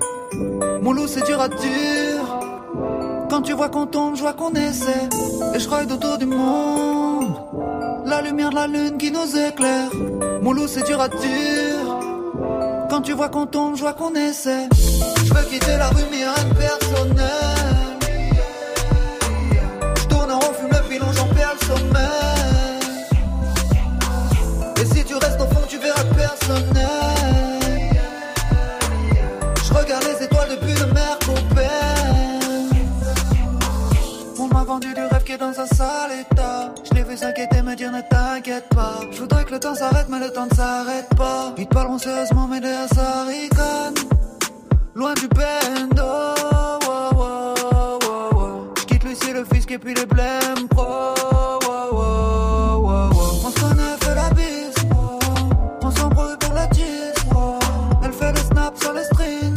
Mon 0.81 0.93
loup, 0.93 1.07
c'est 1.07 1.25
dur 1.25 1.41
à 1.41 1.49
dire. 1.49 2.21
Quand 3.29 3.41
tu 3.41 3.53
vois 3.53 3.69
qu'on 3.69 3.87
tombe, 3.87 4.15
je 4.15 4.21
vois 4.21 4.33
qu'on 4.33 4.51
essaie. 4.51 5.09
Et 5.55 5.59
je 5.59 5.67
ride 5.67 5.91
autour 5.91 6.19
du 6.19 6.27
monde. 6.27 7.35
La 8.05 8.21
lumière 8.21 8.51
de 8.51 8.55
la 8.55 8.67
lune 8.67 8.97
qui 8.97 9.11
nous 9.11 9.35
éclaire. 9.35 9.89
Mon 10.43 10.53
loup, 10.53 10.67
c'est 10.67 10.85
dur 10.85 11.01
à 11.01 11.09
dire. 11.09 11.97
Quand 12.89 13.01
tu 13.01 13.13
vois 13.13 13.29
qu'on 13.29 13.47
tombe, 13.47 13.75
je 13.75 13.81
vois 13.81 13.93
qu'on 13.93 14.13
essaie. 14.13 14.69
Je 14.71 15.33
veux 15.33 15.43
quitter 15.49 15.77
la 15.77 15.89
rue, 15.89 16.03
mais 16.11 16.23
rien. 16.23 17.84
Pas. 41.75 41.81
Ils 41.81 41.83
te 41.83 41.83
parleront 41.83 41.97
sérieusement, 41.97 42.47
mais 42.47 42.59
derrière 42.59 42.87
ça 42.93 43.25
ricane. 43.25 43.93
Loin 44.95 45.13
du 45.13 45.27
bendo. 45.27 46.03
wow, 46.87 47.09
wow, 47.15 47.99
wow, 48.05 48.29
wow. 48.33 48.73
Je 48.79 48.85
quitte 48.85 49.03
Lucie, 49.03 49.33
le 49.33 49.43
fisc 49.43 49.69
et 49.71 49.77
puis 49.77 49.93
les 49.93 50.05
wow. 50.05 51.15
On 53.45 53.49
se 53.49 53.59
connaît, 53.59 53.97
fait 54.01 54.15
la 54.15 54.29
bise. 54.29 54.75
On 55.81 55.91
s'embrouille 55.91 56.37
pour 56.39 56.53
la 56.53 56.67
tisse. 56.67 57.25
Elle 58.03 58.13
fait 58.13 58.31
le 58.31 58.37
snap 58.37 58.77
sur 58.81 58.93
les 58.93 59.03
strings. 59.03 59.53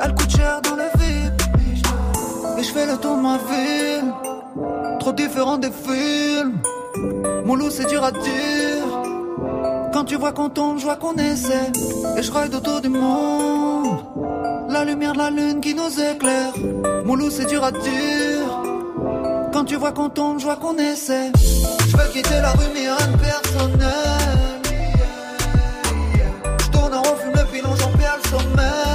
Elle 0.00 0.14
coûte 0.14 0.30
cher 0.30 0.60
dans 0.62 0.76
les 0.76 0.90
VIP. 0.98 1.42
Et 2.58 2.62
je 2.62 2.72
fais 2.72 2.86
le 2.86 2.96
tour 2.96 3.16
de 3.16 3.22
ma 3.22 3.38
ville. 3.38 4.12
Trop 5.00 5.12
différent 5.12 5.58
des 5.58 5.72
films. 5.72 6.60
Mon 7.44 7.56
loup, 7.56 7.70
c'est 7.70 7.88
dur 7.88 8.04
à 8.04 8.12
dire. 8.12 8.57
Tu 10.08 10.16
vois 10.16 10.32
qu'on 10.32 10.48
tombe, 10.48 10.78
je 10.78 10.84
vois 10.84 10.96
qu'on 10.96 11.14
essaie. 11.16 11.70
Et 12.16 12.22
je 12.22 12.32
ride 12.32 12.54
autour 12.54 12.80
du 12.80 12.88
monde. 12.88 13.98
La 14.70 14.82
lumière 14.82 15.12
de 15.12 15.18
la 15.18 15.30
lune 15.30 15.60
qui 15.60 15.74
nous 15.74 16.00
éclaire. 16.00 16.54
Mon 17.04 17.14
loup, 17.14 17.30
c'est 17.30 17.44
dur 17.44 17.62
à 17.62 17.70
dire. 17.70 18.48
Quand 19.52 19.64
tu 19.66 19.76
vois 19.76 19.92
qu'on 19.92 20.08
tombe, 20.08 20.38
je 20.38 20.44
vois 20.44 20.56
qu'on 20.56 20.78
essaie. 20.78 21.30
Je 21.88 21.96
veux 21.96 22.08
quitter 22.12 22.40
la 22.40 22.52
rue, 22.52 22.64
mais 22.72 22.90
rien 22.90 23.06
de 23.12 23.18
personnel. 23.18 24.60
Je 26.58 26.70
tourne 26.70 26.94
en 26.94 27.02
rond, 27.02 27.16
fume 27.16 27.32
le 27.34 27.44
pilon, 27.52 27.76
j'en 27.78 27.90
perds 27.98 28.18
le 28.22 28.28
sommeil. 28.30 28.87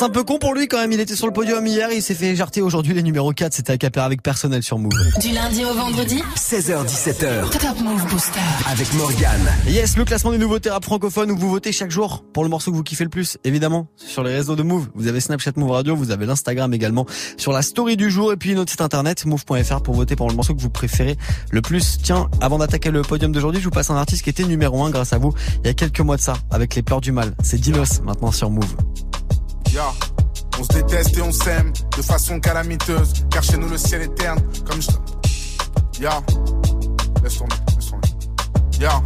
C'est 0.00 0.06
un 0.06 0.08
peu 0.08 0.24
con 0.24 0.38
pour 0.38 0.54
lui 0.54 0.66
quand 0.66 0.78
même. 0.78 0.92
Il 0.92 1.00
était 1.00 1.14
sur 1.14 1.26
le 1.26 1.32
podium 1.34 1.66
hier, 1.66 1.92
il 1.92 2.00
s'est 2.00 2.14
fait 2.14 2.28
éjarter 2.28 2.62
aujourd'hui. 2.62 2.94
Les 2.94 3.02
numéros 3.02 3.34
4, 3.34 3.52
c'était 3.52 3.98
à 3.98 4.02
avec 4.02 4.22
personnel 4.22 4.62
sur 4.62 4.78
Move. 4.78 4.92
Du 5.20 5.28
lundi 5.28 5.62
au 5.62 5.74
vendredi 5.74 6.22
16h17h. 6.36 7.50
Top 7.50 7.78
Move 7.82 8.06
Booster. 8.08 8.40
Avec 8.70 8.90
Morgane. 8.94 9.52
Yes, 9.68 9.98
le 9.98 10.06
classement 10.06 10.30
des 10.30 10.38
nouveautés 10.38 10.70
rap 10.70 10.86
francophones 10.86 11.30
où 11.30 11.36
vous 11.36 11.50
votez 11.50 11.70
chaque 11.72 11.90
jour 11.90 12.24
pour 12.32 12.44
le 12.44 12.48
morceau 12.48 12.70
que 12.70 12.76
vous 12.76 12.82
kiffez 12.82 13.04
le 13.04 13.10
plus, 13.10 13.36
évidemment, 13.44 13.88
sur 13.96 14.24
les 14.24 14.34
réseaux 14.34 14.56
de 14.56 14.62
Move. 14.62 14.88
Vous 14.94 15.06
avez 15.06 15.20
Snapchat 15.20 15.52
Move 15.56 15.72
Radio, 15.72 15.94
vous 15.94 16.12
avez 16.12 16.24
l'Instagram 16.24 16.72
également 16.72 17.04
sur 17.36 17.52
la 17.52 17.60
story 17.60 17.98
du 17.98 18.10
jour 18.10 18.32
et 18.32 18.38
puis 18.38 18.54
notre 18.54 18.70
site 18.70 18.80
internet 18.80 19.26
move.fr 19.26 19.82
pour 19.82 19.96
voter 19.96 20.16
pour 20.16 20.30
le 20.30 20.34
morceau 20.34 20.54
que 20.54 20.62
vous 20.62 20.70
préférez 20.70 21.18
le 21.50 21.60
plus. 21.60 21.98
Tiens, 22.02 22.30
avant 22.40 22.56
d'attaquer 22.56 22.90
le 22.90 23.02
podium 23.02 23.32
d'aujourd'hui, 23.32 23.60
je 23.60 23.66
vous 23.66 23.70
passe 23.70 23.90
un 23.90 23.96
artiste 23.96 24.22
qui 24.22 24.30
était 24.30 24.44
numéro 24.44 24.82
1 24.82 24.88
grâce 24.88 25.12
à 25.12 25.18
vous 25.18 25.34
il 25.62 25.66
y 25.66 25.70
a 25.70 25.74
quelques 25.74 26.00
mois 26.00 26.16
de 26.16 26.22
ça 26.22 26.38
avec 26.50 26.74
les 26.74 26.82
peurs 26.82 27.02
du 27.02 27.12
mal. 27.12 27.34
C'est 27.42 27.60
Dinos 27.60 28.00
maintenant 28.02 28.32
sur 28.32 28.48
Move. 28.48 28.74
Ya. 29.72 29.92
On 30.58 30.64
se 30.64 30.68
déteste 30.72 31.16
et 31.16 31.22
on 31.22 31.32
s'aime 31.32 31.72
de 31.96 32.02
façon 32.02 32.40
calamiteuse, 32.40 33.12
car 33.30 33.42
chez 33.42 33.56
nous 33.56 33.68
le 33.68 33.78
ciel 33.78 34.02
est 34.02 34.14
terne, 34.14 34.40
comme 34.66 34.82
je. 34.82 34.90
Ya. 36.00 36.20
Laisse 37.22 37.38
tomber, 37.38 37.56
laisse 37.76 37.90
tomber. 37.90 38.08
Ya. 38.80 39.02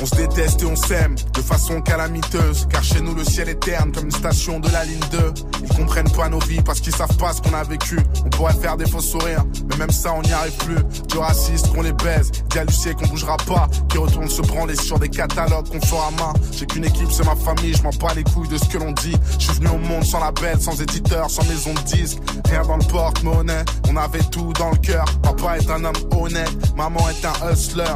On 0.00 0.06
se 0.06 0.14
déteste 0.14 0.62
et 0.62 0.66
on 0.66 0.76
s'aime 0.76 1.14
de 1.32 1.40
façon 1.40 1.80
calamiteuse, 1.80 2.66
car 2.68 2.84
chez 2.84 3.00
nous 3.00 3.14
le 3.14 3.24
ciel 3.24 3.48
est 3.48 3.60
terne 3.60 3.92
comme 3.92 4.04
une 4.04 4.10
station 4.10 4.60
de 4.60 4.68
la 4.70 4.84
ligne 4.84 5.00
2. 5.10 5.34
Ils 5.62 5.76
comprennent 5.76 6.10
pas 6.10 6.28
nos 6.28 6.38
vies 6.40 6.60
parce 6.60 6.80
qu'ils 6.80 6.94
savent 6.94 7.16
pas 7.16 7.32
ce 7.32 7.40
qu'on 7.40 7.54
a 7.54 7.64
vécu. 7.64 7.98
On 8.24 8.28
pourrait 8.28 8.54
faire 8.54 8.76
des 8.76 8.86
faux 8.86 9.00
sourires, 9.00 9.44
mais 9.68 9.76
même 9.76 9.90
ça 9.90 10.12
on 10.12 10.22
n'y 10.22 10.32
arrive 10.32 10.56
plus. 10.58 11.06
Du 11.08 11.18
raciste 11.18 11.72
qu'on 11.72 11.82
les 11.82 11.92
baise, 11.94 12.30
d'halluciner 12.50 12.94
qu'on 12.94 13.06
bougera 13.06 13.36
pas, 13.38 13.68
qui 13.88 13.96
retourne 13.96 14.28
se 14.28 14.42
branler 14.42 14.76
sur 14.76 14.98
des 14.98 15.08
catalogues 15.08 15.68
qu'on 15.68 15.80
fera 15.80 16.10
main. 16.12 16.34
J'ai 16.52 16.66
qu'une 16.66 16.84
équipe, 16.84 17.10
c'est 17.10 17.24
ma 17.24 17.36
famille, 17.36 17.74
je 17.74 17.82
m'en 17.82 17.90
bats 17.90 18.14
les 18.14 18.24
couilles 18.24 18.48
de 18.48 18.58
ce 18.58 18.66
que 18.66 18.78
l'on 18.78 18.92
dit. 18.92 19.16
Je 19.38 19.44
suis 19.44 19.54
venu 19.54 19.68
au 19.68 19.78
monde 19.78 20.04
sans 20.04 20.20
label, 20.20 20.60
sans 20.60 20.80
éditeur, 20.80 21.30
sans 21.30 21.44
maison 21.44 21.72
de 21.72 21.80
disque. 21.80 22.18
Rien 22.50 22.62
dans 22.62 22.76
le 22.76 22.84
porte-monnaie, 22.84 23.64
on 23.88 23.96
avait 23.96 24.24
tout 24.30 24.52
dans 24.58 24.70
le 24.70 24.76
cœur. 24.76 25.06
Papa 25.22 25.56
est 25.56 25.70
un 25.70 25.84
homme 25.84 25.96
honnête, 26.20 26.76
maman 26.76 27.00
est 27.08 27.24
un 27.24 27.50
hustler. 27.50 27.94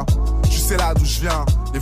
Tu 0.49 0.57
sais 0.57 0.77
là 0.77 0.93
d'où 0.93 1.05
je 1.05 1.21
viens, 1.21 1.45
les 1.73 1.79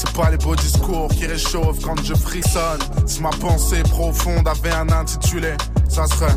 C'est 0.00 0.12
pas 0.12 0.30
les 0.30 0.36
beaux 0.36 0.54
discours 0.54 1.08
qui 1.08 1.26
réchauffent 1.26 1.80
quand 1.82 2.00
je 2.04 2.14
frissonne. 2.14 2.78
Si 3.04 3.20
ma 3.20 3.30
pensée 3.30 3.82
profonde 3.82 4.46
avait 4.46 4.70
un 4.70 4.88
intitulé, 4.90 5.54
ça 5.88 6.06
serait 6.06 6.36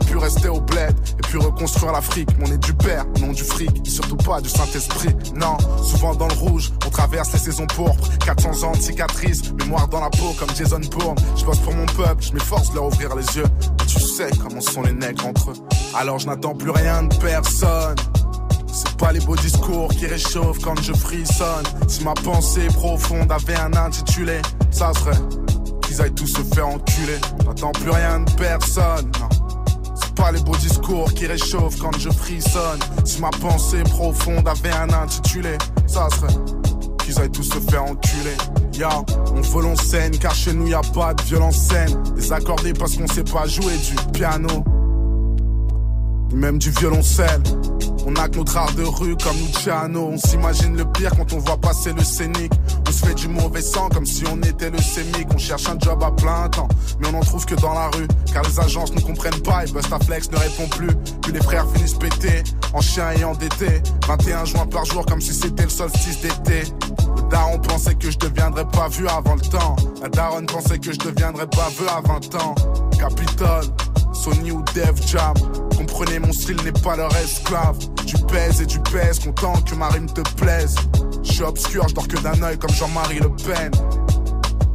pu 0.03 0.17
rester 0.17 0.47
au 0.47 0.59
bled 0.59 0.93
et 1.17 1.21
puis 1.21 1.37
reconstruire 1.37 1.61
construire 1.61 1.91
l'Afrique. 1.91 2.29
Mais 2.37 2.49
on 2.49 2.53
est 2.53 2.57
du 2.57 2.73
père, 2.73 3.05
non 3.19 3.31
du 3.31 3.43
fric, 3.43 3.71
surtout 3.85 4.17
pas 4.17 4.41
du 4.41 4.49
Saint-Esprit. 4.49 5.15
Non, 5.35 5.57
souvent 5.83 6.15
dans 6.15 6.27
le 6.27 6.33
rouge, 6.33 6.71
on 6.85 6.89
traverse 6.89 7.31
les 7.33 7.39
saisons 7.39 7.67
pourpres. 7.67 8.09
400 8.25 8.67
ans 8.67 8.71
de 8.71 8.81
cicatrices, 8.81 9.53
mémoire 9.53 9.87
dans 9.87 10.01
la 10.01 10.09
peau 10.09 10.33
comme 10.37 10.49
Jason 10.55 10.81
Bourne. 10.91 11.17
Je 11.37 11.45
bosse 11.45 11.59
pour 11.59 11.73
mon 11.73 11.85
peuple, 11.85 12.23
je 12.23 12.33
m'efforce 12.33 12.71
de 12.71 12.75
leur 12.75 12.85
ouvrir 12.85 13.15
les 13.15 13.25
yeux. 13.37 13.45
Et 13.83 13.85
tu 13.85 13.99
sais 13.99 14.29
comment 14.41 14.61
sont 14.61 14.81
les 14.81 14.93
nègres 14.93 15.27
entre 15.27 15.51
eux. 15.51 15.55
Alors 15.95 16.19
je 16.19 16.27
n'attends 16.27 16.55
plus 16.55 16.71
rien 16.71 17.03
de 17.03 17.15
personne. 17.15 17.95
C'est 18.73 18.95
pas 18.97 19.11
les 19.11 19.19
beaux 19.19 19.35
discours 19.35 19.89
qui 19.89 20.07
réchauffent 20.07 20.59
quand 20.59 20.81
je 20.81 20.93
frissonne. 20.93 21.65
Si 21.87 22.03
ma 22.03 22.13
pensée 22.13 22.67
profonde 22.67 23.31
avait 23.31 23.57
un 23.57 23.73
intitulé, 23.73 24.41
ça 24.71 24.93
serait 24.93 25.19
qu'ils 25.83 26.01
aillent 26.01 26.13
tous 26.13 26.27
se 26.27 26.41
faire 26.55 26.67
enculer. 26.67 27.19
J'attends 27.45 27.71
plus 27.71 27.91
rien 27.91 28.21
de 28.21 28.31
personne, 28.31 29.11
non. 29.19 29.40
Pas 30.15 30.31
les 30.31 30.41
beaux 30.41 30.55
discours 30.57 31.13
qui 31.13 31.25
réchauffent 31.25 31.77
quand 31.79 31.97
je 31.97 32.09
frissonne. 32.09 32.79
Si 33.05 33.21
ma 33.21 33.29
pensée 33.29 33.83
profonde 33.83 34.47
avait 34.47 34.71
un 34.71 34.89
intitulé, 34.93 35.57
ça 35.87 36.07
serait 36.09 36.33
qu'ils 37.03 37.19
aillent 37.19 37.31
tous 37.31 37.43
se 37.43 37.59
faire 37.59 37.83
enculer. 37.83 38.35
Ya, 38.73 38.89
on 39.35 39.41
vole 39.41 39.65
en 39.67 39.75
scène 39.75 40.17
car 40.17 40.33
chez 40.33 40.53
nous 40.53 40.67
y 40.67 40.73
a 40.73 40.81
pas 40.81 41.13
de 41.13 41.21
violence 41.23 41.57
scène. 41.57 42.01
Désaccordé 42.15 42.73
parce 42.73 42.95
qu'on 42.95 43.07
sait 43.07 43.23
pas 43.23 43.47
jouer 43.47 43.73
du 43.77 43.95
piano, 44.11 44.63
même 46.33 46.57
du 46.57 46.71
violoncelle. 46.71 47.41
On 48.05 48.15
a 48.15 48.27
que 48.27 48.37
notre 48.37 48.57
art 48.57 48.73
de 48.73 48.83
rue 48.83 49.15
comme 49.17 49.37
Luciano. 49.37 50.09
On 50.13 50.17
s'imagine 50.17 50.75
le 50.75 50.85
pire 50.85 51.11
quand 51.15 51.33
on 51.33 51.39
voit 51.39 51.57
passer 51.57 51.93
le 51.93 52.03
scénic. 52.03 52.51
On 52.87 52.91
se 52.91 53.05
fait 53.05 53.13
du 53.13 53.27
mauvais 53.27 53.61
sang 53.61 53.89
comme 53.89 54.05
si 54.05 54.23
on 54.31 54.41
était 54.41 54.69
le 54.69 54.79
sémic. 54.79 55.27
On 55.33 55.37
cherche 55.37 55.67
un 55.67 55.77
job 55.79 56.01
à 56.03 56.11
plein 56.11 56.49
temps, 56.49 56.67
mais 56.99 57.07
on 57.13 57.17
en 57.17 57.21
trouve 57.21 57.45
que 57.45 57.55
dans 57.55 57.73
la 57.73 57.89
rue. 57.89 58.07
Car 58.33 58.43
les 58.43 58.59
agences 58.59 58.93
ne 58.93 59.01
comprennent 59.01 59.41
pas 59.41 59.65
et 59.65 59.71
Bustaflex 59.71 60.31
ne 60.31 60.37
répond 60.37 60.67
plus. 60.69 60.95
Puis 61.21 61.31
les 61.31 61.41
frères 61.41 61.65
finissent 61.73 61.93
pétés, 61.93 62.43
en 62.73 62.81
chien 62.81 63.11
et 63.11 63.23
endettés. 63.23 63.81
21 64.07 64.45
juin 64.45 64.65
par 64.67 64.85
jour 64.85 65.05
comme 65.05 65.21
si 65.21 65.33
c'était 65.33 65.63
le 65.63 65.69
solstice 65.69 66.21
d'été. 66.21 66.63
Daron 67.29 67.59
pensait 67.59 67.95
que 67.95 68.09
je 68.09 68.17
deviendrais 68.17 68.67
pas 68.67 68.87
vu 68.89 69.07
avant 69.07 69.35
le 69.35 69.41
temps. 69.41 69.75
La 70.01 70.09
daronne 70.09 70.47
pensait 70.47 70.79
que 70.79 70.91
je 70.91 70.99
deviendrais 70.99 71.47
pas 71.47 71.69
vu 71.69 71.87
à 71.87 72.01
20 72.01 72.35
ans. 72.43 72.55
Capitole, 72.97 73.65
Sony 74.13 74.51
ou 74.51 74.63
Def 74.73 75.07
Jam. 75.07 75.33
Comprenez, 75.81 76.19
mon 76.19 76.31
style 76.31 76.61
n'est 76.63 76.79
pas 76.83 76.95
leur 76.95 77.09
esclave. 77.15 77.75
Tu 78.05 78.15
pèses 78.31 78.61
et 78.61 78.67
tu 78.67 78.79
pèses, 78.79 79.17
content 79.17 79.59
que 79.61 79.73
ma 79.73 79.87
rime 79.87 80.05
te 80.05 80.21
plaise. 80.35 80.75
Je 81.23 81.31
suis 81.31 81.43
obscur, 81.43 81.87
je 81.87 81.95
dors 81.95 82.07
que 82.07 82.17
d'un 82.17 82.39
œil 82.43 82.55
comme 82.59 82.69
Jean-Marie 82.69 83.17
Le 83.17 83.29
Pen. 83.29 83.71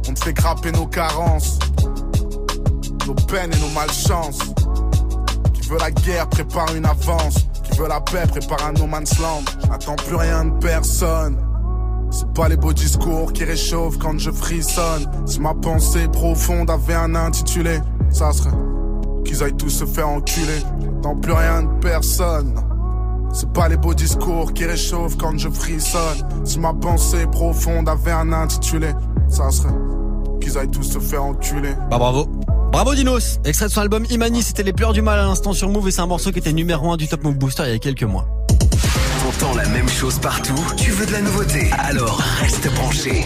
On 0.09 0.13
te 0.13 0.19
fait 0.21 0.33
grapper 0.33 0.73
nos 0.73 0.85
carences, 0.85 1.59
nos 3.07 3.13
peines 3.13 3.53
et 3.53 3.59
nos 3.59 3.69
malchances. 3.69 4.39
Qui 5.53 5.69
veut 5.69 5.77
la 5.79 5.91
guerre 5.91 6.27
prépare 6.27 6.75
une 6.75 6.85
avance. 6.85 7.47
Qui 7.63 7.77
veut 7.77 7.87
la 7.87 8.01
paix 8.01 8.27
prépare 8.27 8.65
un 8.65 8.73
no 8.73 8.85
man's 8.85 9.17
land. 9.17 9.45
J'attends 9.65 9.95
plus 9.95 10.15
rien 10.15 10.43
de 10.43 10.59
personne. 10.59 11.37
C'est 12.11 12.33
pas 12.33 12.49
les 12.49 12.57
beaux 12.57 12.73
discours 12.73 13.31
qui 13.31 13.45
réchauffent 13.45 13.97
quand 13.97 14.19
je 14.19 14.29
frissonne. 14.29 15.09
Si 15.25 15.39
ma 15.39 15.53
pensée 15.53 16.09
profonde 16.09 16.69
avait 16.69 16.95
un 16.95 17.15
intitulé, 17.15 17.79
ça 18.09 18.33
serait 18.33 18.51
qu'ils 19.27 19.43
aillent 19.43 19.57
tous 19.57 19.69
se 19.69 19.85
faire 19.85 20.09
enculer. 20.09 20.61
J'attends 20.81 21.15
plus 21.15 21.33
rien 21.33 21.63
de 21.63 21.79
personne. 21.79 22.55
C'est 23.33 23.51
pas 23.51 23.67
les 23.67 23.77
beaux 23.77 23.93
discours 23.93 24.53
qui 24.53 24.65
réchauffent 24.65 25.17
quand 25.17 25.37
je 25.37 25.49
frissonne. 25.49 26.25
Si 26.45 26.59
ma 26.59 26.73
pensée 26.73 27.27
profonde 27.27 27.89
avait 27.89 28.11
un 28.11 28.31
intitulé, 28.31 28.87
ça 29.27 29.51
serait 29.51 29.73
qu'ils 30.41 30.57
aillent 30.57 30.71
tous 30.71 30.83
se 30.83 30.99
faire 30.99 31.23
enculer. 31.23 31.73
Bah 31.91 31.97
bravo. 31.99 32.25
Bravo 32.71 32.95
Dinos 32.95 33.39
Extrait 33.45 33.67
de 33.67 33.71
son 33.71 33.81
album 33.81 34.05
Imani, 34.09 34.43
c'était 34.43 34.63
Les 34.63 34.73
pleurs 34.73 34.93
du 34.93 35.01
mal 35.01 35.19
à 35.19 35.23
l'instant 35.23 35.53
sur 35.53 35.69
Move 35.69 35.87
et 35.87 35.91
c'est 35.91 36.01
un 36.01 36.07
morceau 36.07 36.31
qui 36.31 36.39
était 36.39 36.53
numéro 36.53 36.91
1 36.91 36.97
du 36.97 37.07
Top 37.07 37.23
Move 37.23 37.37
Booster 37.37 37.63
il 37.65 37.71
y 37.71 37.75
a 37.75 37.79
quelques 37.79 38.03
mois. 38.03 38.27
T'entends 39.23 39.55
la 39.55 39.67
même 39.69 39.89
chose 39.89 40.19
partout? 40.19 40.55
Tu 40.77 40.91
veux 40.91 41.05
de 41.05 41.11
la 41.11 41.21
nouveauté? 41.21 41.69
Alors 41.77 42.21
reste 42.39 42.73
branché. 42.75 43.25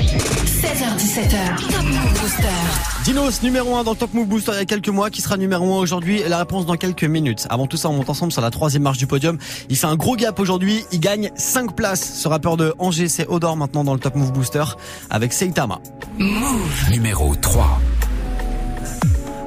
16h17h, 0.61 1.71
Top 1.71 1.83
Move 1.85 2.19
Booster. 2.21 3.03
Dinos 3.03 3.41
numéro 3.41 3.75
1 3.77 3.83
dans 3.83 3.91
le 3.91 3.97
Top 3.97 4.13
Move 4.13 4.27
Booster 4.27 4.51
il 4.53 4.59
y 4.59 4.61
a 4.61 4.65
quelques 4.65 4.89
mois, 4.89 5.09
qui 5.09 5.23
sera 5.23 5.35
numéro 5.35 5.73
1 5.73 5.79
aujourd'hui? 5.79 6.19
Et 6.19 6.29
la 6.29 6.37
réponse 6.37 6.67
dans 6.67 6.75
quelques 6.75 7.03
minutes. 7.03 7.47
Avant 7.49 7.65
tout 7.65 7.77
ça, 7.77 7.89
on 7.89 7.93
monte 7.93 8.11
ensemble 8.11 8.31
sur 8.31 8.43
la 8.43 8.51
troisième 8.51 8.83
marche 8.83 8.99
du 8.99 9.07
podium. 9.07 9.39
Il 9.69 9.75
fait 9.75 9.87
un 9.87 9.95
gros 9.95 10.15
gap 10.15 10.39
aujourd'hui, 10.39 10.85
il 10.91 10.99
gagne 10.99 11.31
5 11.33 11.75
places. 11.75 12.19
Ce 12.19 12.27
rappeur 12.27 12.57
de 12.57 12.75
Angers, 12.77 13.07
c'est 13.07 13.27
Odor 13.27 13.57
maintenant 13.57 13.83
dans 13.83 13.95
le 13.95 13.99
Top 13.99 14.13
Move 14.13 14.33
Booster 14.33 14.63
avec 15.09 15.33
Seitama. 15.33 15.79
Move. 16.19 16.91
Numéro 16.91 17.33
3. 17.33 17.81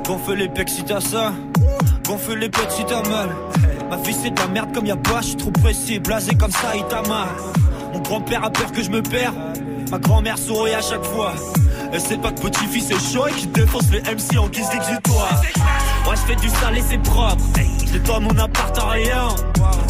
Gonfle 0.08 0.34
les 0.34 0.48
pecs 0.48 0.68
si 0.68 0.82
t'as 0.82 1.00
ça, 1.00 1.32
gonfle 2.08 2.36
les 2.36 2.48
pecs 2.48 2.70
si 2.70 2.84
t'as 2.86 3.08
mal. 3.08 3.28
Ma 3.88 3.96
vie 3.98 4.16
c'est 4.20 4.30
de 4.30 4.40
la 4.40 4.48
merde 4.48 4.74
comme 4.74 4.86
y'a 4.86 4.96
pas, 4.96 5.20
je 5.20 5.28
suis 5.28 5.36
trop 5.36 5.52
pressé, 5.52 6.00
blasé 6.00 6.34
comme 6.34 6.50
ça, 6.50 6.74
il 6.74 6.84
t'a 6.88 7.02
mal. 7.02 7.28
Mon 7.92 8.00
grand-père 8.00 8.42
a 8.42 8.50
peur 8.50 8.72
que 8.72 8.82
je 8.82 8.90
me 8.90 9.00
perds, 9.00 9.32
ma 9.94 10.00
grand-mère 10.00 10.38
sourit 10.38 10.74
à 10.74 10.82
chaque 10.82 11.04
fois. 11.04 11.34
Elle 11.92 12.00
sait 12.00 12.16
pas 12.16 12.32
que 12.32 12.40
petit-fils 12.40 12.90
est 12.90 13.12
chaud 13.12 13.28
et 13.28 13.32
qu'il 13.32 13.52
défonce 13.52 13.88
les 13.92 14.00
MC 14.00 14.36
en 14.38 14.48
guise 14.48 14.68
d'exutoire. 14.70 15.40
Ouais, 16.08 16.16
je 16.16 16.32
fais 16.32 16.34
du 16.34 16.48
sale 16.48 16.78
et 16.78 16.82
c'est 16.82 16.98
propre. 16.98 17.44
J'ai 17.92 18.00
dans 18.00 18.20
mon 18.20 18.36
appart 18.36 18.76
en 18.82 18.88
rien. 18.88 19.28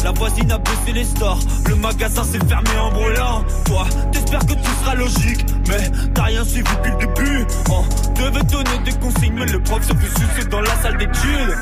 La 0.03 0.11
voisine 0.11 0.51
a 0.51 0.59
baissé 0.59 0.93
les 0.93 1.05
stores. 1.05 1.39
Le 1.67 1.75
magasin 1.75 2.23
s'est 2.23 2.45
fermé 2.47 2.69
en 2.79 2.91
brûlant. 2.91 3.43
Toi, 3.65 3.87
t'espères 4.11 4.45
que 4.45 4.53
tout 4.53 4.75
sera 4.83 4.93
logique. 4.93 5.43
Mais 5.69 5.89
t'as 6.13 6.23
rien 6.25 6.45
suivi 6.45 6.69
depuis 6.83 6.91
le 6.91 6.97
début. 6.97 7.45
On 7.71 8.13
devait 8.13 8.43
donner 8.43 8.77
des 8.85 8.93
consignes, 8.99 9.33
mais 9.33 9.47
le 9.47 9.59
prof 9.63 9.81
se 9.81 9.93
fait 9.93 10.19
sucer 10.19 10.47
dans 10.49 10.61
la 10.61 10.75
salle 10.83 10.97
d'études. 10.97 11.57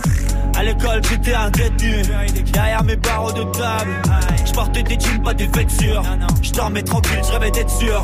À 0.56 0.64
l'école, 0.64 1.02
j'étais 1.10 1.34
un 1.34 1.50
détenu. 1.50 2.04
Derrière 2.52 2.84
mes 2.84 2.96
barreaux 2.96 3.32
de 3.32 3.44
table, 3.58 4.02
je 4.46 4.52
portais 4.54 4.84
des 4.84 5.00
jeans, 5.00 5.22
pas 5.24 5.34
des 5.34 5.48
vêtures. 5.48 6.04
Je 6.42 6.52
dormais 6.52 6.84
tranquille, 6.84 7.22
je 7.26 7.32
rêvais 7.32 7.52
d'être 7.52 7.72
sûr. 7.72 8.02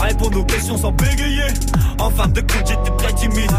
Répondre 0.00 0.38
aux 0.40 0.44
questions 0.44 0.78
sans 0.78 0.92
bégayer. 0.92 1.48
En 1.98 2.10
fin 2.10 2.28
de 2.28 2.40
compte, 2.40 2.66
j'étais 2.66 2.96
très 2.98 3.12
timide. 3.14 3.50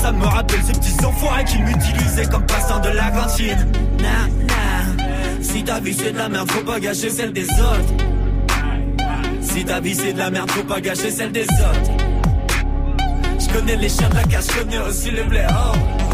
Ça 0.00 0.12
me 0.12 0.24
rappelle 0.24 0.62
ces 0.62 0.72
petits 0.72 1.04
enfoirés 1.04 1.44
qui 1.44 1.58
m'utilisaient 1.58 2.26
comme 2.26 2.46
passant 2.46 2.78
de 2.78 2.90
la 2.90 3.10
cantine. 3.10 3.66
Nah. 4.00 4.28
Si 5.40 5.64
ta 5.64 5.80
vie 5.80 5.94
c'est 5.94 6.12
de 6.12 6.18
la 6.18 6.28
merde, 6.28 6.50
faut 6.50 6.64
pas 6.64 6.78
gâcher 6.78 7.10
celle 7.10 7.32
des 7.32 7.44
autres. 7.44 8.04
Si 9.40 9.64
ta 9.64 9.80
vie 9.80 9.94
c'est 9.94 10.12
de 10.12 10.18
la 10.18 10.30
merde, 10.30 10.50
faut 10.50 10.62
pas 10.62 10.80
gâcher 10.80 11.10
celle 11.10 11.32
des 11.32 11.44
autres. 11.44 11.92
Je 13.40 13.48
connais 13.52 13.76
les 13.76 13.88
chiens 13.88 14.08
de 14.08 14.14
la 14.14 14.24
casse, 14.24 14.48
je 14.52 14.62
connais 14.62 14.78
aussi 14.78 15.10
les 15.10 15.22
blés. 15.24 15.46
Oh. 15.50 16.07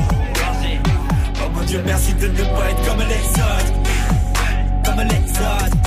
Dieu, 1.67 1.83
merci 1.85 2.13
de 2.15 2.27
ne 2.29 2.43
pas 2.43 2.71
être 2.71 2.85
comme 2.87 2.99
les. 3.01 4.85
Comme 4.85 5.01
les. 5.09 5.84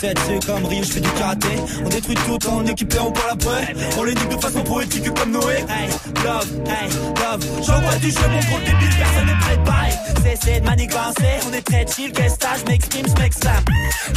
7 0.00 0.18
Dieu 0.28 0.38
comme 0.44 0.64
Ryu, 0.66 0.84
je 0.84 0.92
fais 0.92 1.00
du 1.00 1.08
karaté. 1.10 1.48
On 1.84 1.88
détruit 1.88 2.16
tout 2.26 2.48
en 2.48 2.66
équipant 2.66 3.10
par 3.12 3.28
la 3.28 3.36
preuve 3.36 3.64
On 3.98 4.04
les 4.04 4.14
nique 4.14 4.28
de 4.28 4.36
façon 4.36 4.62
poétique 4.62 5.14
comme 5.14 5.32
Noé. 5.32 5.54
Hey, 5.68 5.88
love, 6.22 6.46
hey, 6.66 6.88
love. 6.90 7.64
J'envoie 7.66 7.96
du 7.96 8.10
jeu, 8.10 8.28
mon 8.30 8.40
gros 8.40 8.58
débile, 8.58 8.94
personne 8.98 9.26
n'est 9.26 9.40
préparé 9.40 9.90
Cessez 10.22 10.60
de 10.60 10.66
manigancer, 10.66 11.40
on 11.48 11.52
est 11.54 11.62
très 11.62 11.86
chill, 11.86 12.12
qu'est-ce 12.12 12.34
que 12.34 12.46
je 12.60 12.70
m'exprime, 12.70 13.06
je 13.06 13.22
m'exclame 13.22 13.64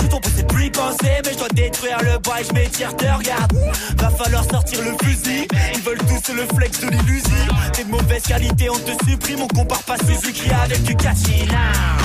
Je 0.01 0.07
ton 0.07 0.19
c'est 0.35 0.47
plus 0.47 0.71
penser, 0.71 1.21
mais 1.23 1.33
je 1.33 1.37
dois 1.37 1.47
détruire 1.53 1.97
le 2.01 2.17
bois 2.19 2.37
je 2.47 2.53
m'étire, 2.53 2.95
te 2.97 3.05
regarde. 3.05 3.53
Va 3.97 4.09
falloir 4.09 4.43
sortir 4.43 4.81
le 4.81 4.91
fusil. 5.05 5.47
Ils 5.75 5.81
veulent 5.81 5.97
tous 5.99 6.33
le 6.33 6.45
flex 6.55 6.79
de 6.81 6.87
l'illusie 6.89 7.47
T'es 7.73 7.83
de 7.85 7.89
mauvaise 7.89 8.23
qualité, 8.23 8.69
on 8.69 8.79
te 8.79 9.09
supprime, 9.09 9.41
on 9.43 9.47
compare 9.47 9.83
pas 9.83 9.95
Suzuki 9.97 10.49
avec 10.51 10.83
du 10.83 10.95
Kachina 10.95 11.98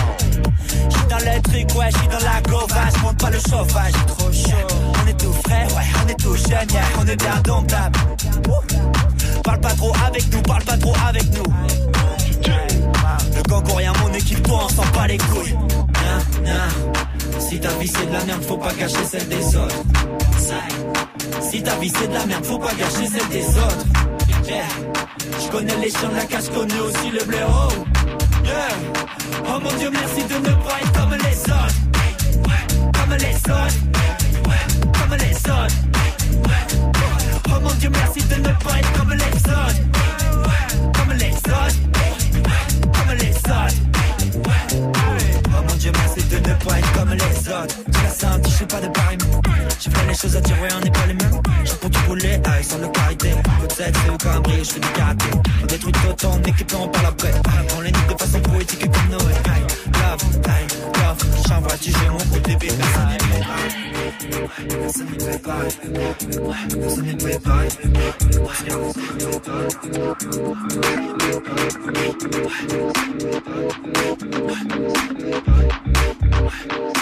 J'suis 0.91 1.07
dans 1.09 1.19
le 1.19 1.43
truc, 1.43 1.79
ouais, 1.79 1.91
j'suis 1.95 2.09
dans 2.09 2.25
la 2.25 2.41
gova 2.43 2.89
J'monte 2.97 3.19
pas 3.19 3.31
le 3.31 3.39
chauffage, 3.39 3.93
trop 4.07 4.33
chaud 4.33 4.77
On 5.03 5.09
est 5.09 5.19
tout 5.19 5.33
frais, 5.45 5.67
ouais, 5.77 5.87
on 6.05 6.09
est 6.09 6.21
tout 6.21 6.37
jeune, 6.37 6.69
on 7.01 7.07
est 7.07 7.17
bien 7.17 7.41
domptable 7.45 7.99
Parle 9.43 9.61
pas 9.61 9.75
trop 9.75 9.93
avec 10.07 10.33
nous, 10.33 10.43
parle 10.43 10.65
pas 10.65 10.77
trop 10.77 10.95
avec 11.09 11.25
nous 11.35 11.53
Le 13.37 13.43
gang 13.49 13.77
rien 13.77 13.93
mon 14.03 14.13
équipe, 14.15 14.49
on 14.49 14.69
s'en 14.69 14.85
bat 14.95 15.07
les 15.07 15.19
couilles. 15.19 15.57
Si 17.39 17.61
ta 17.61 17.69
vie 17.79 17.89
c'est 17.89 18.07
de 18.07 18.13
la 18.13 18.25
merde, 18.25 18.43
faut 18.43 18.57
pas 18.57 18.73
gâcher 18.73 19.05
celle 19.05 19.29
des 19.29 19.57
autres. 19.57 19.83
Si 21.41 21.63
ta 21.63 21.75
vie 21.77 21.93
c'est 21.95 22.09
de 22.09 22.15
la 22.15 22.27
merde, 22.27 22.45
faut 22.45 22.59
pas 22.59 22.75
gâcher 22.75 23.07
celle 23.07 23.29
des 23.29 23.47
autres. 23.59 23.87
Je 25.41 25.51
connais 25.51 25.77
les 25.77 25.91
chiens 25.91 26.09
de 26.09 26.17
la 26.17 26.25
cache, 26.25 26.49
connais 26.55 26.81
aussi 26.81 27.11
le 27.11 27.25
blaireau. 27.25 27.69
Yeah. 28.45 28.69
Oh 29.47 29.59
mon 29.61 29.73
dieu, 29.79 29.91
merci 29.91 30.23
de 30.25 30.35
pas 30.35 30.81
être 30.81 30.93
comme 30.93 31.15
les 31.15 31.41
autres. 31.41 31.75
Comme 32.93 33.15
les 33.17 33.37
autres. 33.51 33.79
Comme 34.99 35.15
les 35.19 35.37
autres. 35.51 35.77
Oh 37.49 37.61
mon 37.63 37.75
dieu, 37.75 37.91
merci 37.91 38.21
de 38.21 38.35
pas 38.65 38.79
être 38.79 38.93
comme 38.93 39.13
les 39.13 39.37
autres. 39.51 39.81
Comme 40.93 41.13
les 41.17 41.33
autres. 41.33 41.94
Pas 46.65 46.79
être 46.79 46.93
comme 46.93 47.11
les 47.11 47.49
autres. 47.49 47.77
Tu 47.85 47.93
la 48.03 48.11
sens, 48.11 48.41
je 48.45 48.51
fais 48.51 48.67
pas 48.67 48.81
de 48.81 48.89
pareil. 48.89 49.19
J'ai 49.81 49.91
fait 49.91 50.07
les 50.09 50.15
choses 50.15 50.37
à 50.37 50.41
ouais, 50.41 50.69
on 50.77 50.81
n'est 50.81 50.91
pas 50.91 51.07
les 51.07 51.15
mêmes. 51.15 51.41
J'ai 51.65 51.75
pour 51.75 51.91
du 51.91 51.99
boulet, 52.01 52.43
aïe, 52.47 52.65
sans 52.65 52.79
le 52.79 52.89
carité. 52.89 53.31
Peut-être 53.61 54.01
c'est 54.05 54.11
au 54.11 54.19
cambré, 54.19 54.59
je 54.59 54.65
fais 54.71 54.81
du 54.81 54.89
karaté. 54.89 55.31
On 55.63 55.67
détruit 55.67 55.93
tout 55.93 56.13
ton 56.19 56.43
équipe 56.43 56.75
on 56.79 56.89
parle 56.89 57.07
après? 57.07 57.33
On 57.77 57.81
les 57.81 57.93
nique 57.93 58.09
de 58.09 58.15
façon 58.19 58.41
poétique 58.41 58.85
et 58.85 58.89
comme 58.89 59.09
Noé. 59.11 59.35
Aïe, 59.53 59.63
love, 59.87 60.25
aïe, 60.47 60.67
love. 61.01 61.19
J'envoie 61.49 61.77
j'ai 61.81 61.93
mon 62.09 62.19
bébé. 62.43 62.69
Personne 62.69 63.09
n'y 65.11 65.19
fait 65.21 65.39
pareil. 65.39 65.73
Personne 66.81 67.05
n'y 67.05 67.05
pareil. 67.05 67.05
Personne 67.05 67.05
n'y 67.05 67.21
fait 67.21 67.39
Et 76.45 76.94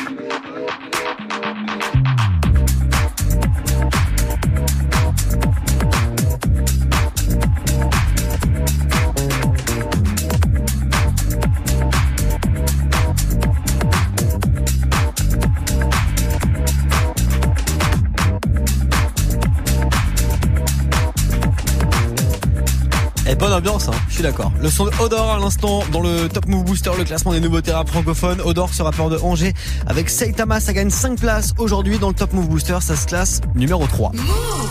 bonne 23.53 23.59
ambiance, 23.59 23.89
hein, 23.89 23.93
je 24.09 24.15
suis 24.15 24.23
d'accord. 24.23 24.51
Le 24.61 24.71
son 24.71 24.87
de 24.87 24.91
Odor 24.99 25.33
à 25.33 25.39
l'instant 25.39 25.83
dans 25.93 26.01
le 26.01 26.29
Top 26.29 26.47
Move 26.47 26.65
Booster, 26.65 26.91
le 26.97 27.05
classement 27.05 27.33
des 27.33 27.41
nouveaux 27.41 27.61
terrains 27.61 27.85
francophones. 27.85 28.41
Odor, 28.41 28.73
ce 28.73 28.83
rappeur 28.83 29.11
de 29.11 29.19
Angers, 29.19 29.53
avec 29.87 30.09
Saitama, 30.09 30.59
ça 30.59 30.73
gagne 30.73 30.89
5 30.89 31.19
places 31.19 31.53
aujourd'hui 31.59 31.99
dans 31.99 32.09
le 32.09 32.15
Top 32.15 32.33
Move 32.33 32.49
Booster, 32.49 32.79
ça 32.81 32.97
se 32.97 33.07
classe 33.07 33.41
numéro 33.55 33.87
3. 33.87 34.13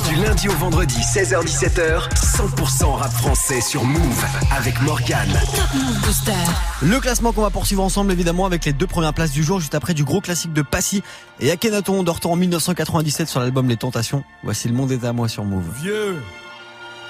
Du 0.10 0.16
lundi 0.16 0.50
au 0.50 0.54
vendredi, 0.54 0.96
16h-17h, 0.96 2.10
100% 2.16 2.96
rap 2.96 3.12
français 3.12 3.62
sur 3.62 3.84
Move 3.84 4.26
avec 4.58 4.82
Morgane. 4.82 5.32
Top 5.32 5.74
Move 5.76 6.02
Booster. 6.02 6.32
Le 6.82 7.00
classement 7.00 7.34
qu'on 7.34 7.44
va 7.44 7.52
poursuivre 7.52 7.84
ensemble 7.84 8.12
évidemment 8.12 8.46
avec 8.48 8.66
les 8.66 8.74
deux 8.74 8.88
premières 8.88 9.14
places 9.14 9.32
du 9.32 9.44
jour 9.44 9.60
juste 9.60 9.76
après 9.76 9.94
du 9.94 10.04
gros 10.04 10.22
classique 10.22 10.54
de 10.54 10.64
Passy 10.64 11.04
et 11.40 11.52
Akhenaton 11.52 12.02
de 12.02 12.10
retour 12.10 12.32
en 12.32 12.36
1997 12.36 13.28
sur 13.28 13.42
l'album 13.42 13.68
Les 13.70 13.78
Tentations. 13.78 14.24
Voici 14.44 14.68
le 14.68 14.74
monde 14.74 14.92
est 14.92 15.06
à 15.06 15.14
moi 15.14 15.28
sur 15.28 15.44
Move. 15.44 15.66
Vieux, 15.82 16.18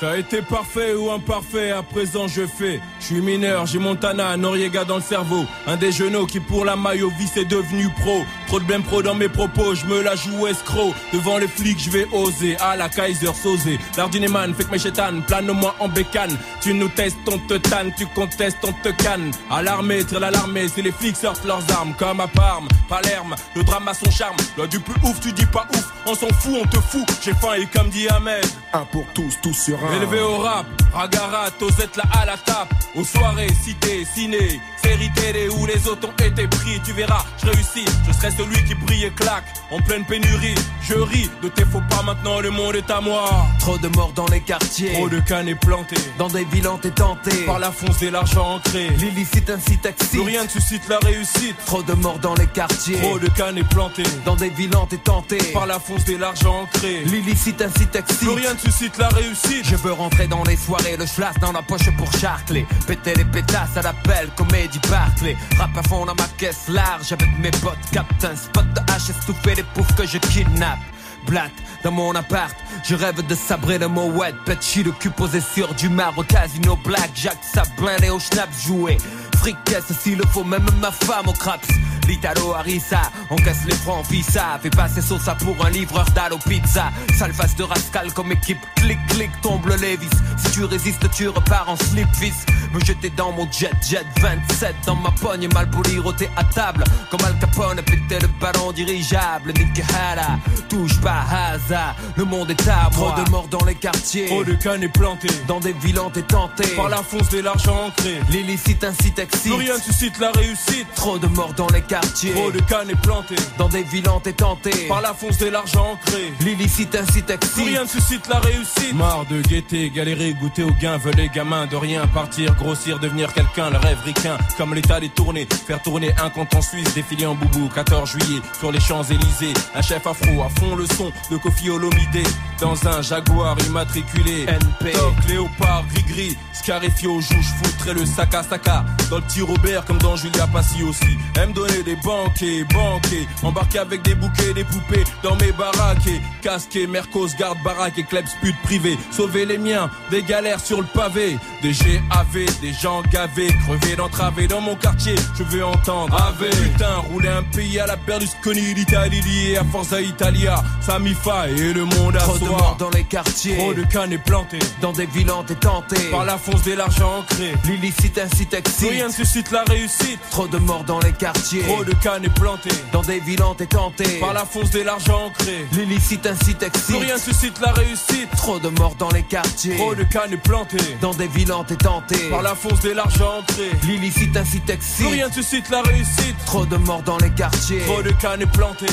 t'as 0.02 0.18
été 0.18 0.42
parfait 0.42 0.96
ou 0.96 1.12
imparfait, 1.12 1.70
à 1.70 1.84
présent 1.84 2.28
je 2.28 2.48
fais. 2.48 2.82
Je 3.00 3.06
suis 3.06 3.22
mineur, 3.22 3.68
j'ai 3.68 3.78
Montana, 3.78 4.36
Noriega 4.36 4.84
dans 4.84 4.96
le 4.96 5.02
cerveau. 5.02 5.46
Un 5.68 5.78
des 5.78 5.92
genoux 5.92 6.26
qui 6.26 6.40
pour 6.40 6.66
la 6.66 6.76
maillot 6.76 7.12
vie 7.20 7.30
est 7.36 7.46
devenu 7.46 7.88
pro. 8.02 8.24
Trop 8.48 8.60
de 8.60 8.66
blême 8.66 8.82
pro 8.82 9.04
dans 9.04 9.14
mes 9.14 9.30
propos, 9.30 9.76
je 9.76 9.86
me 9.86 10.02
la 10.02 10.16
joue 10.16 10.48
escroc. 10.48 10.94
Devant 11.14 11.38
les 11.38 11.48
flics, 11.48 11.80
je 11.80 11.92
vais 11.92 12.08
oser. 12.12 12.58
À 12.60 12.76
la 12.76 12.90
Kaiser 12.90 13.34
Sosé. 13.34 13.80
L'ardineman 13.96 14.56
fait 14.56 14.64
que 14.64 14.72
mes 14.72 14.80
chétanes, 14.80 15.22
plane-moi 15.22 15.76
en 15.80 15.88
bécane. 15.88 16.36
Tu 16.62 16.74
nous 16.74 16.90
testes, 16.90 17.18
on 17.28 17.38
te 17.38 17.54
tanne, 17.54 17.92
tu 17.96 18.08
contestes, 18.08 18.58
on 18.64 18.74
te 18.74 18.90
canne. 18.90 19.32
À 19.52 19.62
l'armée, 19.62 20.04
tire 20.04 20.20
l'alarmée, 20.20 20.68
c'est 20.68 20.82
les 20.82 20.92
flics 20.92 21.16
sortent 21.16 21.46
leurs 21.46 21.64
armes. 21.78 21.94
Comme 21.98 22.20
à 22.22 22.28
Parme, 22.28 22.68
Palerme, 22.90 23.36
le 23.56 23.64
drame 23.64 23.88
a 23.88 23.94
son 23.94 24.10
charme. 24.10 24.38
Loi 24.58 24.66
du 24.66 24.80
plus 24.80 24.96
ouf, 25.04 25.20
tu 25.20 25.32
dis 25.32 25.46
pas 25.46 25.68
ouf, 25.76 25.94
on 26.08 26.16
s'en 26.16 26.30
fout, 26.30 26.58
on 26.60 26.68
te 26.68 26.78
fout. 26.78 27.08
J'ai 27.24 27.34
faim 27.34 27.54
et 27.56 27.68
comme 27.68 27.90
dit 27.90 28.08
Ahmed. 28.10 28.46
Un 28.74 28.86
pour 28.86 29.06
tous, 29.14 29.38
tous 29.44 29.54
sur 29.54 29.78
un. 29.84 29.91
Élevé 29.94 30.22
au 30.22 30.38
rap, 30.38 30.66
Ragarat, 30.94 31.52
Osette 31.62 31.98
là 31.98 32.04
à 32.22 32.26
la 32.26 32.38
tape. 32.38 32.74
Aux 32.96 33.04
soirées, 33.04 33.50
cité, 33.64 34.06
ciné, 34.06 34.60
série 34.92 35.12
télé 35.12 35.48
où 35.50 35.66
les 35.66 35.88
autres 35.88 36.10
ont 36.10 36.24
été 36.24 36.48
pris. 36.48 36.82
Tu 36.84 36.92
verras, 36.92 37.24
je 37.42 37.50
réussis, 37.50 37.86
je 38.08 38.12
serai 38.12 38.32
celui 38.32 38.62
qui 38.66 38.76
brille 38.76 39.06
et 39.06 39.12
claque. 39.12 39.46
En 39.72 39.80
pleine 39.80 40.04
pénurie, 40.04 40.56
je 40.82 40.96
ris 40.96 41.30
de 41.42 41.48
tes 41.48 41.64
faux 41.64 41.82
pas 41.90 42.04
maintenant, 42.04 42.42
le 42.42 42.50
monde 42.50 42.76
est 42.76 42.92
à 42.92 43.00
moi. 43.00 43.30
Trop 43.60 43.78
de 43.78 43.88
morts 43.96 44.12
dans 44.14 44.28
les 44.28 44.42
quartiers. 44.42 44.94
Trop 44.94 45.08
de 45.08 45.20
cannes 45.22 45.56
plantés. 45.56 45.96
Dans 46.18 46.28
des 46.28 46.44
villes 46.46 46.68
t'es 46.82 46.92
tenté. 46.92 47.32
Par 47.46 47.60
la 47.60 47.72
fonce 47.72 48.02
et 48.02 48.12
l'argent 48.12 48.56
ancré. 48.56 48.90
L'illicite 48.98 49.50
excite. 49.50 49.88
Plus 50.10 50.22
rien 50.22 50.44
ne 50.44 50.50
suscite 50.50 50.88
la 50.90 51.00
réussite. 51.00 51.56
Trop 51.66 51.84
de 51.84 51.94
morts 51.94 52.20
dans 52.20 52.36
les 52.36 52.48
quartiers. 52.48 52.98
Trop 52.98 53.18
de 53.18 53.30
cannes 53.30 53.64
plantés. 53.70 54.04
Dans 54.26 54.36
des 54.36 54.50
villes 54.50 54.72
t'es 54.90 54.98
tenté. 54.98 55.38
Par 55.54 55.68
la 55.68 55.80
fonce 55.80 56.08
et 56.10 56.18
l'argent 56.18 56.64
ancré. 56.64 57.04
L'illicite 57.06 57.62
excite. 57.62 57.92
Plus 58.20 58.30
rien 58.30 58.54
ne 58.54 58.60
suscite 58.60 58.98
la 58.98 59.08
réussite. 59.10 59.64
Je 59.64 59.76
veux 59.78 59.94
rentrer 59.94 60.28
dans 60.28 60.44
les 60.44 60.58
soirées, 60.58 60.98
le 60.98 61.06
schlass 61.06 61.36
dans 61.40 61.52
la 61.54 61.62
poche 61.62 61.90
pour 61.98 62.12
charcler. 62.14 62.66
Péter 62.88 63.14
les 63.16 63.26
pétasses 63.26 63.78
à 63.78 63.82
l'appel, 63.82 64.30
comédie 64.36 64.81
Barclay. 64.90 65.36
Rap 65.58 65.78
à 65.78 65.84
fond 65.84 66.06
dans 66.06 66.16
ma 66.16 66.28
caisse 66.38 66.68
large 66.68 67.12
avec 67.12 67.30
mes 67.40 67.52
potes. 67.52 67.78
Captain 67.92 68.36
spot 68.36 68.66
de 68.74 68.80
hache, 68.92 69.10
estouffé 69.10 69.56
les 69.56 69.64
poufs 69.64 69.96
que 69.96 70.06
je 70.06 70.18
kidnappe. 70.18 70.80
Blatt 71.28 71.52
dans 71.84 71.92
mon 71.92 72.14
appart, 72.16 72.56
je 72.84 72.96
rêve 72.96 73.26
de 73.26 73.36
sabrer 73.36 73.78
le 73.78 73.88
mouette. 73.88 74.36
Petit 74.46 74.84
le 74.84 74.92
cul 74.92 75.10
posé 75.10 75.42
sur 75.42 75.74
du 75.76 75.90
marbre, 75.90 76.26
casino 76.26 76.78
black, 76.84 77.12
Jack, 77.16 77.38
ça 77.42 77.64
blindé 77.78 78.10
au 78.10 78.20
schnaps 78.20 78.66
joué. 78.66 78.98
Fricasse 79.38 79.92
s'il 80.00 80.18
le 80.18 80.26
faut, 80.26 80.44
même 80.44 80.66
ma 80.80 80.92
femme 80.92 81.28
au 81.28 81.34
craps. 81.34 81.68
L'Italo 82.08 82.54
Harissa, 82.54 83.02
on 83.30 83.36
casse 83.36 83.66
les 83.66 83.76
francs 83.76 84.06
visa. 84.10 84.60
Fais 84.62 84.70
passer 84.70 85.02
ça 85.02 85.36
pour 85.36 85.66
un 85.66 85.70
livreur 85.70 86.06
d'Allo 86.16 86.38
Pizza. 86.48 86.92
Sale 87.18 87.34
face 87.34 87.56
de 87.56 87.64
rascal 87.64 88.12
comme 88.14 88.32
équipe, 88.32 88.60
clic 88.76 89.00
clic, 89.10 89.30
tombe 89.42 89.66
le 89.66 89.76
Levis. 89.76 90.10
Si 90.38 90.52
tu 90.52 90.66
résistes, 90.66 91.10
tu 91.12 91.28
repars 91.28 91.70
en 91.70 91.76
slip 91.76 92.08
fils. 92.16 92.46
Me 92.74 92.80
jeter 92.80 93.10
dans 93.10 93.32
mon 93.32 93.50
jet 93.52 93.72
jet 93.88 94.06
27 94.22 94.76
dans 94.86 94.96
ma 94.96 95.12
pogne, 95.12 95.48
mal 95.54 95.70
poli, 95.70 96.00
roté 96.00 96.30
à 96.38 96.44
table. 96.44 96.84
Comme 97.10 97.22
Al 97.26 97.38
Capone, 97.40 97.82
péter 97.82 98.20
le 98.22 98.28
ballon 98.40 98.72
dirigeable. 98.72 99.54
Nick 99.54 99.82
Hara, 99.90 100.40
touche 100.70 101.00
pas 101.02 101.24
hasard. 101.30 101.96
Le 102.16 102.26
monde 102.26 102.52
est 102.52 102.68
à 102.68 102.90
moi. 102.96 103.14
Trop 103.14 103.24
de 103.24 103.30
morts 103.30 103.48
dans 103.48 103.66
les 103.66 103.76
quartiers. 103.76 104.28
Trop 104.28 104.44
de 104.44 104.54
cannes 104.54 104.90
plantés. 104.90 105.28
Dans 105.48 105.60
des 105.60 105.74
villes 105.74 106.00
t'es 106.14 106.22
tenté. 106.22 106.68
Par 106.76 106.90
la 106.90 106.98
fonce 106.98 107.34
et 107.34 107.42
l'argent 107.42 107.88
ancré. 107.88 108.20
L'illicite 108.30 108.84
incite 108.84 109.20
excite. 109.20 109.54
Plus 109.54 109.54
rien 109.54 109.76
ne 109.76 109.82
suscite 109.82 110.18
la 110.20 110.32
réussite. 110.32 110.88
Trop 110.96 111.20
de 111.20 111.28
morts 111.28 111.54
dans 111.54 111.68
les 111.68 111.82
quartiers. 111.82 112.01
Trop 112.02 112.52
de 112.52 112.60
cannes 112.62 112.92
plantés. 113.02 113.36
Dans 113.58 113.70
des 113.70 113.84
villes 113.84 114.04
tenté. 114.38 114.72
Par 114.88 115.02
la 115.02 115.14
fonce 115.14 115.42
et 115.42 115.50
l'argent 115.50 115.94
ancré. 115.94 116.34
L'illicite 116.42 116.96
incite 116.96 117.30
excite. 117.30 117.66
Rien 117.66 117.84
ne 117.84 117.88
suscite 117.88 118.28
la 118.28 118.40
réussite. 118.40 118.94
Marre 118.94 119.26
de 119.30 119.42
guetter, 119.42 119.90
galérer, 119.90 120.34
goûter 120.34 120.64
au 120.64 120.72
gain. 120.80 120.98
Veulent 120.98 121.16
les 121.16 121.30
gamins 121.30 121.66
de 121.66 121.76
rien 121.76 122.06
partir, 122.08 122.54
grossir, 122.56 123.00
devenir 123.00 123.34
quelqu'un. 123.34 123.70
Le 123.70 123.78
rêve 123.78 124.00
ricain, 124.04 124.38
comme 124.58 124.74
l'état 124.74 125.00
des 125.00 125.10
tournées. 125.10 125.48
Faire 125.68 125.82
tourner 125.82 126.14
un 126.24 126.30
compte 126.30 126.54
en 126.56 126.62
Suisse, 126.62 126.94
défiler 126.94 127.26
en 127.26 127.36
boubou. 127.36 127.70
14 127.74 128.10
juillet, 128.10 128.42
sur 128.60 128.72
les 128.72 128.80
Champs-Élysées. 128.80 129.54
Un 129.76 129.82
chef 129.82 130.06
afro 130.06 130.44
à 130.44 130.50
fond 130.50 130.76
le 130.76 130.86
son 130.86 131.12
de 131.32 131.38
Kofi 131.38 131.70
Olomide. 131.70 132.28
Dans 132.60 132.88
un 132.88 133.02
Jaguar 133.02 133.58
immatriculé. 133.66 134.44
NP. 134.44 134.92
Toc, 134.92 135.14
léopard, 135.28 135.86
gris-gris. 135.94 136.38
Scarifio, 136.54 137.22
jouge, 137.22 137.54
foutrait 137.64 137.94
le 137.94 138.06
sac 138.06 138.34
à 138.36 138.44
saca. 138.44 138.86
Dans 139.10 139.18
le 139.18 139.24
petit 139.24 139.42
Robert, 139.42 139.86
comme 139.86 139.98
dans 139.98 140.16
Julia 140.16 140.48
Passy 140.48 140.84
aussi. 140.84 141.18
Aime 141.42 141.54
des 141.84 141.96
banquets, 141.96 142.64
banquets. 142.74 143.28
Embarqué 143.44 143.80
avec 143.80 144.02
des 144.04 144.16
bouquets, 144.16 144.54
des 144.54 144.64
poupées. 144.64 145.04
Dans 145.24 145.36
mes 145.36 145.52
baraques. 145.52 146.08
et 146.08 146.22
Casqué, 146.42 146.88
Mercos, 146.88 147.30
garde 147.40 147.58
baraque 147.64 147.98
et 147.98 148.04
clubs 148.04 148.26
pute 148.42 148.60
privé. 148.64 148.98
Sauver 149.12 149.46
les 149.46 149.58
miens, 149.58 149.90
des 150.10 150.24
galères 150.24 150.60
sur 150.60 150.80
le 150.82 150.88
pavé. 150.88 151.38
Des 151.62 151.72
GAV, 151.72 152.46
des 152.62 152.74
gens 152.74 153.02
gavés. 153.12 153.54
Crevés 153.66 153.96
d'entraver 153.96 154.48
dans 154.48 154.62
mon 154.62 154.76
quartier. 154.76 155.16
Je 155.38 155.44
veux 155.44 155.66
entendre. 155.66 156.16
Ave. 156.16 156.50
Putain, 156.50 156.96
rouler 157.12 157.30
un 157.30 157.44
pays 157.44 157.80
à 157.80 157.86
la 157.88 157.96
Berlusconi. 157.96 158.74
L'Italie 158.74 159.22
liée 159.22 159.58
à 159.58 159.64
Forza 159.64 160.02
Italia. 160.02 160.64
Samifa 160.82 161.48
et 161.50 161.74
le 161.74 161.86
monde 161.86 162.16
à 162.16 162.20
Trop 162.20 162.34
de 162.34 162.40
soi. 162.46 162.50
morts 162.50 162.76
dans 162.80 162.90
les 162.90 163.04
quartiers. 163.04 163.58
Trop 163.58 163.74
de 163.74 163.84
cannes 163.84 164.18
plantés. 164.26 164.60
Dans 164.82 164.92
des 164.92 165.06
villes 165.06 165.32
t'es 165.48 165.56
tenté. 165.56 165.96
Par 166.12 166.26
la 166.26 166.38
fonce 166.38 166.64
de 166.64 166.74
l'argent 166.74 167.20
ancré. 167.20 167.54
L'illicite 167.66 168.18
incite 168.18 168.54
excite. 168.54 168.90
rien 168.90 169.08
ne 169.08 169.14
suscite 169.14 169.52
la 169.52 169.64
réussite. 169.64 170.20
Trop 170.30 170.48
de 170.48 170.58
morts 170.58 170.84
dans 170.84 171.00
les 171.00 171.14
quartiers. 171.14 171.64
Trop 171.72 171.86
de 171.86 171.94
cannes 171.94 172.28
plantés. 172.36 172.70
Dans 172.92 173.02
des 173.02 173.20
villes 173.20 173.42
t'es 173.58 173.66
tenté. 173.66 174.04
Par 174.20 174.34
la 174.34 174.46
fonce 174.46 174.72
de 174.72 174.82
l'argent 174.82 175.28
ancré. 175.28 175.66
L'illicite 175.72 176.22
Plus 176.22 176.66
excite. 176.66 176.98
rien 176.98 177.16
ne 177.16 177.20
suscite 177.20 177.60
la 177.62 177.72
réussite. 177.72 178.30
Trop 178.36 178.60
de 178.60 178.68
morts 178.70 178.96
dans 178.96 179.10
les 179.10 179.24
quartiers. 179.24 179.78
Trop 179.78 179.96
de 179.96 180.04
cannes 180.04 180.38
plantées. 180.44 180.78
Dans 181.00 181.14
des 181.14 181.28
villes 181.28 181.54
t'es 181.68 181.76
tenté. 181.76 182.30
Par 182.30 182.42
la 182.42 182.56
fonce 182.56 182.82
dès 182.82 182.94
l'argent 182.94 183.40
entré. 183.40 183.70
L'illicite 183.84 184.36
incite 184.36 184.70
excite. 184.70 185.06
Plus 185.06 185.16
rien 185.16 185.30
ne 185.36 185.42
cite 185.42 185.70
la 185.70 185.82
réussite. 185.82 186.36
Trop 186.46 186.66
de 186.66 186.76
morts 186.76 187.04
dans 187.04 187.18
les 187.18 187.32
quartiers. 187.32 187.80
Trop 187.86 188.02
de 188.02 188.12
cannes 188.12 188.46
plantées. 188.52 188.88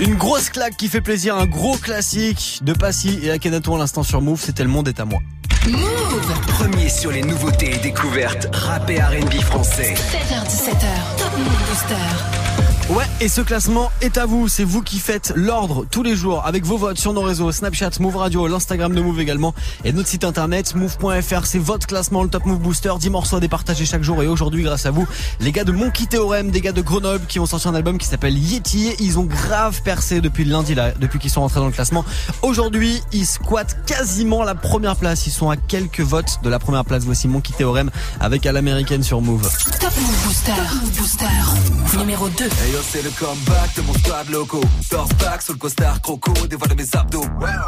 Une 0.00 0.14
grosse 0.14 0.48
claque 0.50 0.76
qui 0.76 0.86
fait 0.88 1.00
plaisir, 1.00 1.36
un 1.36 1.46
gros 1.46 1.76
classique 1.76 2.60
de 2.62 2.72
Passy 2.72 3.18
et 3.22 3.32
Akhenaton 3.32 3.74
à 3.74 3.78
l'instant 3.78 4.04
sur 4.04 4.22
Move, 4.22 4.40
c'était 4.40 4.62
Le 4.62 4.68
Monde 4.68 4.86
est 4.86 5.00
à 5.00 5.04
moi. 5.04 5.20
Move 5.66 6.40
Premier 6.46 6.88
sur 6.88 7.10
les 7.10 7.22
nouveautés 7.22 7.74
et 7.74 7.78
découvertes 7.78 8.48
rap 8.52 8.88
et 8.90 9.00
R&B 9.00 9.34
français. 9.40 9.94
16h17h, 9.94 11.18
Top 11.18 11.36
Move 11.36 11.68
Booster. 11.68 12.37
Ouais, 12.90 13.04
et 13.20 13.28
ce 13.28 13.42
classement 13.42 13.92
est 14.00 14.16
à 14.16 14.24
vous. 14.24 14.48
C'est 14.48 14.64
vous 14.64 14.80
qui 14.80 14.98
faites 14.98 15.34
l'ordre 15.36 15.84
tous 15.90 16.02
les 16.02 16.16
jours 16.16 16.46
avec 16.46 16.64
vos 16.64 16.78
votes 16.78 16.96
sur 16.96 17.12
nos 17.12 17.20
réseaux 17.20 17.52
Snapchat, 17.52 17.90
Move 18.00 18.16
Radio, 18.16 18.46
l'Instagram 18.46 18.94
de 18.94 19.02
Move 19.02 19.20
également 19.20 19.54
et 19.84 19.92
notre 19.92 20.08
site 20.08 20.24
internet 20.24 20.74
move.fr. 20.74 21.44
C'est 21.44 21.58
votre 21.58 21.86
classement, 21.86 22.22
le 22.22 22.30
Top 22.30 22.46
Move 22.46 22.60
Booster. 22.60 22.92
10 22.98 23.10
morceaux 23.10 23.36
à 23.36 23.40
départager 23.40 23.84
chaque 23.84 24.02
jour 24.02 24.22
et 24.22 24.26
aujourd'hui, 24.26 24.62
grâce 24.62 24.86
à 24.86 24.90
vous, 24.90 25.06
les 25.40 25.52
gars 25.52 25.64
de 25.64 25.72
Monkey 25.72 26.06
Theorem, 26.06 26.50
des 26.50 26.62
gars 26.62 26.72
de 26.72 26.80
Grenoble 26.80 27.26
qui 27.26 27.38
ont 27.38 27.44
sorti 27.44 27.68
un 27.68 27.74
album 27.74 27.98
qui 27.98 28.06
s'appelle 28.06 28.38
Yeti. 28.38 28.94
Ils 29.00 29.18
ont 29.18 29.24
grave 29.24 29.82
percé 29.82 30.22
depuis 30.22 30.44
le 30.44 30.52
lundi 30.52 30.74
là, 30.74 30.92
depuis 30.98 31.18
qu'ils 31.18 31.30
sont 31.30 31.42
rentrés 31.42 31.60
dans 31.60 31.66
le 31.66 31.72
classement. 31.72 32.06
Aujourd'hui, 32.40 33.02
ils 33.12 33.26
squattent 33.26 33.84
quasiment 33.84 34.44
la 34.44 34.54
première 34.54 34.96
place. 34.96 35.26
Ils 35.26 35.32
sont 35.32 35.50
à 35.50 35.58
quelques 35.58 36.00
votes 36.00 36.38
de 36.42 36.48
la 36.48 36.58
première 36.58 36.86
place. 36.86 37.04
Voici 37.04 37.28
Monkey 37.28 37.52
Theorem 37.52 37.90
avec 38.18 38.46
à 38.46 38.52
l'américaine 38.52 39.02
sur 39.02 39.20
Move. 39.20 39.46
Top 39.78 39.94
Move 39.94 40.24
Booster. 40.24 40.52
Top 40.56 40.82
Move 40.82 40.96
Booster. 40.96 41.98
Numéro 41.98 42.30
2. 42.30 42.44
Hey 42.44 42.77
c'est 42.82 43.02
le 43.02 43.10
comeback 43.10 43.74
de 43.76 43.82
mon 43.82 43.94
squad 43.94 44.28
loco. 44.30 44.60
Torse 44.90 45.12
back 45.14 45.42
sous 45.42 45.52
le 45.52 45.58
costard 45.58 46.00
croco, 46.00 46.32
dévoile 46.46 46.74
mes 46.76 46.96
abdos. 46.96 47.24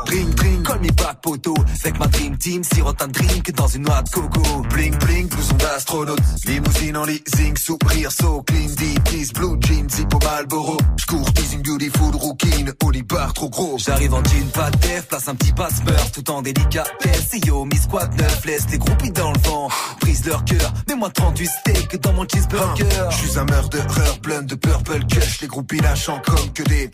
Bring, 0.07 0.35
bring, 0.35 0.63
call 0.63 0.81
me 0.81 0.91
back 0.93 1.21
poteau. 1.23 1.55
Avec 1.85 1.99
ma 1.99 2.07
dream 2.07 2.37
team, 2.37 2.63
sirote 2.65 3.03
un 3.03 3.09
drink 3.09 3.53
dans 3.53 3.69
une 3.69 3.83
noix 3.83 4.03
de 4.03 4.11
coco. 4.11 4.63
Bling, 4.71 4.97
bling, 4.99 5.29
blouson 5.29 5.55
d'astronaute. 5.55 6.21
Limousine 6.47 6.97
en 6.97 7.05
leasing, 7.05 7.57
sourire, 7.57 8.11
so 8.13 8.43
clean, 8.43 8.69
deep, 8.77 9.35
blue 9.35 9.57
jeans, 9.61 9.99
hippo 9.99 10.19
Malboro. 10.25 10.77
J'cours 10.97 11.33
teasing 11.33 11.63
beautiful, 11.63 12.13
rookie, 12.15 12.65
Oli 12.85 13.03
bar 13.03 13.33
trop 13.33 13.51
gros. 13.51 13.79
J'arrive 13.79 14.15
en 14.15 14.23
jean, 14.25 14.49
pas 14.53 14.71
de 14.71 14.79
place 15.07 15.29
un 15.29 15.35
petit 15.35 15.53
passe-meur, 15.53 16.11
tout 16.13 16.29
en 16.31 16.43
délicatesse. 16.43 17.31
Yo, 17.47 17.65
mi 17.65 17.77
squad 17.77 18.13
neuf, 18.17 18.45
laisse 18.45 18.67
les 18.71 18.79
groupies 18.79 19.13
dans 19.13 19.33
le 19.33 19.39
vent. 19.41 19.69
Prise 20.11 20.27
leur 20.27 20.45
cœur, 20.45 20.73
mets-moi 20.89 21.09
38 21.09 21.47
steaks 21.47 22.01
dans 22.01 22.13
mon 22.13 22.27
cheeseburger. 22.27 22.85
Je 23.11 23.17
suis 23.17 23.39
un 23.39 23.45
murderer 23.45 24.19
plein 24.21 24.43
de 24.43 24.57
purple 24.57 25.05
cush, 25.07 25.41
les 25.41 25.47
groupies 25.47 25.79
lâchant 25.79 26.21
comme 26.27 26.53
que 26.53 26.65
des 26.65 26.91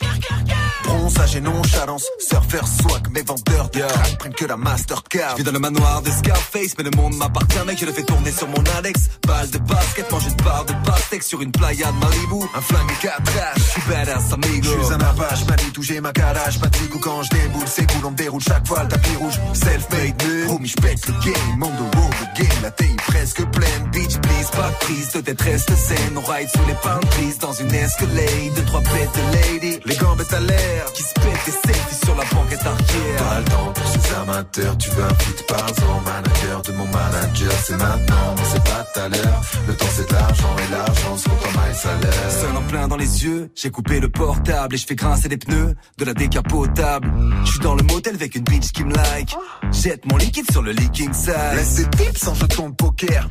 bronzage 0.85 1.37
et 1.37 1.41
nonchalance, 1.41 2.05
surfer 2.19 2.61
swag, 2.81 3.09
mes 3.11 3.23
vendeurs 3.23 3.71
de 3.71 3.81
crack 3.81 4.19
prennent 4.19 4.35
que 4.35 4.45
la 4.45 4.57
Mastercard. 4.57 5.33
Je 5.33 5.37
vis 5.39 5.45
dans 5.45 5.53
le 5.53 5.59
manoir 5.59 6.03
de 6.03 6.11
Scarface, 6.11 6.75
mais 6.79 6.85
le 6.85 6.91
monde 6.97 7.17
m'appartient, 7.17 7.59
mec, 7.67 7.79
je 7.79 7.87
le 7.87 7.93
fais 7.93 8.03
tourner 8.03 8.31
sur 8.31 8.49
mon 8.49 8.63
Alex. 8.77 9.09
Balle 9.27 9.51
de 9.51 9.59
basket, 9.59 10.11
mange 10.13 10.27
une 10.27 10.45
barre 10.45 10.65
de 10.65 10.75
pastèque 10.85 11.23
sur 11.23 11.41
une 11.43 11.53
playa 11.53 11.91
de 11.93 11.99
Malibu. 11.99 12.47
Un 12.55 12.61
flingue 12.61 12.91
et 12.91 13.07
quatre 13.07 13.33
Je 13.57 13.63
suis 13.63 13.83
badass, 13.89 14.33
amigo. 14.33 14.69
Je 14.79 14.85
suis 14.85 14.95
un 14.95 15.01
avage, 15.01 15.45
manie, 15.47 15.73
j'ai 15.81 16.01
ma 16.01 16.13
garage, 16.13 16.61
pas 16.61 16.69
de 16.69 16.77
ou 16.95 16.99
quand 16.99 17.23
je 17.23 17.31
déboule, 17.31 17.67
c'est 17.67 17.91
cool, 17.93 18.07
on 18.07 18.11
déroule 18.13 18.43
chaque 18.43 18.67
fois 18.67 18.83
le 18.83 18.89
tapis 18.89 19.17
rouge. 19.17 19.41
Self-made, 19.55 20.23
homie, 20.51 20.69
j'pète 20.69 21.07
le 21.07 21.15
game, 21.25 21.63
on 21.63 21.69
the 21.69 21.95
road, 21.97 22.15
le 22.21 22.43
game, 22.43 22.63
la 22.63 22.71
taille 22.71 22.97
presque 23.07 23.45
pleine, 23.51 23.91
bitch, 23.93 24.19
please, 24.21 24.51
pas 24.53 24.71
de 24.71 24.77
prise 24.85 25.13
de 25.13 25.21
détresse 25.21 25.67
de 25.67 25.75
scène, 25.75 26.17
on 26.17 26.21
ride 26.21 26.49
sous 26.49 26.67
les 26.67 26.75
pins 26.75 27.01
trees 27.11 27.39
dans 27.41 27.53
une 27.53 27.75
escalade, 27.75 28.55
deux 28.55 28.65
trois 28.65 28.81
bêtes 28.81 29.11
de 29.15 29.37
lady, 29.37 29.81
les 29.85 29.97
gambettes 29.97 30.33
à 30.33 30.41
l'air, 30.41 30.93
Qui 30.95 31.03
se 31.03 31.13
pète 31.15 31.41
des 31.47 31.53
selfies 31.53 32.05
sur 32.05 32.15
la 32.17 32.25
banquette 32.25 32.67
arrière. 32.67 33.17
Pas 33.19 33.39
le 33.39 33.45
temps 33.45 33.73
pour 33.75 33.87
ces 33.89 34.15
amateurs, 34.15 34.79
tu 34.79 34.91
veux 34.91 35.05
un 35.05 35.15
feat 35.15 35.47
par 35.47 35.65
an, 35.65 36.01
manager 36.05 36.63
de 36.63 36.73
mon 36.73 36.87
manager, 36.87 37.53
c'est 37.65 37.77
maintenant, 37.77 38.35
mais 38.37 38.43
c'est 38.53 38.65
pas 38.65 38.85
tout 38.93 39.01
à 39.01 39.09
l'heure. 39.09 39.41
Le 39.69 39.75
temps 39.75 39.87
c'est 39.95 40.09
de 40.09 40.13
l'argent 40.13 40.57
et 40.59 40.71
l'argent 40.73 41.17
se 41.17 41.29
compte 41.29 41.47
en 41.47 41.61
maille 41.61 41.75
salaire. 41.75 42.31
Seul 42.41 42.57
en 42.57 42.63
plein 42.63 42.89
dans 42.89 42.97
les 42.97 43.25
yeux, 43.25 43.51
j'ai 43.55 43.71
coupé 43.71 44.01
le 44.01 44.09
portable 44.09 44.75
et 44.75 44.79
je 44.79 44.87
fais 44.87 44.95
grincer 44.95 45.29
les 45.29 45.37
pneus 45.37 45.75
de 45.99 46.05
la 46.05 46.15
décapotable. 46.15 47.13
Je 47.45 47.51
suis 47.51 47.61
dans 47.61 47.75
le 47.75 47.83
motel 47.83 48.15
avec 48.15 48.35
une 48.35 48.45
bitch 48.45 48.73
qui 48.73 48.85
me 48.85 48.95
like. 48.95 49.35
Jette 49.73 50.05
mon 50.07 50.17
liquide 50.17 50.51
sur 50.51 50.63
le 50.63 50.73
leaking 50.73 51.13
side. 51.13 51.35
Laisse 51.55 51.75
des 51.77 51.89
tips 51.91 52.29
en 52.29 52.35
jeton 52.35 52.71
de 52.71 52.75
poker. 52.87 53.29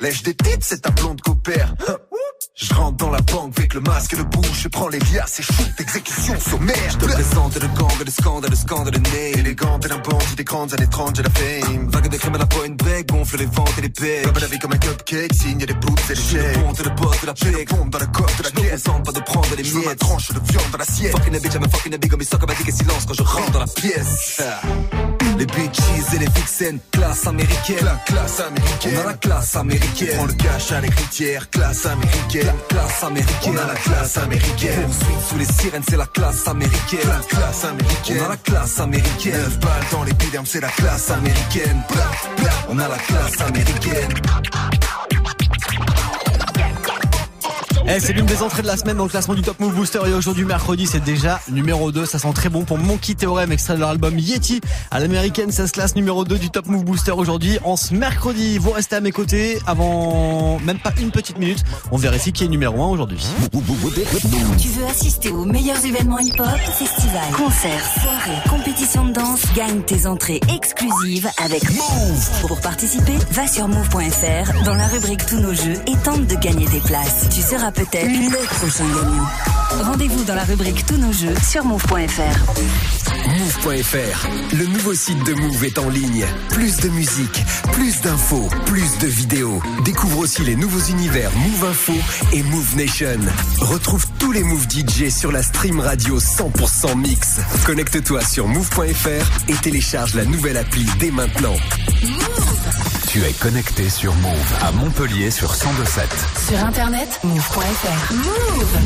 Lèche 0.00 0.22
des 0.22 0.34
tips, 0.34 0.64
c'est 0.64 0.82
ta 0.82 0.90
blonde 0.90 1.20
copère. 1.20 1.74
Je 2.54 2.74
rentre 2.74 2.98
dans 2.98 3.10
la 3.10 3.20
banque 3.22 3.54
avec 3.58 3.72
le 3.72 3.80
masque 3.80 4.12
et 4.12 4.16
le 4.16 4.24
bouche, 4.24 4.60
je 4.64 4.68
prends 4.68 4.88
les 4.88 4.98
liasses 4.98 5.40
et 5.40 5.42
shoot 5.42 5.70
exécution 5.78 6.38
sommaire. 6.38 6.76
Je 6.90 6.98
te 6.98 7.04
présente 7.06 7.54
le 7.54 7.66
gang, 7.68 7.88
le 8.04 8.10
scandale, 8.10 8.50
le 8.50 8.56
scandale, 8.56 8.92
le 8.92 9.00
nez. 9.00 9.38
Élégante 9.38 9.86
et 9.86 9.88
d'un 9.88 9.98
bandit 9.98 10.34
des 10.36 10.44
grandes 10.44 10.72
années 10.74 10.86
30, 10.86 11.16
j'ai 11.16 11.22
la 11.22 11.30
fame. 11.30 11.88
Vague 11.88 12.08
de 12.10 12.16
crème 12.18 12.34
à 12.34 12.38
la 12.38 12.46
point 12.46 12.68
break, 12.68 13.08
gonfle 13.08 13.38
les 13.38 13.46
ventes 13.46 13.72
et 13.78 13.80
les 13.80 13.88
paies. 13.88 14.20
Comme 14.24 14.38
la 14.38 14.46
vie 14.46 14.58
comme 14.58 14.72
un 14.74 14.76
cupcake, 14.78 15.32
signe 15.32 15.58
des 15.64 15.66
poutres 15.74 16.02
et 16.10 16.14
des 16.14 16.20
Je 16.20 16.20
suis 16.20 16.36
le 16.36 16.42
chèques. 16.42 16.62
ponte 16.62 16.80
et 16.80 16.82
le 16.84 16.90
boss 16.90 17.20
de 17.22 17.26
la 17.26 17.34
paix. 17.34 17.64
pompe 17.64 17.90
dans 17.90 17.98
la 17.98 18.06
coque 18.06 18.36
de 18.36 18.42
la 18.42 18.48
Je 18.50 18.54
caisse. 18.54 18.82
présente 18.82 19.04
pas 19.06 19.12
de 19.12 19.20
prendre 19.20 19.48
les 19.56 19.64
Je 19.64 19.76
miettes. 19.78 19.98
tranche 19.98 20.28
de 20.28 20.40
viande 20.52 20.70
dans 20.72 20.78
l'assiette. 20.78 21.12
Fucking 21.12 21.34
a 21.34 21.38
bitch, 21.40 21.54
I'm 21.54 21.64
a 21.64 21.68
fucking 21.68 21.94
a 21.94 21.96
big, 21.96 22.10
comme 22.10 22.20
comme 22.20 22.50
et 22.68 22.72
silence 22.72 23.06
quand 23.06 23.14
je 23.14 23.22
rentre 23.22 23.50
dans 23.52 23.60
la 23.60 23.66
pièce. 23.66 24.42
Les 25.38 25.46
bitches 25.46 25.80
et 26.14 26.18
les 26.18 26.26
vixens, 26.26 26.78
classe 26.90 27.26
américaine. 27.26 27.84
La 27.84 27.96
classe 28.06 28.40
américaine. 28.40 28.92
On 28.98 29.00
a 29.00 29.04
la 29.06 29.14
classe 29.14 29.56
américaine. 29.56 30.16
Prends 30.16 30.26
le 30.26 30.34
cash 30.34 30.70
à 30.72 30.80
l'écritière, 30.82 31.48
classe 31.50 31.86
américaine. 31.86 32.51
Classe 32.68 33.04
américaine. 33.04 33.52
On 33.54 33.56
a 33.56 33.66
la 33.66 33.74
classe 33.74 34.18
américaine. 34.18 34.88
Sous 35.28 35.38
les 35.38 35.44
sirènes, 35.44 35.82
c'est 35.88 35.96
la 35.96 36.06
classe 36.06 36.46
américaine. 36.48 37.00
La 37.08 37.36
classe 37.36 37.64
américaine. 37.64 38.18
On 38.20 38.24
a 38.24 38.28
la 38.28 38.36
classe 38.36 38.80
américaine. 38.80 39.32
Neuf 39.32 39.58
balles 39.60 39.86
dans 39.90 40.04
l'épiderme, 40.04 40.46
c'est 40.46 40.60
la 40.60 40.68
classe 40.68 41.10
américaine. 41.10 41.82
On 42.68 42.78
a 42.78 42.88
la 42.88 42.98
classe 42.98 43.40
américaine. 43.40 44.14
Eh, 47.88 47.98
c'est 48.00 48.12
l'une 48.12 48.26
des 48.26 48.42
entrées 48.42 48.62
de 48.62 48.66
la 48.68 48.76
semaine 48.76 48.96
dans 48.96 49.04
le 49.04 49.10
classement 49.10 49.34
du 49.34 49.42
Top 49.42 49.58
Move 49.58 49.74
Booster 49.74 49.98
et 50.06 50.12
aujourd'hui 50.12 50.44
mercredi 50.44 50.86
c'est 50.86 51.02
déjà 51.02 51.40
numéro 51.50 51.90
2, 51.90 52.06
ça 52.06 52.18
sent 52.18 52.32
très 52.34 52.48
bon 52.48 52.64
pour 52.64 52.78
Monkey 52.78 53.14
Theorem, 53.14 53.50
extrait 53.50 53.74
de 53.74 53.80
leur 53.80 53.88
album 53.88 54.18
Yeti. 54.18 54.60
À 54.90 55.00
l'américaine 55.00 55.50
ça 55.50 55.66
se 55.66 55.72
classe 55.72 55.96
numéro 55.96 56.24
2 56.24 56.38
du 56.38 56.50
Top 56.50 56.66
Move 56.66 56.84
Booster 56.84 57.12
aujourd'hui 57.12 57.58
en 57.64 57.76
ce 57.76 57.92
mercredi. 57.94 58.58
Vous 58.58 58.70
restez 58.70 58.96
à 58.96 59.00
mes 59.00 59.10
côtés 59.10 59.58
avant 59.66 60.60
même 60.60 60.78
pas 60.78 60.92
une 61.00 61.10
petite 61.10 61.38
minute, 61.38 61.64
on 61.90 61.96
vérifie 61.96 62.32
qui 62.32 62.44
est 62.44 62.48
numéro 62.48 62.82
1 62.82 62.86
aujourd'hui. 62.86 63.26
Tu 64.60 64.68
veux 64.68 64.86
assister 64.86 65.30
aux 65.30 65.44
meilleurs 65.44 65.84
événements 65.84 66.20
hip-hop, 66.20 66.46
festivals, 66.78 67.32
concerts, 67.36 67.84
soirées, 68.00 68.48
compétitions 68.48 69.06
de 69.06 69.12
danse? 69.12 69.40
Gagne 69.56 69.82
tes 69.82 70.06
entrées 70.06 70.40
exclusives 70.54 71.28
avec 71.42 71.68
Move. 71.70 72.46
Pour 72.46 72.60
participer, 72.60 73.16
va 73.32 73.46
sur 73.48 73.66
move.fr 73.66 74.64
dans 74.64 74.74
la 74.74 74.86
rubrique 74.86 75.26
Tous 75.26 75.40
nos 75.40 75.52
jeux 75.52 75.74
et 75.86 75.96
tente 76.04 76.26
de 76.26 76.36
gagner 76.36 76.66
tes 76.66 76.80
places. 76.80 77.28
Tu 77.30 77.40
seras 77.40 77.71
peut-être 77.72 78.08
le 78.08 78.46
prochain 78.58 78.84
gagnant. 78.84 79.26
Rendez-vous 79.84 80.24
dans 80.24 80.34
la 80.34 80.44
rubrique 80.44 80.84
Tous 80.86 80.96
nos 80.96 81.12
jeux 81.12 81.34
sur 81.48 81.64
move.fr. 81.64 82.52
Move.fr, 83.28 84.28
le 84.56 84.66
nouveau 84.66 84.94
site 84.94 85.22
de 85.24 85.34
Move 85.34 85.64
est 85.64 85.78
en 85.78 85.88
ligne. 85.88 86.24
Plus 86.50 86.76
de 86.78 86.88
musique, 86.88 87.44
plus 87.72 88.00
d'infos, 88.00 88.48
plus 88.66 88.98
de 88.98 89.06
vidéos. 89.06 89.62
Découvre 89.84 90.18
aussi 90.18 90.42
les 90.42 90.56
nouveaux 90.56 90.80
univers 90.90 91.30
Move 91.36 91.64
Info 91.70 91.94
et 92.32 92.42
Move 92.42 92.76
Nation. 92.76 93.20
Retrouve 93.60 94.04
tous 94.18 94.32
les 94.32 94.42
Move 94.42 94.66
DJ 94.68 95.08
sur 95.08 95.32
la 95.32 95.42
stream 95.42 95.80
radio 95.80 96.18
100% 96.18 96.96
mix. 96.98 97.40
Connecte-toi 97.64 98.22
sur 98.22 98.48
Move.fr 98.48 99.48
et 99.48 99.54
télécharge 99.54 100.14
la 100.14 100.24
nouvelle 100.24 100.56
appli 100.56 100.86
dès 100.98 101.10
maintenant. 101.10 101.56
Tu 103.12 103.22
es 103.24 103.32
connecté 103.34 103.90
sur 103.90 104.14
Move 104.14 104.56
à 104.62 104.72
Montpellier 104.72 105.30
sur 105.30 105.50
1027. 105.50 106.08
Sur 106.48 106.64
internet, 106.64 107.20
move.fr. 107.22 108.14
Move 108.14 108.78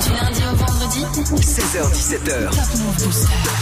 Du 0.00 0.10
lundi 0.10 0.42
au 0.48 0.54
vendredi 0.54 1.04
16h17h. 1.42 2.50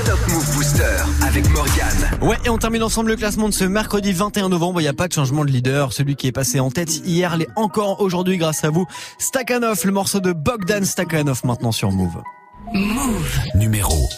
Top 0.05 0.19
Move 0.29 0.55
Booster 0.55 0.97
avec 1.27 1.49
Morgane. 1.49 2.11
Ouais, 2.21 2.37
et 2.45 2.51
on 2.51 2.59
termine 2.59 2.83
ensemble 2.83 3.09
le 3.09 3.17
classement 3.17 3.49
de 3.49 3.55
ce 3.55 3.65
mercredi 3.65 4.13
21 4.13 4.51
novembre. 4.51 4.83
Il 4.83 4.85
n'y 4.85 4.91
a 4.91 4.93
pas 4.93 5.09
de 5.09 5.15
changement 5.15 5.47
de 5.47 5.51
leader. 5.51 5.95
Celui 5.95 6.15
qui 6.15 6.27
est 6.27 6.33
passé 6.33 6.61
en 6.61 6.71
tête 6.71 6.95
hier 7.07 7.39
l'est 7.39 7.49
encore 7.57 8.03
aujourd'hui 8.03 8.37
grâce 8.37 8.65
à 8.65 8.69
vous. 8.69 8.85
Stakhanov, 9.17 9.81
le 9.83 9.93
morceau 9.93 10.21
de 10.21 10.35
Bogdan 10.35 10.85
Stakhanov 10.85 11.41
maintenant 11.45 11.73
sur 11.73 11.91
Move. 11.91 12.23
Move 12.75 13.39
Numéro 13.55 14.11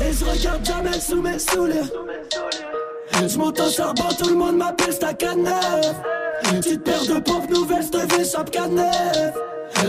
Et 0.00 0.12
je 0.12 0.24
regarde 0.24 0.66
jamais 0.66 0.98
sous 0.98 1.22
mes 1.22 1.38
souliers. 1.38 1.92
Je 3.14 3.38
au 3.38 3.70
charbon, 3.70 4.08
tout 4.18 4.28
le 4.30 4.36
monde 4.36 4.56
m'appelle 4.56 4.92
Stakhanov. 4.92 5.94
Petite 6.42 6.82
paire 6.82 7.04
de 7.06 7.20
pompes 7.20 7.50
nouvelles, 7.50 7.84
je 7.84 7.98
te 7.98 8.16
vis 8.16 8.30
shop 8.30 8.44
canef. 8.50 9.32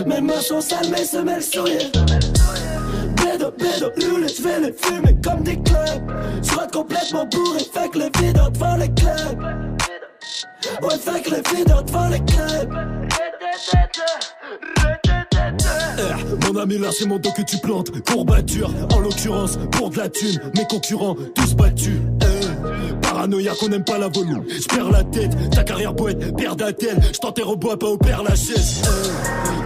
Mes 0.06 0.22
mains 0.22 0.42
sont 0.42 0.62
sales, 0.62 0.90
mes 0.90 1.06
semelles 1.06 1.42
souillées. 1.44 1.92
Bédo, 3.18 3.52
bédo, 3.58 3.92
loulé, 3.98 4.28
je 4.28 4.42
vais 4.44 4.60
les 4.60 4.74
fumer 4.74 5.16
comme 5.24 5.44
des 5.44 5.58
clubs. 5.62 6.12
Soit 6.42 6.72
complètement 6.72 7.26
bourré, 7.26 7.60
fait 7.60 7.90
que 7.90 8.00
les 8.00 8.12
videurs 8.20 8.52
devant 8.52 8.76
les 8.76 8.92
clubs. 8.94 9.40
Ouais, 10.82 10.98
fait 10.98 11.22
que 11.22 11.30
les 11.32 11.56
videurs 11.56 11.84
devant 11.84 12.08
les 12.10 12.20
clubs. 12.20 12.74
Eh, 15.98 16.52
mon 16.52 16.60
ami 16.60 16.78
là 16.78 16.90
c'est 16.92 17.06
mon 17.06 17.20
dos 17.20 17.32
que 17.32 17.44
tu 17.44 17.58
plantes 17.58 17.92
Courbature 18.04 18.72
en 18.94 19.00
l'occurrence 19.00 19.58
pour 19.72 19.90
de 19.90 19.98
la 19.98 20.10
thune 20.10 20.40
Mes 20.56 20.66
concurrents 20.66 21.16
tous 21.36 21.54
battus 21.56 22.00
Eh, 22.22 22.43
Paranoïa 23.02 23.54
qu'on 23.60 23.70
n'aime 23.70 23.84
pas 23.84 23.98
la 23.98 24.08
volume 24.08 24.44
Je 24.50 24.92
la 24.92 25.04
tête, 25.04 25.32
ta 25.52 25.64
carrière 25.64 25.96
poète 25.96 26.36
perd 26.36 26.60
d'attel 26.60 27.00
Je 27.14 27.20
t'enterre 27.20 27.50
au 27.50 27.56
bois 27.56 27.78
pas 27.78 27.88
au 27.88 27.98
père 27.98 28.24
la 28.24 28.36
chaise 28.36 28.82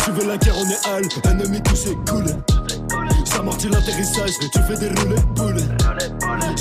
Tu 0.03 0.11
veux 0.11 0.27
la 0.27 0.37
guerre 0.37 0.55
on 0.57 0.69
est 0.69 0.87
hal 0.87 1.03
Ennemi 1.31 1.61
touché 1.61 1.95
cool 2.09 2.25
J'amortis 3.25 3.69
l'atterrissage 3.69 4.31
Tu 4.51 4.59
fais 4.67 4.77
des 4.77 4.89
roulets 4.99 5.21
boules 5.35 5.61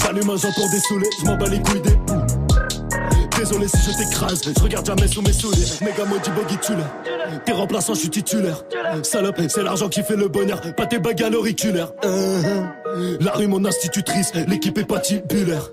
J'allume 0.02 0.30
un 0.30 0.36
joint 0.36 0.52
pour 0.52 0.70
dessouler 0.70 1.08
Je 1.20 1.26
m'en 1.26 1.36
bats 1.36 1.48
les 1.48 1.60
couilles 1.60 1.82
des 1.82 1.96
poules 2.06 2.26
Désolé 3.38 3.68
si 3.68 3.76
je 3.90 3.96
t'écrase, 3.96 4.40
je 4.44 4.62
regarde 4.62 4.86
jamais 4.86 5.06
sous 5.06 5.20
mes 5.20 5.32
souliers. 5.32 5.66
Méga 5.82 6.06
maudit 6.06 6.30
boggy 6.30 6.56
tulaire. 6.56 6.90
T'es 7.44 7.52
remplaçant, 7.52 7.92
je 7.92 8.00
suis 8.00 8.10
titulaire. 8.10 8.64
Salope, 9.02 9.40
c'est 9.48 9.62
l'argent 9.62 9.88
qui 9.88 10.02
fait 10.02 10.16
le 10.16 10.28
bonheur, 10.28 10.60
pas 10.74 10.86
tes 10.86 10.98
bagues 10.98 11.22
à 11.22 11.28
l'auriculaire. 11.28 11.92
Hein, 12.02 12.42
hein. 12.44 12.72
La 13.20 13.32
rue, 13.32 13.46
mon 13.46 13.64
institutrice, 13.64 14.32
l'équipe 14.48 14.78
est 14.78 14.84
patibulaire. 14.84 15.70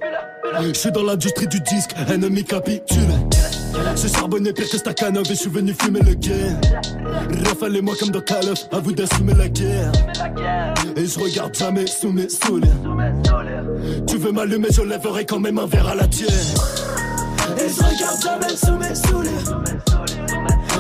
Je 0.61 0.73
suis 0.73 0.91
dans 0.91 1.03
l'industrie 1.03 1.47
du 1.47 1.59
disque, 1.61 1.91
ennemi 2.09 2.43
capitule. 2.43 2.99
J'ai 3.95 4.07
charbonné 4.07 4.53
pire 4.53 4.69
que 4.69 4.77
Stakhanov 4.77 5.25
et 5.25 5.29
je 5.29 5.33
suis 5.33 5.49
venu 5.49 5.73
fumer 5.79 6.01
le 6.01 6.13
game. 6.13 6.59
Raphaël 7.45 7.75
et 7.77 7.81
moi 7.81 7.95
comme 7.99 8.09
dans 8.09 8.21
Call 8.21 8.49
of, 8.49 8.59
à 8.71 8.79
vous 8.79 8.91
d'assumer 8.91 9.33
la 9.33 9.49
guerre. 9.49 9.91
Et 10.95 11.05
je 11.05 11.19
regarde 11.19 11.55
jamais 11.55 11.87
sous 11.87 12.11
mes 12.11 12.29
souliers. 12.29 12.67
Tu 14.07 14.17
veux 14.17 14.31
m'allumer, 14.31 14.67
je 14.71 14.81
lèverai 14.81 15.25
quand 15.25 15.39
même 15.39 15.57
un 15.57 15.65
verre 15.65 15.87
à 15.87 15.95
la 15.95 16.07
tienne. 16.07 16.29
Et 17.57 17.69
je 17.69 17.83
regarde 17.83 18.21
jamais 18.21 18.55
sous 18.55 18.77
mes 18.77 18.95
souliers 18.95 19.29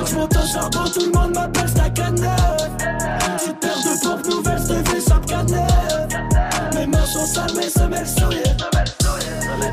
Je 0.09 0.15
monte 0.15 0.35
au 0.35 0.47
charbon, 0.47 0.89
tout 0.91 1.05
le 1.05 1.11
monde 1.11 1.33
m'appelle 1.33 1.67
Stakhanov 1.67 2.77
Tu 3.43 3.53
perds 3.59 3.83
de 3.83 4.03
pompes 4.03 4.27
nouvelles, 4.29 4.85
fais 4.85 5.01
chaque 5.01 5.25
canette 5.25 6.17
Mes 6.73 6.87
mains 6.87 7.05
sont 7.05 7.25
sales, 7.25 7.53
mes 7.55 7.69
semelles 7.69 8.07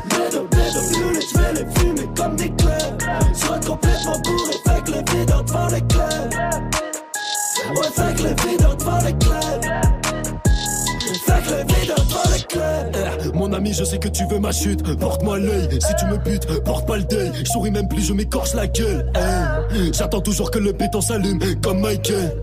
souillées 0.01 0.29
Bédo, 0.29 0.47
bédo, 0.47 0.81
bleu, 0.91 1.19
je 1.21 1.37
vais 1.37 1.53
les 1.53 1.79
fumer 1.79 2.09
comme 2.15 2.35
des 2.35 2.49
clubs 2.49 3.01
rentre 3.47 3.67
complètement 3.67 4.19
bourré, 4.19 4.53
fait 4.65 4.83
que 4.83 4.91
les 4.91 5.03
videurs 5.19 5.43
devant 5.43 5.67
les 5.67 5.81
clubs 5.81 6.33
Ouais, 7.75 7.87
les 8.17 8.49
videurs 8.49 8.75
devant 8.77 8.99
les 9.03 9.13
Eh, 13.23 13.31
Mon 13.51 13.57
ami, 13.57 13.73
je 13.73 13.83
sais 13.83 13.97
que 13.97 14.07
tu 14.07 14.23
veux 14.27 14.39
ma 14.39 14.53
chute. 14.53 14.81
Porte-moi 14.97 15.37
l'œil, 15.37 15.67
si 15.81 15.93
tu 15.95 16.05
me 16.05 16.15
butes, 16.17 16.47
porte 16.63 16.87
pas 16.87 16.95
le 16.95 17.03
deuil. 17.03 17.31
Je 17.43 17.51
souris 17.51 17.69
même 17.69 17.89
plus, 17.89 18.01
je 18.01 18.13
m'écorche 18.13 18.53
la 18.53 18.65
gueule. 18.65 19.11
J'attends 19.91 20.21
toujours 20.21 20.51
que 20.51 20.59
le 20.59 20.71
béton 20.71 21.01
s'allume 21.01 21.37
Comme 21.61 21.81
Michael. 21.81 22.41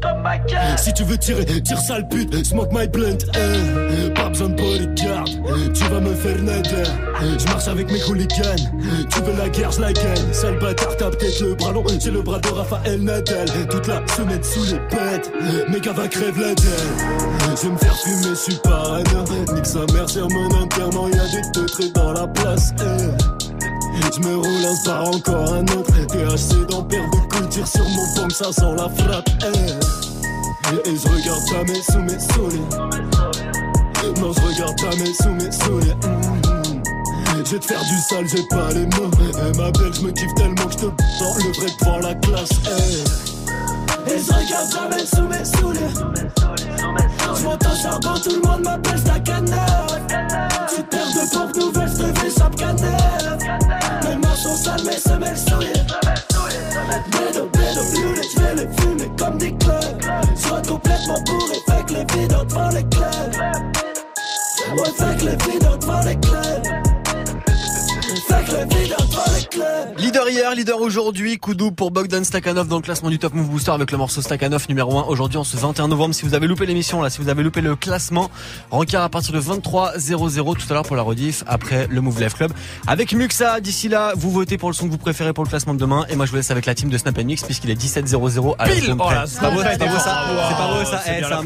Si 0.76 0.92
tu 0.92 1.04
veux 1.04 1.16
tirer, 1.16 1.46
tire 1.62 1.78
sale 1.78 2.06
pute 2.09 2.44
Smoke 2.44 2.68
my 2.72 2.86
blunt. 2.88 3.24
Eh. 3.34 4.11
Pas 4.11 4.28
besoin 4.28 4.48
de 4.50 4.54
bodyguard 4.54 5.24
Tu 5.72 5.84
vas 5.84 6.00
me 6.00 6.14
faire 6.14 6.42
nader. 6.42 6.90
Je 7.38 7.44
marche 7.46 7.68
avec 7.68 7.90
mes 7.90 8.02
hooligans 8.04 8.70
Tu 9.11 9.22
veux 9.22 9.36
la 9.38 9.48
guerre, 9.48 9.72
je 9.72 9.80
la 9.80 9.92
gagne. 9.94 10.32
Sale 10.32 10.59
bâtard, 10.59 10.94
t'as 10.98 11.11
peut-être 11.11 11.40
le 11.40 11.54
bras 11.54 11.72
long 11.72 11.84
J'ai 11.98 12.11
le 12.11 12.20
bras 12.20 12.38
de 12.38 12.48
Raphaël 12.48 13.02
Nadal. 13.02 13.48
Toute 13.70 13.86
la 13.86 14.06
semaine 14.14 14.42
sous 14.42 14.64
les 14.64 14.80
pètes 14.90 15.32
Mes 15.70 15.80
gars 15.80 15.92
va 15.92 16.06
crève 16.06 16.38
la 16.38 16.54
dalle 16.54 17.56
Je 17.56 17.66
vais 17.66 17.72
me 17.72 17.78
faire 17.78 17.96
fumer, 17.96 18.28
je 18.28 18.34
suis 18.34 18.61
parano. 18.62 19.24
Nique 19.54 19.66
sa 19.66 19.86
mère 19.92 20.09
sur 20.09 20.28
mon 20.28 20.48
enterrement 20.99 21.09
Y'a 21.09 21.26
des 21.42 21.51
teutrés 21.53 21.90
dans 21.90 22.12
la 22.12 22.26
place 22.26 22.72
eh. 22.80 24.14
Je 24.14 24.20
me 24.20 24.36
roule 24.36 24.64
un 24.64 24.84
par 24.84 25.09
encore 25.09 25.53
un 25.55 25.62
autre 25.64 26.07
THC 26.07 26.66
dans 26.68 26.82
paire 26.82 27.09
de 27.11 27.16
coups 27.34 27.49
Tire 27.51 27.66
sur 27.66 27.84
mon 27.84 28.14
pomme, 28.14 28.30
ça 28.30 28.53
sent 28.53 28.74
la 28.76 28.88
frappe 28.88 29.28
eh. 29.42 30.88
Et 30.88 30.96
je 30.96 31.09
regarde 31.09 31.42
jamais 31.51 31.82
sous 31.82 32.01
mes 32.01 32.18
souliers 32.18 32.68
Non 34.20 34.32
je 34.32 34.40
regarde 34.40 34.78
jamais 34.78 35.12
sous 35.14 35.30
mes 35.30 35.53
souliers 35.53 35.94
Mhm. 36.05 36.82
Je 37.44 37.55
vais 37.55 37.61
te 37.61 37.64
faire 37.64 37.82
du 37.84 37.99
sale, 37.99 38.28
j'ai 38.28 38.42
pas 38.49 38.68
les 38.74 38.84
mots 38.84 39.11
Elle 39.40 39.57
m'appelle, 39.57 39.94
je 39.94 40.03
me 40.03 40.11
kiffe 40.11 40.34
tellement 40.34 40.66
que 40.66 40.72
je 40.72 40.78
te 40.78 40.86
dans 40.86 41.34
le 41.36 41.53
vrai 41.55 41.66
devant 41.80 41.99
la 42.01 42.14
classe 42.16 42.51
eh. 42.66 44.11
Et 44.11 44.18
je 44.18 44.32
regarde 44.32 44.70
jamais 44.72 45.07
sous 45.07 45.22
mes 45.22 45.44
souliers 45.44 45.94
Je 47.36 47.42
monte 47.44 47.64
au 47.66 47.82
charbon, 47.82 48.20
tout 48.22 48.30
le 48.42 48.49
monde 48.49 48.62
m'appelle 48.64 48.99
Stakhanov 48.99 49.88
Tu 49.88 49.88
pompes 51.31 51.57
nouvelles, 51.57 51.89
je 51.89 52.03
te 52.03 52.18
fais 52.20 52.31
chaque 52.31 52.57
canette. 52.57 53.43
Mes 54.05 54.37
sont 54.37 54.57
sales, 54.57 54.85
mes 54.85 54.99
semelles 54.99 55.37
souillées 55.37 55.72
Bédo, 57.11 57.49
bédo, 57.53 57.83
bleu, 57.93 58.22
je 58.22 58.41
vais 58.41 58.55
les 58.55 58.68
fumer 58.81 59.11
comme 59.18 59.39
des 59.39 59.53
clubs. 59.57 60.01
Je 60.37 60.49
rentre 60.49 60.68
complètement 60.68 61.20
bourré, 61.26 61.55
fait 61.66 61.87
que 61.87 61.93
les 61.95 62.20
videurs 62.20 62.47
devant 62.47 62.68
les 62.68 62.85
clubs. 62.85 63.35
Ouais, 64.72 64.91
fait 64.97 65.16
que 65.18 65.24
les 65.24 65.53
videurs 65.53 65.79
devant 65.79 66.01
les 66.01 66.16
clubs 66.16 66.47
Leader 70.29 70.41
hier, 70.43 70.55
leader 70.55 70.81
aujourd'hui, 70.81 71.39
coup 71.39 71.55
doux 71.55 71.70
pour 71.70 71.91
Bogdan 71.91 72.22
Stakhanov 72.22 72.68
dans 72.68 72.76
le 72.76 72.83
classement 72.83 73.09
du 73.09 73.18
Top 73.18 73.33
Move 73.35 73.49
Booster 73.49 73.70
avec 73.70 73.91
le 73.91 73.97
morceau 73.99 74.20
Stakhanov 74.20 74.66
numéro 74.68 74.99
1 74.99 75.05
aujourd'hui 75.05 75.39
en 75.39 75.45
ce 75.45 75.57
21 75.57 75.89
novembre. 75.89 76.14
Si 76.14 76.24
vous 76.26 76.35
avez 76.35 76.47
loupé 76.47 76.66
l'émission 76.66 77.01
là, 77.01 77.09
si 77.09 77.20
vous 77.22 77.29
avez 77.31 77.43
loupé 77.43 77.61
le 77.62 77.76
classement, 77.76 78.31
rencard 78.70 79.03
à 79.05 79.09
partir 79.09 79.33
de 79.33 79.41
23.00 79.41 80.57
tout 80.57 80.66
à 80.70 80.74
l'heure 80.74 80.83
pour 80.83 80.97
la 80.97 81.03
rediff 81.03 81.45
après 81.47 81.87
le 81.89 82.01
Move 82.03 82.20
Life 82.20 82.35
Club. 82.35 82.53
Avec 82.87 83.12
Muxa, 83.14 83.61
d'ici 83.61 83.89
là, 83.89 84.12
vous 84.16 84.31
votez 84.31 84.59
pour 84.59 84.68
le 84.68 84.74
son 84.74 84.87
que 84.87 84.91
vous 84.93 84.99
préférez 84.99 85.33
pour 85.33 85.45
le 85.45 85.49
classement 85.49 85.72
de 85.74 85.79
demain 85.79 86.05
et 86.11 86.16
moi 86.16 86.26
je 86.26 86.31
vous 86.31 86.37
laisse 86.37 86.51
avec 86.51 86.66
la 86.66 86.74
team 86.74 86.91
de 86.91 86.99
Snap 86.99 87.16
Mix 87.18 87.43
puisqu'il 87.45 87.70
est 87.70 87.81
17.00 87.81 88.55
à 88.59 88.64
Pile 88.64 88.95
Oh 88.99 89.09
C'est 89.26 89.41
pas 89.41 89.51
beau, 89.51 89.61
c'est 89.62 89.79
pas 89.79 89.87
beau 89.87 89.99
ça, 89.99 90.26
c'est 90.49 90.57
pas 90.57 90.68
beau 90.68 90.85
ça, 90.85 91.03
C'est 91.05 91.24
un 91.33 91.43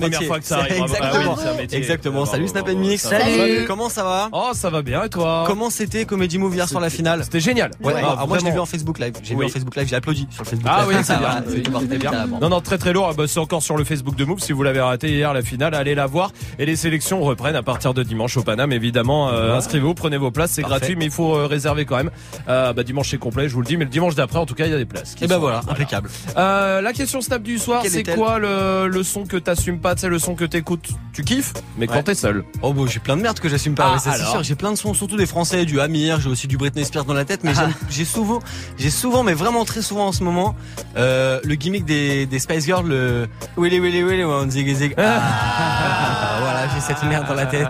métier. 1.54 1.78
Exactement, 1.78 2.22
Ah. 2.24 2.30
Salut 2.30 2.48
Snap 2.48 2.68
Mix. 2.70 3.02
Salut. 3.08 3.64
Comment 3.66 3.88
ça 3.88 4.02
va? 4.02 4.28
Oh, 4.32 4.50
ça 4.54 4.70
va 4.70 4.82
bien 4.82 5.04
et 5.04 5.08
toi 5.08 5.44
Comment 5.46 5.70
c'était 5.70 6.04
Comedy 6.04 6.38
Move 6.38 6.54
hier 6.56 6.68
sur 6.68 6.80
la 6.80 6.90
finale? 6.90 7.20
C'était 7.22 7.40
génial. 7.40 7.70
Ouais, 7.82 7.94
Ah, 8.04 8.24
moi 8.26 8.38
je 8.38 8.44
l'ai 8.44 8.50
vu 8.50 8.58
en 8.58 8.66
Facebook 8.72 8.98
Live. 8.98 9.12
J'ai 9.22 9.34
vu 9.36 9.44
en 9.44 9.48
Facebook 9.48 9.76
Live, 9.76 9.86
j'ai 9.88 9.96
applaudi 9.96 10.26
sur 10.30 10.42
le 10.44 10.48
Facebook 10.48 10.68
Ah 10.72 10.84
Live. 10.88 10.96
oui, 10.98 11.04
c'est 11.04 11.18
bien. 11.70 11.78
C'était. 11.80 12.08
Non, 12.40 12.48
non, 12.48 12.60
très 12.60 12.78
très 12.78 12.92
lourd. 12.92 13.12
Bah, 13.16 13.24
c'est 13.28 13.38
encore 13.38 13.62
sur 13.62 13.76
le 13.76 13.84
Facebook 13.84 14.16
de 14.16 14.24
Move. 14.24 14.40
Si 14.40 14.52
vous 14.52 14.62
l'avez 14.62 14.80
raté 14.80 15.10
hier, 15.10 15.32
la 15.32 15.42
finale, 15.42 15.74
allez 15.74 15.94
la 15.94 16.06
voir. 16.06 16.32
Et 16.58 16.66
les 16.66 16.76
sélections 16.76 17.20
reprennent 17.22 17.56
à 17.56 17.62
partir 17.62 17.94
de 17.94 18.02
dimanche 18.02 18.36
au 18.36 18.42
Paname. 18.42 18.72
Évidemment, 18.72 19.28
euh, 19.30 19.56
inscrivez-vous, 19.56 19.94
prenez 19.94 20.16
vos 20.16 20.30
places. 20.30 20.52
C'est 20.52 20.62
Parfait. 20.62 20.78
gratuit, 20.78 20.96
mais 20.96 21.04
il 21.06 21.10
faut 21.10 21.34
euh, 21.36 21.46
réserver 21.46 21.84
quand 21.84 21.96
même. 21.96 22.10
Euh, 22.48 22.72
bah, 22.72 22.82
dimanche 22.82 23.10
c'est 23.10 23.18
complet, 23.18 23.48
je 23.48 23.54
vous 23.54 23.60
le 23.60 23.66
dis. 23.66 23.76
Mais 23.76 23.84
le 23.84 23.90
dimanche 23.90 24.14
d'après, 24.14 24.38
en 24.38 24.46
tout 24.46 24.54
cas, 24.54 24.66
il 24.66 24.72
y 24.72 24.74
a 24.74 24.78
des 24.78 24.84
places. 24.86 25.14
Et 25.20 25.26
ben 25.26 25.34
sont- 25.36 25.40
voilà, 25.40 25.60
impeccable. 25.68 26.08
La 26.36 26.92
question 26.94 27.20
snap 27.20 27.42
du 27.42 27.58
soir, 27.58 27.82
Quelle 27.82 27.90
c'est 27.92 28.02
quoi 28.14 28.38
le, 28.38 28.88
le 28.88 29.02
son 29.02 29.24
que 29.24 29.36
t'assumes 29.36 29.78
pas, 29.80 29.94
c'est 29.96 30.08
le 30.08 30.18
son 30.18 30.34
que 30.34 30.44
t'écoutes, 30.44 30.88
tu 31.12 31.22
kiffes, 31.22 31.52
mais 31.76 31.86
quand 31.86 32.02
t'es 32.02 32.14
seul. 32.14 32.44
Oh 32.62 32.72
bon, 32.72 32.86
j'ai 32.86 33.00
plein 33.00 33.16
de 33.16 33.22
merde 33.22 33.38
que 33.38 33.48
j'assume 33.48 33.74
pas. 33.74 33.92
Ah, 33.94 33.98
c'est 33.98 34.16
sûr. 34.24 34.42
J'ai 34.42 34.54
plein 34.54 34.70
de 34.72 34.76
sons, 34.76 34.94
surtout 34.94 35.16
des 35.16 35.26
Français, 35.26 35.64
du 35.64 35.80
Amir, 35.80 36.20
j'ai 36.20 36.28
aussi 36.28 36.46
du 36.48 36.56
Britney 36.56 36.84
Spears 36.84 37.04
dans 37.04 37.14
la 37.14 37.24
tête, 37.24 37.44
mais 37.44 37.54
j'aime- 37.54 37.72
j'ai 37.90 38.04
souvent, 38.04 38.40
j'ai 38.78 38.90
souvent, 38.90 39.22
mais 39.22 39.34
vraiment 39.34 39.64
très 39.64 39.82
souvent 39.82 40.08
en 40.08 40.12
ce 40.12 40.22
moment, 40.22 40.54
euh, 40.96 41.40
le 41.44 41.54
gimmick 41.54 41.84
des, 41.84 42.26
des 42.26 42.38
Spice 42.38 42.64
Girls, 42.66 42.86
le 42.88 43.26
Willy 43.56 43.80
Willy 43.80 44.02
Willy 44.02 44.24
on 44.24 44.48
zig 44.50 44.72
zig. 44.74 44.94
Ah, 44.98 46.38
voilà, 46.40 46.68
j'ai 46.74 46.80
cette 46.80 47.02
merde 47.04 47.26
dans 47.26 47.34
la 47.34 47.46
tête. 47.46 47.68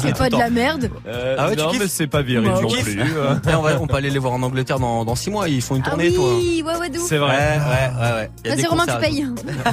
C'est 0.00 0.16
pas 0.16 0.30
de 0.30 0.36
la 0.36 0.50
merde. 0.50 0.90
Euh, 1.06 1.36
Ah 1.38 1.48
ouais, 1.48 1.56
tu 1.56 1.62
non, 1.62 1.70
kiffes 1.70 1.80
mais 1.80 1.88
c'est 1.88 2.06
pas 2.06 2.22
viril 2.22 2.48
Bah, 2.48 2.60
non 2.62 2.68
tu 2.68 2.82
plus. 2.82 3.00
Et 3.50 3.54
on, 3.54 3.62
va, 3.62 3.80
on 3.80 3.86
peut 3.86 3.96
aller 3.96 4.10
les 4.10 4.18
voir 4.18 4.32
en 4.34 4.42
Angleterre 4.42 4.78
dans, 4.78 5.04
dans 5.04 5.14
six 5.14 5.30
mois. 5.30 5.48
Ils 5.48 5.62
font 5.62 5.76
une 5.76 5.82
Ah 5.86 5.90
tournée, 5.90 6.12
toi. 6.12 6.34
oui, 6.36 6.62
ouais, 6.66 6.76
ouais, 6.76 6.96
ouf. 6.98 7.06
C'est 7.08 7.18
vrai. 7.18 7.36
Ouais, 7.36 7.58
ouais, 7.58 8.02
ouais, 8.02 8.12
ouais. 8.44 8.56
Vas-y, 8.56 8.66
Romain, 8.66 8.84
tu 8.86 8.98
payes. 9.00 9.26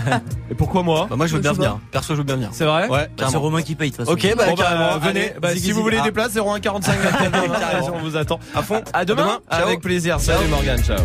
Et 0.51 0.55
pourquoi 0.55 0.83
moi 0.83 1.07
Bah, 1.09 1.15
moi, 1.15 1.27
je 1.27 1.35
veux 1.35 1.41
bien 1.41 1.53
venir. 1.53 1.77
Perso, 1.91 2.13
je 2.13 2.19
veux 2.19 2.23
bien 2.23 2.35
venir. 2.35 2.49
C'est 2.51 2.65
vrai 2.65 2.87
Ouais, 2.87 3.07
C'est 3.09 3.15
carrément. 3.23 3.41
Romain 3.41 3.61
qui 3.61 3.75
paye, 3.75 3.91
de 3.91 3.95
toute 3.95 4.05
façon. 4.05 4.17
Ok, 4.17 4.35
bah, 4.37 4.45
Bon, 4.47 4.53
bah, 4.55 4.63
carrément. 4.63 4.97
venez. 4.99 5.19
Allez, 5.31 5.33
Bah, 5.41 5.49
si 5.55 5.71
vous 5.71 5.81
voulez 5.81 5.97
ah. 5.99 6.03
des 6.03 6.11
places, 6.11 6.35
01 6.35 6.59
45 6.59 6.95
Carrément. 7.11 7.93
on 7.95 7.99
vous 7.99 8.15
attend. 8.15 8.39
À 8.55 8.61
fond. 8.61 8.81
À 8.93 9.05
demain. 9.05 9.39
Avec 9.49 9.81
plaisir. 9.81 10.17
Salut 10.25 10.49
Morgan. 10.49 10.81
Ciao. 10.81 10.97